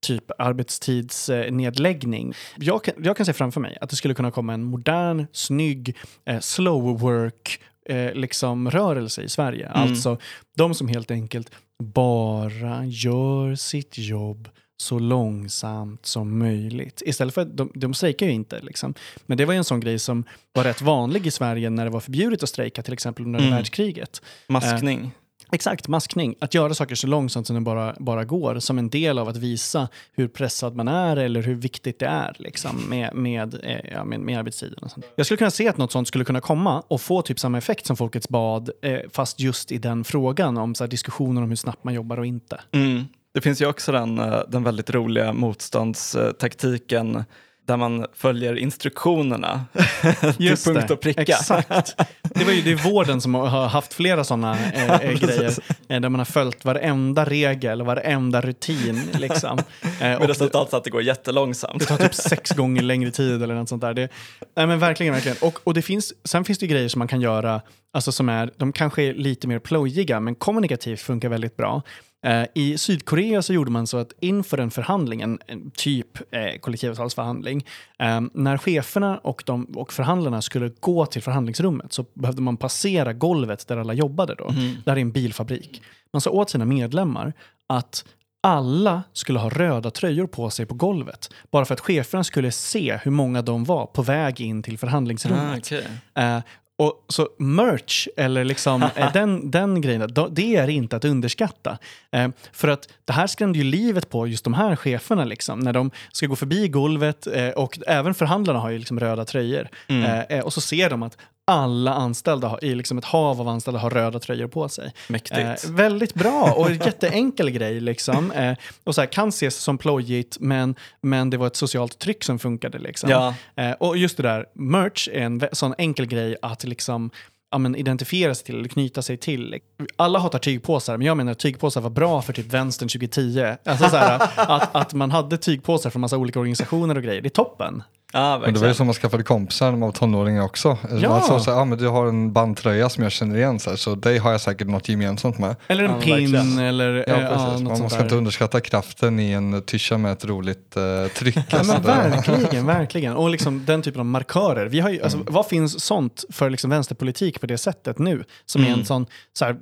typ 0.06 0.30
arbetstidsnedläggning. 0.38 2.34
Jag 2.56 2.84
kan, 2.84 2.94
jag 3.04 3.16
kan 3.16 3.26
se 3.26 3.32
framför 3.32 3.60
mig 3.60 3.78
att 3.80 3.90
det 3.90 3.96
skulle 3.96 4.14
kunna 4.14 4.30
komma 4.30 4.54
en 4.54 4.64
modern, 4.64 5.26
snygg, 5.32 5.96
eh, 6.26 6.40
slow 6.40 6.98
work 7.00 7.60
eh, 7.88 8.12
liksom 8.14 8.70
rörelse 8.70 9.22
i 9.22 9.28
Sverige. 9.28 9.66
Mm. 9.66 9.82
Alltså 9.82 10.18
de 10.56 10.74
som 10.74 10.88
helt 10.88 11.10
enkelt 11.10 11.50
bara 11.82 12.84
gör 12.84 13.54
sitt 13.54 13.98
jobb 13.98 14.48
så 14.80 14.98
långsamt 14.98 16.06
som 16.06 16.38
möjligt. 16.38 17.02
Istället 17.06 17.34
för 17.34 17.40
att 17.42 17.56
de, 17.56 17.70
de 17.74 17.94
strejkar 17.94 18.26
ju 18.26 18.32
inte. 18.32 18.60
Liksom. 18.60 18.94
Men 19.26 19.38
det 19.38 19.44
var 19.44 19.52
ju 19.54 19.58
en 19.58 19.64
sån 19.64 19.80
grej 19.80 19.98
som 19.98 20.24
var 20.52 20.64
rätt 20.64 20.82
vanlig 20.82 21.26
i 21.26 21.30
Sverige 21.30 21.70
när 21.70 21.84
det 21.84 21.90
var 21.90 22.00
förbjudet 22.00 22.42
att 22.42 22.48
strejka, 22.48 22.82
till 22.82 22.92
exempel 22.92 23.24
under 23.24 23.38
Mm. 23.40 23.50
världskriget. 23.50 24.22
Maskning. 24.48 25.10
Exakt, 25.52 25.88
maskning. 25.88 26.34
Att 26.40 26.54
göra 26.54 26.74
saker 26.74 26.94
så 26.94 27.06
långsamt 27.06 27.46
som 27.46 27.54
det 27.56 27.60
bara, 27.60 27.94
bara 27.98 28.24
går, 28.24 28.58
som 28.58 28.78
en 28.78 28.90
del 28.90 29.18
av 29.18 29.28
att 29.28 29.36
visa 29.36 29.88
hur 30.12 30.28
pressad 30.28 30.76
man 30.76 30.88
är 30.88 31.16
eller 31.16 31.42
hur 31.42 31.54
viktigt 31.54 31.98
det 31.98 32.06
är 32.06 32.36
liksom, 32.38 32.76
med, 32.88 33.14
med, 33.14 33.54
eh, 33.64 33.92
ja, 33.92 34.04
med, 34.04 34.20
med 34.20 34.38
arbetstiden. 34.38 34.78
Och 34.82 34.90
sånt. 34.90 35.06
Jag 35.16 35.26
skulle 35.26 35.38
kunna 35.38 35.50
se 35.50 35.68
att 35.68 35.76
något 35.76 35.92
sånt 35.92 36.08
skulle 36.08 36.24
kunna 36.24 36.40
komma 36.40 36.82
och 36.88 37.00
få 37.00 37.22
typ 37.22 37.38
samma 37.38 37.58
effekt 37.58 37.86
som 37.86 37.96
Folkets 37.96 38.28
bad, 38.28 38.70
eh, 38.82 38.98
fast 39.12 39.40
just 39.40 39.72
i 39.72 39.78
den 39.78 40.04
frågan 40.04 40.56
om 40.58 40.74
så 40.74 40.84
här, 40.84 40.88
diskussioner 40.88 41.42
om 41.42 41.48
hur 41.48 41.56
snabbt 41.56 41.84
man 41.84 41.94
jobbar 41.94 42.18
och 42.18 42.26
inte. 42.26 42.60
Mm. 42.72 43.04
Det 43.34 43.40
finns 43.40 43.62
ju 43.62 43.66
också 43.66 43.92
den, 43.92 44.18
eh, 44.18 44.40
den 44.48 44.64
väldigt 44.64 44.90
roliga 44.90 45.32
motståndstaktiken 45.32 47.24
där 47.68 47.76
man 47.76 48.06
följer 48.14 48.58
instruktionerna 48.58 49.64
till 50.36 50.56
punkt 50.56 50.90
och 50.90 51.00
pricka. 51.00 51.22
Exakt. 51.22 51.96
Det, 52.22 52.44
var 52.44 52.52
ju, 52.52 52.62
det 52.62 52.72
är 52.72 52.90
vården 52.90 53.20
som 53.20 53.34
har 53.34 53.68
haft 53.68 53.94
flera 53.94 54.24
sådana 54.24 54.58
eh, 54.72 54.92
eh, 55.02 55.12
grejer. 55.12 55.52
Eh, 55.88 56.00
där 56.00 56.08
man 56.08 56.18
har 56.20 56.24
följt 56.24 56.64
varenda 56.64 57.24
regel, 57.24 57.82
varenda 57.82 58.40
rutin. 58.40 59.00
Liksom. 59.12 59.58
Eh, 60.00 60.04
Med 60.04 60.18
och 60.18 60.28
resultatet 60.28 60.74
att 60.74 60.84
det 60.84 60.90
går 60.90 61.02
jättelångsamt. 61.02 61.78
det 61.78 61.86
tar 61.86 61.96
typ 61.96 62.14
sex 62.14 62.50
gånger 62.50 62.82
längre 62.82 63.10
tid 63.10 63.42
eller 63.42 63.54
något 63.54 63.68
sånt 63.68 63.82
där. 63.82 63.94
Det, 63.94 64.08
nej 64.56 64.66
men 64.66 64.78
verkligen, 64.78 65.14
verkligen. 65.14 65.36
Och, 65.40 65.58
och 65.64 65.74
det 65.74 65.82
finns, 65.82 66.12
sen 66.24 66.44
finns 66.44 66.58
det 66.58 66.66
grejer 66.66 66.88
som 66.88 66.98
man 66.98 67.08
kan 67.08 67.20
göra, 67.20 67.60
alltså 67.98 68.12
som 68.12 68.28
är, 68.28 68.50
de 68.56 68.72
kanske 68.72 69.02
är 69.02 69.14
lite 69.14 69.48
mer 69.48 69.58
plojiga, 69.58 70.20
men 70.20 70.34
kommunikativt 70.34 71.00
funkar 71.00 71.28
väldigt 71.28 71.56
bra. 71.56 71.82
Eh, 72.24 72.44
I 72.54 72.78
Sydkorea 72.78 73.42
så 73.42 73.52
gjorde 73.52 73.70
man 73.70 73.86
så 73.86 73.98
att 73.98 74.12
inför 74.20 74.58
en 74.58 74.70
förhandling, 74.70 75.20
en, 75.20 75.38
en 75.46 75.70
typ 75.70 76.34
eh, 76.34 76.58
kollektivavtalsförhandling, 76.60 77.66
eh, 77.98 78.20
när 78.32 78.58
cheferna 78.58 79.18
och, 79.18 79.42
de, 79.46 79.64
och 79.64 79.92
förhandlarna 79.92 80.42
skulle 80.42 80.68
gå 80.80 81.06
till 81.06 81.22
förhandlingsrummet 81.22 81.92
så 81.92 82.04
behövde 82.14 82.42
man 82.42 82.56
passera 82.56 83.12
golvet 83.12 83.68
där 83.68 83.76
alla 83.76 83.92
jobbade 83.92 84.34
då. 84.34 84.54
Där 84.84 84.92
är 84.92 85.00
en 85.00 85.12
bilfabrik. 85.12 85.82
Man 86.12 86.20
sa 86.20 86.30
åt 86.30 86.50
sina 86.50 86.64
medlemmar 86.64 87.32
att 87.66 88.04
alla 88.42 89.02
skulle 89.12 89.38
ha 89.38 89.48
röda 89.48 89.90
tröjor 89.90 90.26
på 90.26 90.50
sig 90.50 90.66
på 90.66 90.74
golvet. 90.74 91.30
Bara 91.50 91.64
för 91.64 91.74
att 91.74 91.80
cheferna 91.80 92.24
skulle 92.24 92.52
se 92.52 92.98
hur 93.02 93.10
många 93.10 93.42
de 93.42 93.64
var 93.64 93.86
på 93.86 94.02
väg 94.02 94.40
in 94.40 94.62
till 94.62 94.78
förhandlingsrummet. 94.78 95.72
Ah. 96.14 96.20
Eh, 96.20 96.42
och 96.78 97.04
så 97.08 97.28
merch, 97.38 98.08
eller 98.16 98.44
liksom 98.44 98.82
eh, 98.82 99.12
den, 99.12 99.50
den 99.50 99.80
grejen, 99.80 100.14
det 100.30 100.56
är 100.56 100.68
inte 100.68 100.96
att 100.96 101.04
underskatta. 101.04 101.78
Eh, 102.12 102.28
för 102.52 102.68
att 102.68 102.88
det 103.04 103.12
här 103.12 103.26
skrämde 103.26 103.58
ju 103.58 103.64
livet 103.64 104.10
på 104.10 104.26
just 104.26 104.44
de 104.44 104.54
här 104.54 104.76
cheferna, 104.76 105.24
liksom, 105.24 105.58
när 105.58 105.72
de 105.72 105.90
ska 106.12 106.26
gå 106.26 106.36
förbi 106.36 106.68
golvet 106.68 107.26
och 107.56 107.68
och 107.68 107.78
även 107.86 108.14
förhandlarna 108.14 108.58
har 108.58 108.70
ju 108.70 108.78
liksom 108.78 109.00
röda 109.00 109.24
tröjor. 109.24 109.68
Eh, 109.88 110.20
eh, 110.20 110.44
och 110.44 110.52
så 110.52 110.60
ser 110.60 110.90
de 110.90 111.02
att 111.02 111.16
alla 111.48 111.94
anställda 111.94 112.48
har, 112.48 112.64
i 112.64 112.74
liksom 112.74 112.98
ett 112.98 113.04
hav 113.04 113.40
av 113.40 113.48
anställda 113.48 113.80
har 113.80 113.90
röda 113.90 114.18
tröjor 114.18 114.48
på 114.48 114.68
sig. 114.68 114.92
Mäktigt. 115.08 115.64
Eh, 115.64 115.70
väldigt 115.70 116.14
bra 116.14 116.52
och 116.56 116.70
en 116.70 116.78
jätteenkel 116.78 117.50
grej. 117.50 117.80
Liksom. 117.80 118.32
Eh, 118.32 118.56
och 118.84 118.94
så 118.94 119.00
här, 119.00 119.08
kan 119.08 119.28
ses 119.28 119.56
som 119.56 119.78
plojigt, 119.78 120.36
men, 120.40 120.74
men 121.00 121.30
det 121.30 121.36
var 121.36 121.46
ett 121.46 121.56
socialt 121.56 121.98
tryck 121.98 122.24
som 122.24 122.38
funkade. 122.38 122.78
Liksom. 122.78 123.10
Ja. 123.10 123.34
Eh, 123.56 123.72
och 123.72 123.96
just 123.96 124.16
det 124.16 124.22
där, 124.22 124.46
merch 124.54 125.08
är 125.12 125.20
en 125.20 125.42
sån 125.52 125.74
enkel 125.78 126.06
grej 126.06 126.36
att 126.42 126.64
liksom 126.64 127.10
ja, 127.50 127.58
men 127.58 127.76
identifiera 127.76 128.34
sig 128.34 128.46
till 128.46 128.58
eller 128.58 128.68
knyta 128.68 129.02
sig 129.02 129.16
till. 129.16 129.58
Alla 129.96 130.18
hatar 130.18 130.38
tygpåsar, 130.38 130.96
men 130.96 131.06
jag 131.06 131.16
menar 131.16 131.32
att 131.32 131.38
tygpåsar 131.38 131.80
var 131.80 131.90
bra 131.90 132.22
för 132.22 132.32
typ 132.32 132.52
vänstern 132.52 132.88
2010. 132.88 133.54
Alltså 133.64 133.88
så 133.88 133.96
här, 133.96 134.22
att, 134.36 134.76
att 134.76 134.94
man 134.94 135.10
hade 135.10 135.38
tygpåsar 135.38 135.90
från 135.90 136.00
massa 136.00 136.16
olika 136.16 136.38
organisationer 136.40 136.96
och 136.96 137.02
grejer, 137.02 137.20
det 137.22 137.28
är 137.28 137.30
toppen. 137.30 137.82
Ja, 138.12 138.38
Men 138.38 138.54
det 138.54 138.60
var 138.60 138.66
ju 138.68 138.74
som 138.74 138.86
man 138.86 138.94
skaffade 138.94 139.22
kompisar 139.22 139.66
när 139.66 139.78
man 139.78 139.80
var 139.88 139.92
tonåring 139.92 140.42
också. 140.42 140.78
Ja. 141.02 141.08
Man 141.08 141.22
sa 141.22 141.40
så 141.40 141.50
här, 141.50 141.58
ah, 141.60 141.64
men 141.64 141.78
du 141.78 141.88
har 141.88 142.06
en 142.06 142.32
bandtröja 142.32 142.88
som 142.88 143.02
jag 143.02 143.12
känner 143.12 143.36
igen, 143.36 143.58
så, 143.60 143.70
här, 143.70 143.76
så 143.76 143.94
dig 143.94 144.18
har 144.18 144.32
jag 144.32 144.40
säkert 144.40 144.68
något 144.68 144.88
gemensamt 144.88 145.38
med. 145.38 145.56
Eller 145.66 145.84
en 145.84 145.90
Ja, 145.90 146.00
pin 146.00 146.32
verkligen. 146.32 146.58
eller 146.58 147.04
Ja, 147.08 147.20
ja, 147.20 147.28
precis. 147.28 147.60
något 147.60 147.62
man 147.62 147.76
sånt 147.76 147.92
ska 147.92 148.02
inte 148.02 148.14
underskatta 148.14 148.60
kraften 148.60 149.20
i 149.20 149.30
en 149.32 149.62
tisha 149.62 149.98
med 149.98 150.12
ett 150.12 150.24
roligt 150.24 150.76
eh, 150.76 150.82
tryck. 151.16 151.36
Ja, 151.36 151.42
alltså, 151.58 151.72
men 151.72 151.82
det- 151.82 151.88
verkligen, 151.88 152.66
verkligen. 152.78 153.16
Och 153.16 153.30
liksom 153.30 153.64
den 153.64 153.82
typen 153.82 154.00
av 154.00 154.06
markörer. 154.06 154.66
Vi 154.66 154.80
har 154.80 154.90
ju, 154.90 155.02
alltså, 155.02 155.18
Vad 155.26 155.46
finns 155.46 155.84
sånt 155.84 156.24
för 156.32 156.50
liksom 156.50 156.70
vänsterpolitik 156.70 157.40
på 157.40 157.46
det 157.46 157.58
sättet 157.58 157.98
nu? 157.98 158.24
Som 158.46 158.64
är 158.64 158.68
en 158.70 158.84
sån 158.84 159.06
så 159.32 159.44
här, 159.44 159.56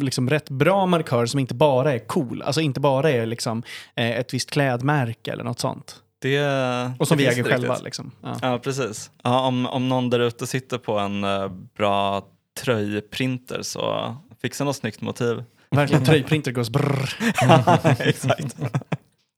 liksom 0.00 0.30
rätt 0.30 0.50
bra 0.50 0.86
markör 0.86 1.26
som 1.26 1.40
inte 1.40 1.54
bara 1.54 1.92
är 1.92 1.98
cool. 1.98 2.42
Alltså 2.42 2.60
inte 2.60 2.80
bara 2.80 3.10
är 3.10 3.26
liksom, 3.26 3.62
eh, 3.96 4.10
ett 4.18 4.34
visst 4.34 4.50
klädmärke 4.50 5.32
eller 5.32 5.44
något 5.44 5.60
sånt. 5.60 5.96
Det, 6.18 6.38
Och 6.98 7.08
som 7.08 7.18
vi 7.18 7.26
äger 7.26 7.44
själva. 7.44 7.78
Liksom. 7.84 8.10
Ja. 8.22 8.36
Ja, 8.42 8.58
precis. 8.58 9.10
Ja, 9.22 9.46
om, 9.46 9.66
om 9.66 9.88
någon 9.88 10.10
där 10.10 10.20
ute 10.20 10.46
sitter 10.46 10.78
på 10.78 10.98
en 10.98 11.24
eh, 11.24 11.48
bra 11.76 12.26
tröjprinter 12.60 13.62
så 13.62 14.16
fixa 14.42 14.64
något 14.64 14.76
snyggt 14.76 15.00
motiv. 15.00 15.44
Verkligen, 15.70 16.04
tröjprinter 16.04 16.52
goes 16.52 16.70
brrr. 16.70 17.16
Exakt. 18.08 18.56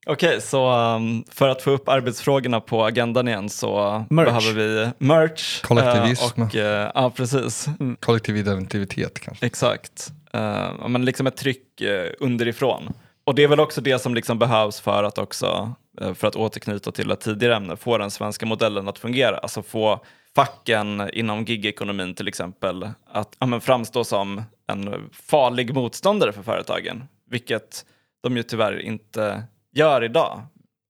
Okej, 0.05 0.41
så 0.41 0.71
um, 0.95 1.23
för 1.31 1.49
att 1.49 1.61
få 1.61 1.71
upp 1.71 1.89
arbetsfrågorna 1.89 2.61
på 2.61 2.85
agendan 2.85 3.27
igen 3.27 3.49
så 3.49 4.05
Merch. 4.09 4.25
behöver 4.25 4.53
vi 4.53 4.91
merch. 4.97 5.63
eh, 5.63 5.67
Kollektivism. 5.67 6.41
och, 6.41 6.55
eh, 6.55 6.91
ja, 6.95 7.09
precis. 7.09 7.67
Kollektiv 7.99 8.37
identitet 8.37 9.19
kanske. 9.19 9.45
Exakt. 9.45 10.11
Uh, 10.35 10.87
men 10.87 11.05
liksom 11.05 11.27
ett 11.27 11.37
tryck 11.37 11.81
underifrån. 12.19 12.93
Och 13.23 13.35
det 13.35 13.43
är 13.43 13.47
väl 13.47 13.59
också 13.59 13.81
det 13.81 13.99
som 13.99 14.15
liksom 14.15 14.39
behövs 14.39 14.79
för 14.79 15.03
att 15.03 15.17
också, 15.17 15.73
för 16.15 16.27
att 16.27 16.35
återknyta 16.35 16.91
till 16.91 17.11
ett 17.11 17.19
tidigare 17.21 17.55
ämne, 17.55 17.75
få 17.75 17.97
den 17.97 18.11
svenska 18.11 18.45
modellen 18.45 18.87
att 18.87 18.99
fungera. 18.99 19.37
Alltså 19.37 19.63
få 19.63 19.99
facken 20.35 21.09
inom 21.13 21.43
gigekonomin 21.43 22.15
till 22.15 22.27
exempel 22.27 22.89
att 23.11 23.35
ja, 23.39 23.59
framstå 23.59 24.03
som 24.03 24.43
en 24.67 25.09
farlig 25.13 25.73
motståndare 25.73 26.33
för 26.33 26.43
företagen. 26.43 27.03
Vilket 27.29 27.85
de 28.23 28.37
ju 28.37 28.43
tyvärr 28.43 28.79
inte 28.81 29.43
gör 29.75 30.03
idag. 30.03 30.41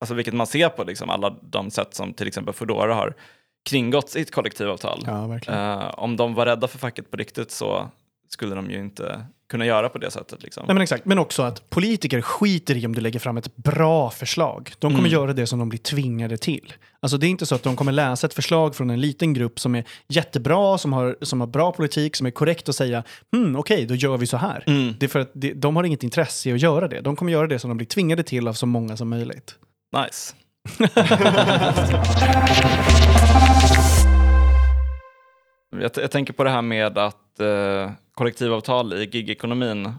Alltså 0.02 0.16
vilket 0.16 0.34
man 0.34 0.48
ser 0.48 0.70
på 0.70 0.84
liksom 0.84 1.10
alla 1.10 1.30
de 1.42 1.72
sätt 1.72 1.94
som 1.94 2.14
till 2.14 2.28
exempel 2.28 2.54
Foodora 2.54 2.96
har 2.96 3.14
kringgått 3.70 4.10
sitt 4.10 4.32
kollektivavtal. 4.32 5.04
Ja. 5.06 5.40
Eh, 5.48 5.90
om 5.94 6.16
de 6.16 6.34
var 6.34 6.46
rädda 6.46 6.68
för 6.68 6.78
facket 6.78 7.12
på 7.12 7.18
riktigt 7.18 7.52
så 7.52 7.90
skulle 8.30 8.56
de 8.56 8.72
ju 8.72 8.80
inte 8.80 9.26
kunna 9.50 9.66
göra 9.66 9.90
på 9.90 9.98
det 9.98 10.12
sättet. 10.12 10.44
Liksom. 10.44 10.64
Nej, 10.68 10.74
men 10.74 10.84
exakt. 10.84 11.06
Men 11.06 11.20
också 11.20 11.44
att 11.44 11.70
politiker 11.70 12.22
skiter 12.22 12.78
i 12.78 12.86
om 12.86 12.96
du 12.96 13.02
lägger 13.02 13.20
fram 13.20 13.38
ett 13.38 13.56
bra 13.56 14.10
förslag. 14.10 14.72
De 14.80 14.92
kommer 14.92 15.00
Mm. 15.10 15.12
göra 15.12 15.34
det 15.34 15.48
som 15.48 15.60
de 15.60 15.70
blir 15.70 15.80
tvingade 15.80 16.38
till. 16.38 16.74
Alltså 17.00 17.18
det 17.18 17.28
är 17.28 17.30
inte 17.30 17.46
så 17.46 17.56
att 17.56 17.64
de 17.64 17.76
kommer 17.76 17.92
läsa 17.92 18.28
ett 18.28 18.34
förslag 18.34 18.76
från 18.76 18.90
en 18.90 19.02
liten 19.02 19.34
grupp 19.34 19.60
som 19.60 19.76
är 19.76 19.84
jättebra, 20.08 20.78
som 20.78 20.94
har, 20.94 21.16
som 21.22 21.40
har 21.40 21.48
bra 21.48 21.72
politik, 21.72 22.16
som 22.16 22.28
är 22.28 22.32
korrekt 22.32 22.70
och 22.70 22.76
säga 22.76 23.04
hmm, 23.36 23.56
okej, 23.56 23.86
då 23.86 23.96
gör 23.96 24.18
vi 24.18 24.28
så 24.28 24.38
här. 24.38 24.64
Mm. 24.68 24.94
Det 25.00 25.06
är 25.06 25.08
för 25.08 25.20
att 25.20 25.32
det, 25.34 25.54
de 25.54 25.76
har 25.76 25.84
inget 25.84 26.04
intresse 26.04 26.50
i 26.50 26.54
att 26.54 26.62
göra 26.62 26.88
det. 26.88 27.02
De 27.02 27.16
kommer 27.16 27.32
göra 27.32 27.48
det 27.48 27.60
som 27.60 27.70
de 27.70 27.78
blir 27.78 27.88
tvingade 27.88 28.24
till 28.24 28.48
av 28.48 28.54
så 28.54 28.66
många 28.66 28.98
som 28.98 29.10
möjligt. 29.10 29.56
Nice. 30.06 30.34
jag, 35.82 35.92
jag 35.96 36.12
tänker 36.12 36.34
på 36.34 36.44
det 36.44 36.50
här 36.50 36.62
med 36.62 36.98
att 36.98 37.40
eh, 37.40 37.92
kollektivavtal 38.14 38.94
i 38.94 39.06
gigekonomin 39.06 39.94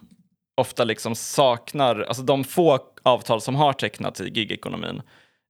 ofta 0.57 0.85
liksom 0.85 1.15
saknar, 1.15 2.01
alltså 2.01 2.23
de 2.23 2.45
få 2.45 2.79
avtal 3.03 3.41
som 3.41 3.55
har 3.55 3.73
tecknats 3.73 4.21
i 4.21 4.29
gigekonomin, 4.29 5.03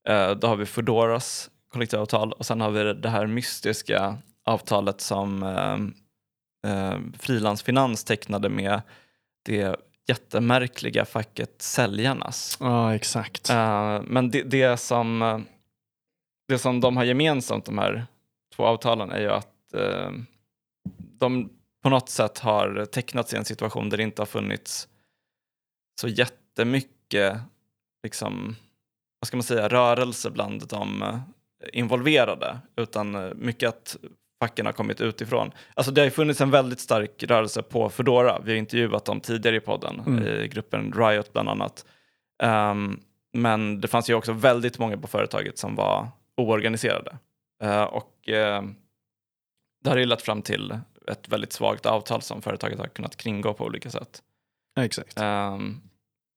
eh, 0.09 0.31
då 0.31 0.47
har 0.47 0.57
vi 0.57 0.67
Foodoras 0.67 1.51
kollektivavtal 1.73 2.33
och 2.33 2.47
sen 2.47 2.61
har 2.61 2.71
vi 2.71 2.95
det 2.95 3.09
här 3.09 3.27
mystiska 3.27 4.19
avtalet 4.45 5.01
som 5.01 5.43
eh, 5.43 5.79
eh, 6.73 6.99
Frilansfinans 7.19 8.05
tecknade 8.05 8.49
med 8.49 8.81
det 9.45 9.77
jättemärkliga 10.09 11.05
facket 11.05 11.63
Säljarnas. 11.63 12.57
Ja, 12.61 12.95
exakt. 12.95 13.51
Eh, 13.51 14.03
men 14.03 14.31
det, 14.31 14.43
det, 14.43 14.77
som, 14.77 15.23
eh, 15.23 15.39
det 16.49 16.59
som 16.59 16.81
de 16.81 16.97
har 16.97 17.05
gemensamt, 17.05 17.65
de 17.65 17.79
här 17.79 18.07
två 18.57 18.65
avtalen, 18.65 19.11
är 19.11 19.21
ju 19.21 19.31
att 19.31 19.49
eh, 19.77 20.11
de 21.19 21.51
på 21.83 21.91
något 21.91 22.09
sätt 22.09 22.39
har 22.39 22.85
tecknats 22.85 23.35
i 23.35 23.37
en 23.37 23.45
situation 23.45 23.89
där 23.89 23.97
det 23.97 24.03
inte 24.03 24.23
har 24.23 24.27
funnits 24.27 24.89
så 26.01 26.09
jättemycket 26.09 27.39
liksom, 28.03 28.57
vad 29.21 29.29
ska 29.29 29.37
man 29.37 29.45
säga, 29.45 29.69
rörelse 29.69 30.31
bland 30.31 30.69
de 30.69 31.03
eh, 31.03 31.19
involverade, 31.73 32.59
utan 32.77 33.15
eh, 33.15 33.35
mycket 33.35 33.69
att 33.69 33.97
facken 34.41 34.67
har 34.67 34.73
kommit 34.73 35.01
utifrån. 35.01 35.51
Alltså 35.75 35.93
det 35.93 36.03
har 36.03 36.11
funnits 36.11 36.41
en 36.41 36.51
väldigt 36.51 36.81
stark 36.81 37.23
rörelse 37.23 37.63
på 37.63 37.89
Foodora. 37.91 38.41
Vi 38.45 38.51
har 38.53 38.59
intervjuat 38.59 39.05
dem 39.05 39.21
tidigare 39.21 39.57
i 39.57 39.61
podden, 39.61 40.01
Mm. 40.07 40.25
i 40.25 40.49
gruppen 40.49 40.93
Riot 40.97 41.33
bland 41.33 41.49
annat. 41.49 41.85
Ehm, 42.43 43.01
men 43.33 43.81
det 43.81 43.89
fanns 43.89 44.11
ju 44.11 44.15
också 44.15 44.33
väldigt 44.33 44.79
många 44.79 44.97
på 44.99 45.07
företaget 45.07 45.59
som 45.59 45.75
var 45.75 46.09
oorganiserade. 46.37 47.19
Eh, 47.63 47.83
och 47.83 48.29
eh, 48.29 48.63
det 49.85 49.91
har 49.91 49.97
ju 49.97 50.07
lett 50.07 50.23
fram 50.23 50.43
till 50.43 50.79
ett 51.09 51.29
väldigt 51.29 51.53
svagt 51.53 51.87
avtal 51.87 52.23
som 52.23 52.43
företaget 52.43 52.79
har 52.79 52.87
kunnat 52.87 53.17
kringgå 53.17 53.55
på 53.55 53.65
olika 53.65 53.91
sätt. 53.91 54.23
Ja, 54.75 54.85
exakt. 54.85 55.21
Ehm, 55.21 55.81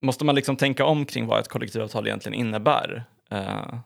måste 0.05 0.25
man 0.25 0.35
liksom 0.35 0.55
tänka 0.55 0.85
om 0.85 1.05
kring 1.05 1.27
vad 1.27 1.39
ett 1.39 1.47
kollektivavtal 1.47 2.07
egentligen 2.07 2.39
innebär? 2.39 3.03
Eh, 3.31 3.79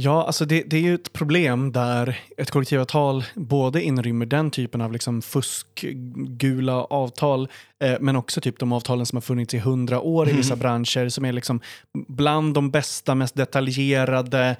Ja, 0.00 0.24
alltså 0.26 0.44
det, 0.44 0.62
det 0.62 0.76
är 0.76 0.80
ju 0.80 0.94
ett 0.94 1.12
problem 1.12 1.72
där 1.72 2.18
ett 2.36 2.50
kollektivavtal 2.50 3.24
både 3.34 3.82
inrymmer 3.82 4.26
den 4.26 4.50
typen 4.50 4.80
av 4.80 4.92
liksom 4.92 5.22
fuskgula 5.22 6.84
avtal, 6.84 7.48
eh, 7.84 7.96
men 8.00 8.16
också 8.16 8.40
typ 8.40 8.58
de 8.58 8.72
avtalen 8.72 9.06
som 9.06 9.16
har 9.16 9.20
funnits 9.20 9.54
i 9.54 9.58
hundra 9.58 10.00
år 10.00 10.28
i 10.28 10.32
vissa 10.32 10.56
branscher, 10.56 11.08
som 11.08 11.24
är 11.24 11.32
liksom 11.32 11.60
bland 12.08 12.54
de 12.54 12.70
bästa, 12.70 13.14
mest 13.14 13.34
detaljerade. 13.34 14.56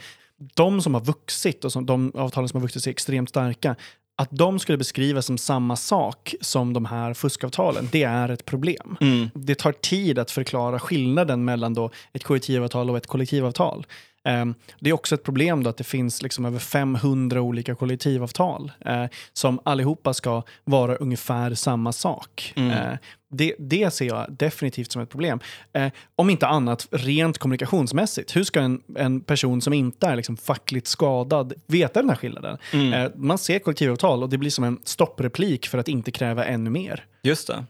De 0.54 0.82
som 0.82 0.94
har 0.94 1.00
vuxit 1.00 1.64
och 1.64 1.72
som, 1.72 1.86
de 1.86 2.12
avtalen 2.14 2.48
som 2.48 2.56
har 2.60 2.62
vuxit 2.62 2.86
är 2.86 2.90
extremt 2.90 3.28
starka. 3.28 3.76
Att 4.18 4.28
de 4.30 4.58
skulle 4.58 4.78
beskrivas 4.78 5.26
som 5.26 5.38
samma 5.38 5.76
sak 5.76 6.34
som 6.40 6.72
de 6.72 6.84
här 6.84 7.14
fuskavtalen, 7.14 7.88
det 7.92 8.02
är 8.02 8.28
ett 8.28 8.44
problem. 8.44 8.96
mm, 9.00 9.30
Det 9.34 9.54
tar 9.54 9.72
tid 9.72 10.18
att 10.18 10.30
förklara 10.30 10.78
skillnaden 10.78 11.44
mellan 11.44 11.74
då 11.74 11.90
ett 12.12 12.24
kollektivavtal 12.24 12.90
och 12.90 12.96
ett 12.96 13.06
kollektivavtal. 13.06 13.86
Ehm, 14.26 14.54
Det 14.80 14.90
är 14.90 14.94
också 14.94 15.14
ett 15.14 15.22
problem 15.22 15.62
då 15.62 15.70
att 15.70 15.76
det 15.76 15.84
finns 15.84 16.22
liksom 16.22 16.44
över 16.44 16.58
500 16.58 17.40
olika 17.40 17.74
kollektivavtal 17.74 18.72
eh, 18.86 19.04
som 19.32 19.60
allihopa 19.64 20.14
ska 20.14 20.42
vara 20.64 20.96
ungefär 20.96 21.54
samma 21.54 21.92
sak. 21.92 22.52
Mm. 22.56 22.70
Eh, 22.70 22.98
Det, 23.28 23.54
det 23.58 23.90
ser 23.90 24.04
jag 24.06 24.32
definitivt 24.32 24.92
som 24.92 25.02
ett 25.02 25.10
problem. 25.10 25.40
Eh, 25.72 25.92
om 26.16 26.30
inte 26.30 26.46
annat 26.46 26.88
rent 26.90 27.38
kommunikationsmässigt. 27.38 28.36
Hur 28.36 28.44
ska 28.44 28.60
en, 28.60 28.82
en 28.96 29.20
person 29.20 29.60
som 29.60 29.72
inte 29.72 30.06
är 30.06 30.16
liksom 30.16 30.36
fackligt 30.36 30.86
skadad 30.86 31.52
veta 31.66 32.00
den 32.00 32.08
här 32.10 32.16
skillnaden? 32.16 32.58
mm. 32.72 32.92
Eh, 32.92 33.10
man 33.16 33.38
ser 33.38 33.58
kollektivavtal 33.58 34.22
och 34.22 34.28
det 34.28 34.38
blir 34.38 34.50
som 34.50 34.64
en 34.64 34.78
stoppreplik 34.84 35.66
för 35.66 35.78
att 35.78 35.88
inte 35.88 36.10
kräva 36.10 36.44
ännu 36.44 36.70
mer. 36.70 37.04
Just 37.22 37.46
det. 37.46 37.64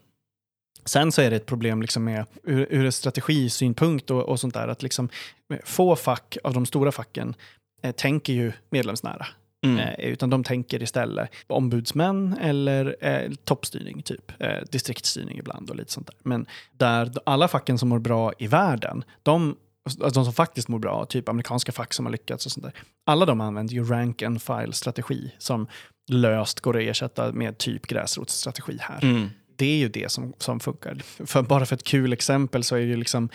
Sen 0.86 1.12
så 1.12 1.22
är 1.22 1.30
det 1.30 1.36
ett 1.36 1.46
problem 1.46 1.82
liksom 1.82 2.04
med, 2.04 2.26
ur, 2.42 2.66
ur 2.70 2.90
strategisynpunkt 2.90 4.10
och, 4.10 4.22
och 4.22 4.40
sånt 4.40 4.54
där, 4.54 4.68
att 4.68 4.82
liksom, 4.82 5.08
eh, 5.52 5.58
få 5.64 5.96
fack 5.96 6.36
av 6.44 6.54
de 6.54 6.66
stora 6.66 6.92
facken 6.92 7.34
eh, 7.82 7.92
tänker 7.92 8.32
ju 8.32 8.52
medlemsnära. 8.70 9.26
Mm. 9.64 9.78
Eh, 9.78 9.94
utan 10.00 10.30
de 10.30 10.44
tänker 10.44 10.82
istället 10.82 11.30
ombudsmän 11.46 12.36
eller 12.40 12.96
eh, 13.00 13.30
toppstyrning, 13.44 14.02
typ. 14.02 14.32
Eh, 14.38 14.58
distriktsstyrning 14.70 15.38
ibland 15.38 15.70
och 15.70 15.76
lite 15.76 15.92
sånt 15.92 16.06
där. 16.06 16.16
Men 16.22 16.46
där 16.72 17.12
alla 17.26 17.48
facken 17.48 17.78
som 17.78 17.88
mår 17.88 17.98
bra 17.98 18.32
i 18.38 18.46
världen, 18.46 19.04
de, 19.22 19.56
alltså 19.84 20.20
de 20.20 20.24
som 20.24 20.34
faktiskt 20.34 20.68
mår 20.68 20.78
bra, 20.78 21.04
typ 21.04 21.28
amerikanska 21.28 21.72
fack 21.72 21.94
som 21.94 22.06
har 22.06 22.12
lyckats 22.12 22.46
och 22.46 22.52
sånt 22.52 22.64
där, 22.64 22.72
alla 23.06 23.26
de 23.26 23.40
använder 23.40 23.74
ju 23.74 23.84
rank 23.84 24.22
and 24.22 24.42
file-strategi 24.42 25.32
som 25.38 25.66
löst 26.08 26.60
går 26.60 26.76
att 26.76 26.82
ersätta 26.82 27.32
med 27.32 27.58
typ 27.58 27.86
gräsrotsstrategi 27.86 28.78
här 28.80 28.98
Mm. 29.02 29.30
Det 29.56 29.66
är 29.66 29.76
ju 29.76 29.88
det 29.88 30.12
som, 30.12 30.32
som 30.38 30.60
funkar. 30.60 30.98
För, 31.26 31.42
bara 31.42 31.66
för 31.66 31.74
ett 31.76 31.82
kul 31.84 32.12
exempel 32.12 32.64
så 32.64 32.76
är 32.76 32.80
ju 32.80 32.96
liksom 32.96 33.28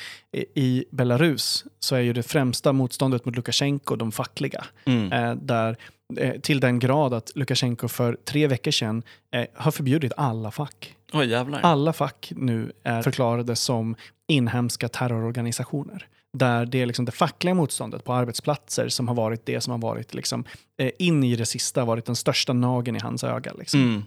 i- 0.56 0.86
Belarus 0.92 1.66
så 1.80 1.96
är 1.96 2.00
ju 2.00 2.14
det 2.14 2.24
främsta 2.24 2.74
motståndet 2.74 3.26
mot 3.26 3.36
Lukasjenko 3.36 3.96
de 3.96 4.12
fackliga. 4.12 4.66
Mm. 4.86 5.12
Eh, 5.12 5.36
där, 5.36 5.78
eh, 6.18 6.40
till 6.42 6.60
den 6.60 6.80
grad 6.80 7.14
att 7.14 7.32
Lukasjenko 7.36 7.88
för 7.88 8.18
tre 8.26 8.48
veckor 8.48 8.72
sedan 8.72 9.04
eh, 9.36 9.46
har 9.56 9.72
förbjudit 9.72 10.14
alla 10.18 10.52
fack. 10.52 10.96
Jävlar. 11.26 11.60
Alla 11.64 11.94
fack 11.94 12.32
nu 12.36 12.72
är 12.84 13.02
förklarade 13.02 13.56
som 13.56 13.96
inhemska 14.28 14.88
terrororganisationer. 14.90 16.08
Där 16.38 16.66
det 16.66 16.82
är 16.82 16.86
liksom 16.86 17.06
det 17.06 17.12
fackliga 17.12 17.54
motståndet 17.54 18.04
på 18.04 18.14
arbetsplatser 18.14 18.90
som 18.90 19.08
har 19.08 19.16
varit 19.16 19.46
det 19.46 19.62
som 19.62 19.72
har 19.72 19.78
varit 19.78 20.14
liksom, 20.14 20.44
eh, 20.78 20.92
in 21.00 21.24
i 21.24 21.36
det 21.36 21.46
sista 21.46 21.86
varit 21.86 22.06
den 22.06 22.16
största 22.16 22.54
nagen 22.54 22.96
i 22.96 23.00
hans 23.00 23.24
öga. 23.24 23.54
Liksom 23.54 23.82
Mm. 23.82 24.04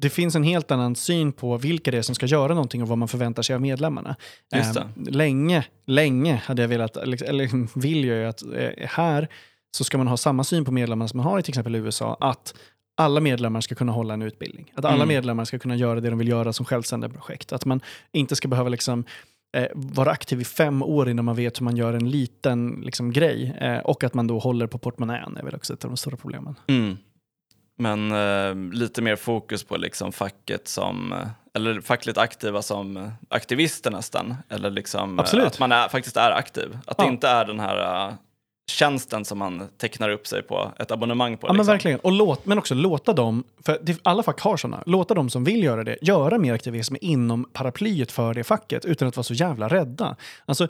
Det 0.00 0.10
finns 0.10 0.34
en 0.34 0.42
helt 0.44 0.70
annan 0.70 0.96
syn 0.96 1.32
på 1.32 1.56
vilka 1.56 1.90
det 1.90 1.98
är 1.98 2.02
som 2.02 2.14
ska 2.14 2.26
göra 2.26 2.54
någonting 2.54 2.82
och 2.82 2.88
vad 2.88 2.98
man 2.98 3.08
förväntar 3.08 3.42
sig 3.42 3.54
av 3.54 3.60
medlemmarna. 3.60 4.16
Just 4.54 4.74
det. 4.74 4.80
Eh, 4.80 4.86
länge, 5.12 5.64
länge 5.86 6.42
hade 6.44 6.62
jag 6.62 6.68
velat, 6.68 6.96
eller 6.96 7.22
eller 7.24 7.78
vill 7.80 8.04
jag 8.04 8.18
ju 8.18 8.24
att 8.24 8.42
eh, 8.42 8.88
här 8.88 9.28
så 9.76 9.84
ska 9.84 9.98
man 9.98 10.06
ha 10.08 10.16
samma 10.16 10.44
syn 10.44 10.64
på 10.64 10.72
medlemmarna 10.72 11.08
som 11.08 11.16
man 11.16 11.26
har 11.26 11.38
i 11.38 11.42
till 11.42 11.50
exempel 11.50 11.74
USA, 11.74 12.16
att 12.20 12.54
alla 12.96 13.20
medlemmar 13.20 13.60
ska 13.60 13.74
kunna 13.74 13.92
hålla 13.92 14.14
en 14.14 14.22
utbildning. 14.22 14.72
Att 14.74 14.84
alla 14.84 14.94
Mm. 14.94 15.08
medlemmar 15.08 15.44
ska 15.44 15.58
kunna 15.58 15.76
göra 15.76 16.00
det 16.00 16.10
de 16.10 16.18
vill 16.18 16.28
göra 16.28 16.52
som 16.52 16.66
självständiga 16.66 17.10
projekt. 17.10 17.52
Att 17.52 17.64
man 17.64 17.80
inte 18.12 18.36
ska 18.36 18.48
behöva 18.48 18.68
liksom, 18.68 19.04
eh, 19.56 19.66
vara 19.74 20.10
aktiv 20.10 20.40
i 20.40 20.44
fem 20.44 20.82
år 20.82 21.08
innan 21.08 21.24
man 21.24 21.36
vet 21.36 21.60
hur 21.60 21.64
man 21.64 21.76
gör 21.76 21.92
en 21.92 22.10
liten 22.10 22.80
liksom, 22.84 23.12
grej. 23.12 23.56
Eh, 23.60 23.78
och 23.78 24.04
att 24.04 24.14
man 24.14 24.26
då 24.26 24.38
håller 24.38 24.66
på 24.66 24.78
portmonnän 24.78 25.36
är 25.36 25.42
väl 25.44 25.54
också 25.54 25.72
ett 25.74 25.84
av 25.84 25.90
de 25.90 25.96
stora 25.96 26.16
problemen. 26.16 26.54
Mm. 26.66 26.96
Men 27.80 28.12
eh, 28.12 28.78
lite 28.78 29.02
mer 29.02 29.16
fokus 29.16 29.64
på 29.64 29.76
liksom 29.76 30.12
facket 30.12 30.68
som, 30.68 31.12
eh, 31.12 31.18
eller 31.54 31.80
fackligt 31.80 32.18
aktiva 32.18 32.62
som 32.62 32.96
eh, 32.96 33.08
aktivister 33.28 33.90
nästan. 33.90 34.34
Eller 34.48 34.70
liksom 34.70 35.18
eh, 35.18 35.22
Absolut. 35.22 35.46
att 35.46 35.58
man 35.58 35.72
är, 35.72 35.88
faktiskt 35.88 36.16
är 36.16 36.30
aktiv. 36.30 36.78
Att 36.86 36.94
Ja. 36.98 37.04
det 37.04 37.10
inte 37.10 37.28
är 37.28 37.44
den 37.44 37.60
här 37.60 38.06
eh, 38.08 38.14
tjänsten 38.70 39.24
som 39.24 39.38
man 39.38 39.68
tecknar 39.78 40.08
upp 40.10 40.26
sig 40.26 40.42
på, 40.42 40.72
ett 40.78 40.90
abonnemang 40.90 41.36
på. 41.36 41.46
Ja, 41.46 41.52
men 41.52 41.56
liksom. 41.58 41.72
verkligen. 41.72 42.00
Och 42.00 42.12
låt, 42.12 42.46
men 42.46 42.58
också 42.58 42.74
låta 42.74 43.12
dem, 43.12 43.44
för 43.64 43.78
det, 43.82 43.98
alla 44.02 44.22
fack 44.22 44.40
har 44.40 44.56
sådana, 44.56 44.82
låta 44.86 45.14
dem 45.14 45.30
som 45.30 45.44
vill 45.44 45.62
göra 45.62 45.84
det, 45.84 45.98
göra 46.02 46.38
mer 46.38 46.54
aktivism 46.54 46.94
inom 47.00 47.44
paraplyet 47.52 48.12
för 48.12 48.34
det 48.34 48.44
facket 48.44 48.84
utan 48.84 49.08
att 49.08 49.16
vara 49.16 49.24
så 49.24 49.34
jävla 49.34 49.68
rädda. 49.68 50.16
Alltså, 50.46 50.68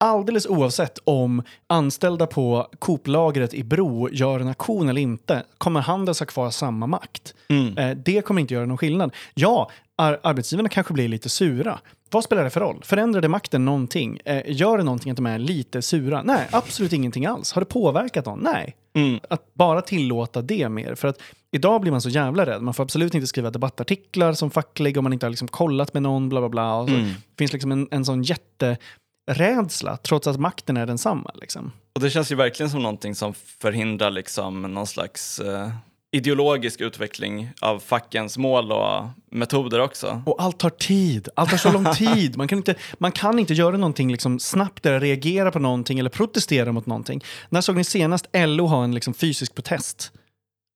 alldeles 0.00 0.46
oavsett 0.46 0.98
om 1.04 1.42
anställda 1.66 2.26
på 2.26 2.66
Coop-lagret 2.78 3.54
i 3.54 3.64
Bro 3.64 4.08
gör 4.12 4.40
en 4.40 4.48
aktion 4.48 4.88
eller 4.88 5.00
inte, 5.00 5.42
kommer 5.58 5.80
Handels 5.80 6.18
ha 6.18 6.26
kvar 6.26 6.50
samma 6.50 6.86
makt. 6.86 7.34
Mm. 7.48 7.78
Eh, 7.78 7.96
det 7.96 8.20
kommer 8.22 8.40
inte 8.40 8.54
göra 8.54 8.66
någon 8.66 8.78
skillnad. 8.78 9.14
Ja, 9.34 9.70
ar- 9.96 10.20
arbetsgivarna 10.22 10.68
kanske 10.68 10.92
blir 10.92 11.08
lite 11.08 11.28
sura. 11.28 11.78
Vad 12.10 12.24
spelar 12.24 12.44
det 12.44 12.50
för 12.50 12.60
roll? 12.60 12.80
Förändrar 12.84 13.20
det 13.20 13.28
makten 13.28 13.64
någonting? 13.64 14.20
Eh, 14.24 14.42
gör 14.46 14.78
det 14.78 14.84
någonting 14.84 15.10
att 15.10 15.16
de 15.16 15.26
är 15.26 15.38
lite 15.38 15.82
sura? 15.82 16.22
Nej, 16.24 16.48
absolut 16.50 16.92
ingenting 16.92 17.26
alls. 17.26 17.52
Har 17.52 17.62
det 17.62 17.66
påverkat 17.66 18.26
någon? 18.26 18.38
Nej. 18.42 18.76
Mm. 18.94 19.20
Att 19.30 19.54
bara 19.54 19.82
tillåta 19.82 20.42
det 20.42 20.68
mer. 20.68 20.94
För 20.94 21.08
att 21.08 21.18
idag 21.52 21.80
blir 21.80 21.92
man 21.92 22.00
så 22.00 22.08
jävla 22.08 22.46
rädd. 22.46 22.62
Man 22.62 22.74
får 22.74 22.82
absolut 22.82 23.14
inte 23.14 23.26
skriva 23.26 23.50
debattartiklar 23.50 24.32
som 24.32 24.50
facklig 24.50 24.98
om 24.98 25.02
man 25.04 25.12
inte 25.12 25.26
har 25.26 25.30
liksom 25.30 25.48
kollat 25.48 25.94
med 25.94 26.02
någon, 26.02 26.28
bla 26.28 26.40
bla 26.40 26.48
bla. 26.48 26.74
Och 26.76 26.88
så 26.88 26.94
Mm. 26.94 27.06
Det 27.08 27.38
finns 27.38 27.52
liksom 27.52 27.72
en, 27.72 27.88
en 27.90 28.04
sån 28.04 28.22
jätterädsla 29.26 29.96
trots 29.96 30.26
att 30.26 30.40
makten 30.40 30.76
är 30.76 30.86
densamma. 30.86 31.30
Liksom. 31.34 31.72
Och 31.94 32.00
det 32.00 32.10
känns 32.10 32.32
ju 32.32 32.34
verkligen 32.34 32.70
som 32.70 32.82
någonting 32.82 33.14
som 33.14 33.34
förhindrar 33.34 34.10
liksom 34.10 34.62
någon 34.62 34.86
slags 34.86 35.38
eh, 35.38 35.68
ideologisk 36.12 36.80
utveckling 36.80 37.50
av 37.60 37.78
fackens 37.78 38.38
mål 38.38 38.72
och 38.72 39.04
metoder 39.30 39.80
också. 39.80 40.22
Och 40.26 40.42
allt 40.42 40.58
tar 40.58 40.70
tid. 40.70 41.28
Allt 41.36 41.50
tar 41.50 41.56
så 41.56 41.72
lång 41.72 41.84
tid. 41.94 42.36
Man 42.36 42.48
kan 42.48 42.58
inte, 42.58 42.74
man 42.98 43.12
kan 43.12 43.38
inte 43.38 43.54
göra 43.54 43.76
någonting 43.76 44.12
liksom 44.12 44.38
snabbt 44.38 44.86
eller 44.86 45.00
reagera 45.00 45.50
på 45.50 45.58
någonting 45.58 45.98
eller 45.98 46.10
protestera 46.10 46.72
mot 46.72 46.86
någonting. 46.86 47.24
När 47.48 47.60
såg 47.60 47.76
ni 47.76 47.84
senast 47.84 48.26
LO 48.32 48.66
ha 48.66 48.84
en 48.84 48.94
liksom 48.94 49.14
fysisk 49.14 49.54
protest? 49.54 50.12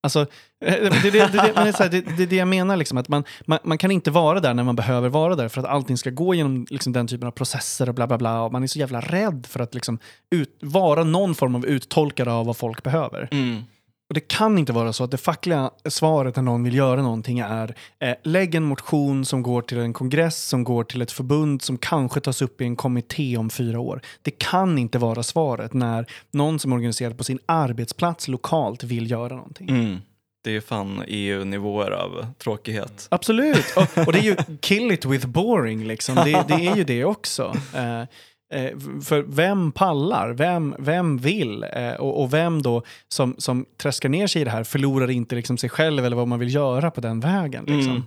Alltså, 0.03 0.27
det 0.61 0.67
är 0.69 0.91
det, 1.03 1.89
det, 1.89 2.17
det, 2.17 2.27
det, 2.27 2.37
jag 2.37 2.49
menar, 2.49 2.77
liksom, 2.77 2.99
att 2.99 3.09
man, 3.09 3.25
man, 3.47 3.59
man, 3.65 3.79
kan 3.79 3.91
inte 3.91 4.11
vara 4.11 4.41
där 4.41 4.55
när 4.55 4.65
man 4.65 4.77
behöver 4.77 5.09
vara 5.09 5.37
där 5.37 5.49
för 5.49 5.61
att 5.61 5.67
allting 5.67 5.97
ska 5.97 6.11
gå 6.11 6.35
genom 6.35 6.67
liksom, 6.71 6.93
den 6.93 7.07
typen 7.07 7.29
av 7.29 7.33
processer 7.33 7.89
och 7.89 7.95
bla 7.95 8.07
bla 8.07 8.19
bla. 8.19 8.43
Och 8.43 8.53
man 8.53 8.63
är 8.63 8.67
så 8.67 8.79
jävla 8.79 9.01
rädd 9.01 9.47
för 9.49 9.61
att 9.61 9.75
liksom, 9.75 9.99
ut, 10.31 10.59
vara 10.63 11.05
någon 11.05 11.35
form 11.35 11.55
av 11.55 11.67
uttolkare 11.67 12.33
av 12.33 12.47
vad 12.47 12.57
folk 12.57 12.83
behöver. 12.83 13.29
Mm. 13.31 13.63
Och 14.11 14.15
det 14.15 14.21
kan 14.21 14.59
inte 14.59 14.73
vara 14.73 14.93
så 14.93 15.05
att 15.05 15.11
det 15.11 15.17
fackliga 15.17 15.71
svaret 15.89 16.37
när 16.37 16.43
någon 16.43 16.65
vill 16.65 16.75
göra 16.75 17.03
någonting 17.03 17.39
är 17.39 17.75
eh, 17.99 18.15
lägg 18.23 18.55
en 18.55 18.65
motion 18.65 19.25
som 19.25 19.43
går 19.43 19.63
till 19.63 19.79
en 19.79 19.93
kongress, 19.93 20.49
som 20.49 20.65
går 20.65 20.85
till 20.85 21.03
ett 21.03 21.13
förbund 21.13 21.63
som 21.63 21.79
kanske 21.79 22.21
tas 22.21 22.43
upp 22.43 22.61
i 22.61 22.65
en 22.65 22.77
kommitté 22.77 23.37
om 23.37 23.51
fyra 23.51 23.81
år. 23.81 24.01
Det 24.23 24.31
kan 24.31 24.79
inte 24.79 24.99
vara 24.99 25.23
svaret 25.23 25.73
när 25.73 26.07
någon 26.31 26.59
som 26.59 26.73
är 26.73 26.77
organiserad 26.77 27.19
på 27.19 27.25
sin 27.25 27.39
arbetsplats 27.47 28.29
lokalt 28.29 28.85
vill 28.85 29.11
göra 29.11 29.37
någonting. 29.37 29.69
Mm. 29.69 29.99
Det 30.45 30.57
är 30.57 30.61
fan 30.61 31.05
EU-nivåer 31.07 31.91
av 31.91 32.27
tråkighet. 32.39 33.07
Absolut, 33.11 33.77
och, 33.77 34.07
och, 34.07 34.13
det 34.13 34.19
är 34.19 34.23
ju 34.23 34.37
kill 34.61 34.93
it 34.93 35.05
with 35.05 35.27
boring 35.27 35.85
liksom. 35.85 36.15
Det, 36.15 36.45
det 36.49 36.67
är 36.67 36.77
ju 36.77 36.85
det 36.85 37.05
också. 37.05 37.55
Eh, 37.75 38.03
Eh, 38.51 38.79
för 39.03 39.23
vem 39.23 39.73
pallar? 39.73 40.31
Vem, 40.31 40.75
vem 40.79 41.19
vill? 41.19 41.67
Eh, 41.73 41.93
och, 41.93 42.23
och, 42.23 42.35
vem 42.35 42.63
då 42.63 42.83
som, 43.09 43.35
som 43.39 43.67
träskar 43.77 44.09
ner 44.09 44.27
sig 44.27 44.43
i 44.43 44.45
det 44.45 44.51
här 44.51 44.65
förlorar 44.65 45.11
inte 45.11 45.35
liksom 45.35 45.59
sig 45.59 45.71
själv 45.71 46.05
eller 46.05 46.17
vad 46.17 46.29
man 46.29 46.39
vill 46.39 46.55
göra 46.55 46.91
på 46.91 47.01
den 47.01 47.21
vägen. 47.21 47.65
Liksom. 47.65 47.93
Mm. 47.93 48.03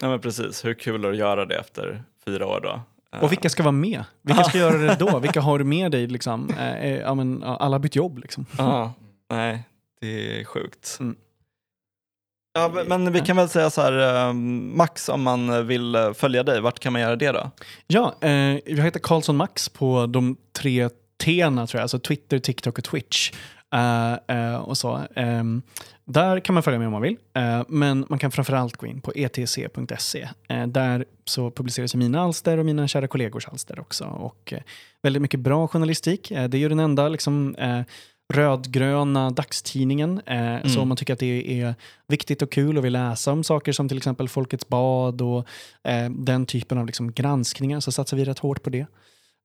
Ja 0.00 0.08
men 0.08 0.20
precis, 0.20 0.64
hur 0.64 0.74
kul 0.74 1.04
är 1.04 1.08
det 1.08 1.12
att 1.12 1.18
göra 1.18 1.44
det 1.44 1.56
efter 1.56 2.02
fyra 2.24 2.46
år 2.46 2.60
då? 2.62 2.80
Och 3.20 3.32
vilka 3.32 3.50
ska 3.50 3.62
vara 3.62 3.72
med? 3.72 4.04
Vilka 4.22 4.44
ska 4.44 4.58
göra 4.58 4.78
det 4.78 4.96
då? 4.98 5.18
Vilka 5.22 5.40
har 5.40 5.58
du 5.58 5.64
med 5.64 5.90
dig? 5.90 6.06
Liksom? 6.06 6.50
Eh, 6.58 6.76
eh 6.76 7.00
ja, 7.00 7.14
men, 7.14 7.42
alla 7.42 7.74
har 7.74 7.78
bytt 7.78 7.96
jobb. 7.96 8.18
Liksom. 8.18 8.46
Aha. 8.58 8.92
Nej, 9.30 9.62
det 10.00 10.40
är 10.40 10.44
sjukt. 10.44 10.96
Mm. 11.00 11.16
Ja, 12.54 12.84
men 12.86 13.12
vi 13.12 13.20
kan 13.20 13.36
väl 13.36 13.48
säga 13.48 13.70
så 13.70 13.80
här, 13.80 14.26
eh, 14.28 14.32
Max, 14.32 15.08
om 15.08 15.22
man 15.22 15.66
vill 15.66 15.94
eh, 15.94 16.12
följa 16.12 16.42
dig, 16.42 16.60
vart 16.60 16.78
kan 16.78 16.92
man 16.92 17.02
göra 17.02 17.16
det 17.16 17.32
då? 17.32 17.50
Ja, 17.86 18.14
eh, 18.20 18.30
jag 18.66 18.84
heter 18.84 19.00
Karlsson 19.00 19.36
Max 19.36 19.68
på 19.68 20.06
de 20.06 20.36
tre 20.58 20.88
T'na 21.24 21.66
tror 21.66 21.78
jag, 21.78 21.82
alltså 21.82 21.98
Twitter, 21.98 22.38
TikTok 22.38 22.78
och 22.78 22.84
Twitch. 22.84 23.32
Uh, 23.74 24.36
uh, 24.36 24.54
och 24.54 24.78
så. 24.78 25.00
Um, 25.16 25.62
där 26.04 26.40
kan 26.40 26.54
man 26.54 26.62
följa 26.62 26.78
mig 26.78 26.86
om 26.86 26.92
man 26.92 27.02
vill, 27.02 27.16
uh, 27.38 27.62
men 27.68 28.06
man 28.08 28.18
kan 28.18 28.30
framförallt 28.30 28.76
gå 28.76 28.86
in 28.86 29.00
på 29.00 29.12
etc.se. 29.14 30.28
där 30.66 31.04
så 31.24 31.50
publiceras 31.50 31.94
mina 31.94 32.20
alster 32.20 32.58
och 32.58 32.66
mina 32.66 32.88
kära 32.88 33.08
kollegors 33.08 33.48
alster 33.48 33.80
också. 33.80 34.04
Och 34.04 34.54
väldigt 35.02 35.22
mycket 35.22 35.40
bra 35.40 35.68
journalistik. 35.68 36.28
det 36.28 36.54
är 36.54 36.60
ju 36.60 36.68
den 36.68 36.80
enda 36.80 37.08
liksom, 37.08 37.56
rödgröna 38.32 39.30
dagstidningen. 39.30 40.20
Eh, 40.26 40.36
mm. 40.36 40.68
Så 40.68 40.80
om 40.80 40.88
man 40.88 40.96
tycker 40.96 41.12
att 41.12 41.18
det 41.18 41.60
är 41.60 41.74
viktigt 42.08 42.42
och 42.42 42.52
kul 42.52 42.78
och 42.78 42.84
vill 42.84 42.92
läsa 42.92 43.32
om 43.32 43.44
saker 43.44 43.72
som 43.72 43.88
till 43.88 43.96
exempel 43.96 44.28
Folkets 44.28 44.68
bad 44.68 45.22
och 45.22 45.46
eh, 45.84 46.10
den 46.10 46.46
typen 46.46 46.78
av 46.78 46.86
liksom 46.86 47.12
granskningar 47.12 47.80
så 47.80 47.92
satsar 47.92 48.16
vi 48.16 48.24
rätt 48.24 48.38
hårt 48.38 48.62
på 48.62 48.70
det. 48.70 48.86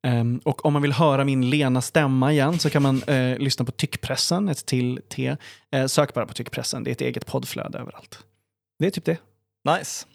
Um, 0.07 0.41
och 0.45 0.65
om 0.65 0.73
man 0.73 0.81
vill 0.81 0.93
höra 0.93 1.23
min 1.23 1.49
lena 1.49 1.81
stämma 1.81 2.31
igen 2.31 2.59
så 2.59 2.69
kan 2.69 2.81
man 2.81 3.03
uh, 3.09 3.37
lyssna 3.37 3.65
på 3.65 3.71
Tyckpressen, 3.71 4.49
ett 4.49 4.65
till 4.65 5.01
T. 5.09 5.35
Uh, 5.75 5.85
sök 5.85 6.13
bara 6.13 6.25
på 6.25 6.33
Tyckpressen, 6.33 6.83
det 6.83 6.89
är 6.89 6.91
ett 6.91 7.01
eget 7.01 7.25
poddflöde 7.25 7.77
överallt. 7.77 8.19
Det 8.79 8.85
är 8.85 8.91
typ 8.91 9.05
det. 9.05 9.17
Nice. 9.77 10.05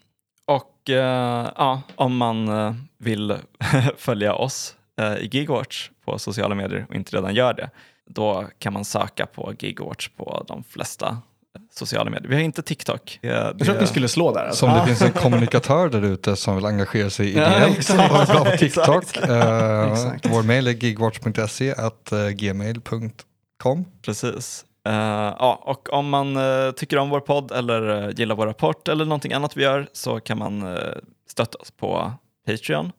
Och 0.47 0.89
uh, 0.89 0.97
ja, 0.97 1.83
om 1.95 2.17
man 2.17 2.51
vill 2.99 3.37
följa 3.97 4.35
oss 4.35 4.77
i 5.21 5.29
Gigwatch 5.33 5.91
på 6.05 6.19
sociala 6.19 6.55
medier 6.55 6.87
och 6.89 6.95
inte 6.95 7.17
redan 7.17 7.35
gör 7.35 7.55
det 7.55 7.71
då 8.13 8.47
kan 8.59 8.73
man 8.73 8.85
söka 8.85 9.27
på 9.27 9.53
Gigwatch 9.59 10.09
på 10.09 10.45
de 10.49 10.65
flesta 10.65 11.19
sociala 11.71 12.11
medier. 12.11 12.29
Vi 12.29 12.35
har 12.35 12.43
inte 12.43 12.63
TikTok. 12.63 13.19
Det, 13.23 13.29
jag 13.29 13.59
tror 13.59 13.75
att 13.75 13.81
ni 13.81 13.87
skulle 13.87 14.09
slå 14.09 14.33
där. 14.33 14.45
Alltså. 14.45 14.67
Som 14.67 14.75
det 14.75 14.87
finns 14.87 15.03
en 15.03 15.13
kommunikatör 15.13 15.89
där 15.89 16.03
ute 16.03 16.37
som 16.37 16.57
vill 16.57 16.67
engagera 16.67 17.11
sig 17.11 17.31
ideellt 17.31 17.89
ja, 17.89 18.21
och 18.21 18.27
bra 18.27 18.45
på 18.45 18.57
TikTok. 18.59 19.17
uh, 19.17 19.31
vår 20.23 20.43
mail 20.43 20.67
är 20.67 20.73
gigwatch.se 20.73 21.75
at 21.75 22.13
uh, 22.13 22.29
gmail.com. 22.29 23.85
Precis. 24.03 24.65
Uh, 24.89 24.95
ja, 25.39 25.63
och 25.65 25.93
om 25.93 26.09
man 26.09 26.37
uh, 26.37 26.73
tycker 26.73 26.99
om 26.99 27.11
vår 27.11 27.21
podd 27.21 27.53
eller 27.53 27.91
uh, 27.91 28.11
gillar 28.17 28.35
vår 28.35 28.47
rapport 28.47 28.89
eller 28.89 29.05
någonting 29.05 29.33
annat 29.33 29.57
vi 29.57 29.63
gör 29.63 29.89
så 29.93 30.21
kan 30.21 30.39
man 30.39 30.79
stötta 31.29 31.59
oss 31.59 31.71
på 31.71 32.13
Patreon 32.47 32.93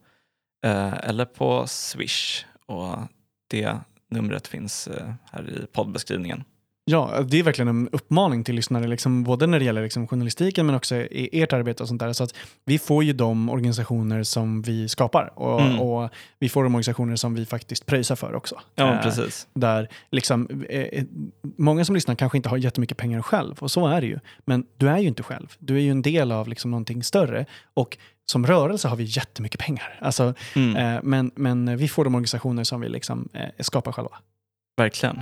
eller 1.03 1.25
på 1.25 1.67
Swish. 1.67 2.45
Och 2.67 2.97
det 3.49 3.77
Numret 4.13 4.47
finns 4.47 4.87
eh, 4.87 5.13
här 5.31 5.49
i 5.49 5.65
poddbeskrivningen. 5.73 6.43
Ja, 6.85 7.23
det 7.27 7.39
är 7.39 7.43
verkligen 7.43 7.67
en 7.67 7.89
uppmaning 7.91 8.43
till 8.43 8.55
lyssnare, 8.55 8.87
liksom, 8.87 9.23
både 9.23 9.47
när 9.47 9.59
det 9.59 9.65
gäller 9.65 9.83
liksom, 9.83 10.07
journalistiken 10.07 10.65
men 10.65 10.75
också 10.75 10.95
i 10.95 11.41
ert 11.41 11.53
arbete 11.53 11.83
och 11.83 11.89
sånt 11.89 12.01
där. 12.01 12.13
Så 12.13 12.23
att 12.23 12.35
vi 12.65 12.79
får 12.79 13.03
ju 13.03 13.13
de 13.13 13.49
organisationer 13.49 14.23
som 14.23 14.61
vi 14.61 14.89
skapar 14.89 15.33
och, 15.35 15.61
mm. 15.61 15.79
och 15.79 16.09
vi 16.39 16.49
får 16.49 16.63
de 16.63 16.75
organisationer 16.75 17.15
som 17.15 17.35
vi 17.35 17.45
faktiskt 17.45 17.85
pröjsar 17.85 18.15
för 18.15 18.35
också. 18.35 18.59
Ja, 18.75 18.93
eh, 18.93 19.01
precis. 19.01 19.47
Där 19.53 19.89
liksom, 20.11 20.65
eh, 20.69 20.81
eh, 20.81 21.03
många 21.57 21.85
som 21.85 21.95
lyssnar 21.95 22.15
kanske 22.15 22.37
inte 22.37 22.49
har 22.49 22.57
jättemycket 22.57 22.97
pengar 22.97 23.21
själv 23.21 23.55
och 23.59 23.71
så 23.71 23.87
är 23.87 24.01
det 24.01 24.07
ju. 24.07 24.19
Men 24.45 24.65
du 24.77 24.89
är 24.89 24.97
ju 24.97 25.07
inte 25.07 25.23
själv. 25.23 25.47
Du 25.59 25.75
är 25.75 25.81
ju 25.81 25.91
en 25.91 26.01
del 26.01 26.31
av 26.31 26.47
liksom, 26.47 26.71
någonting 26.71 27.03
större 27.03 27.45
och 27.73 27.97
som 28.25 28.47
rörelse 28.47 28.87
har 28.87 28.95
vi 28.95 29.03
jättemycket 29.03 29.59
pengar. 29.59 29.99
Alltså, 30.01 30.33
mm. 30.55 30.75
eh, 30.75 31.01
men, 31.03 31.31
men 31.35 31.77
vi 31.77 31.87
får 31.87 32.03
de 32.03 32.15
organisationer 32.15 32.63
som 32.63 32.81
vi 32.81 32.89
liksom, 32.89 33.29
eh, 33.33 33.49
skapar 33.59 33.91
själva. 33.91 34.17
Verkligen. 34.75 35.19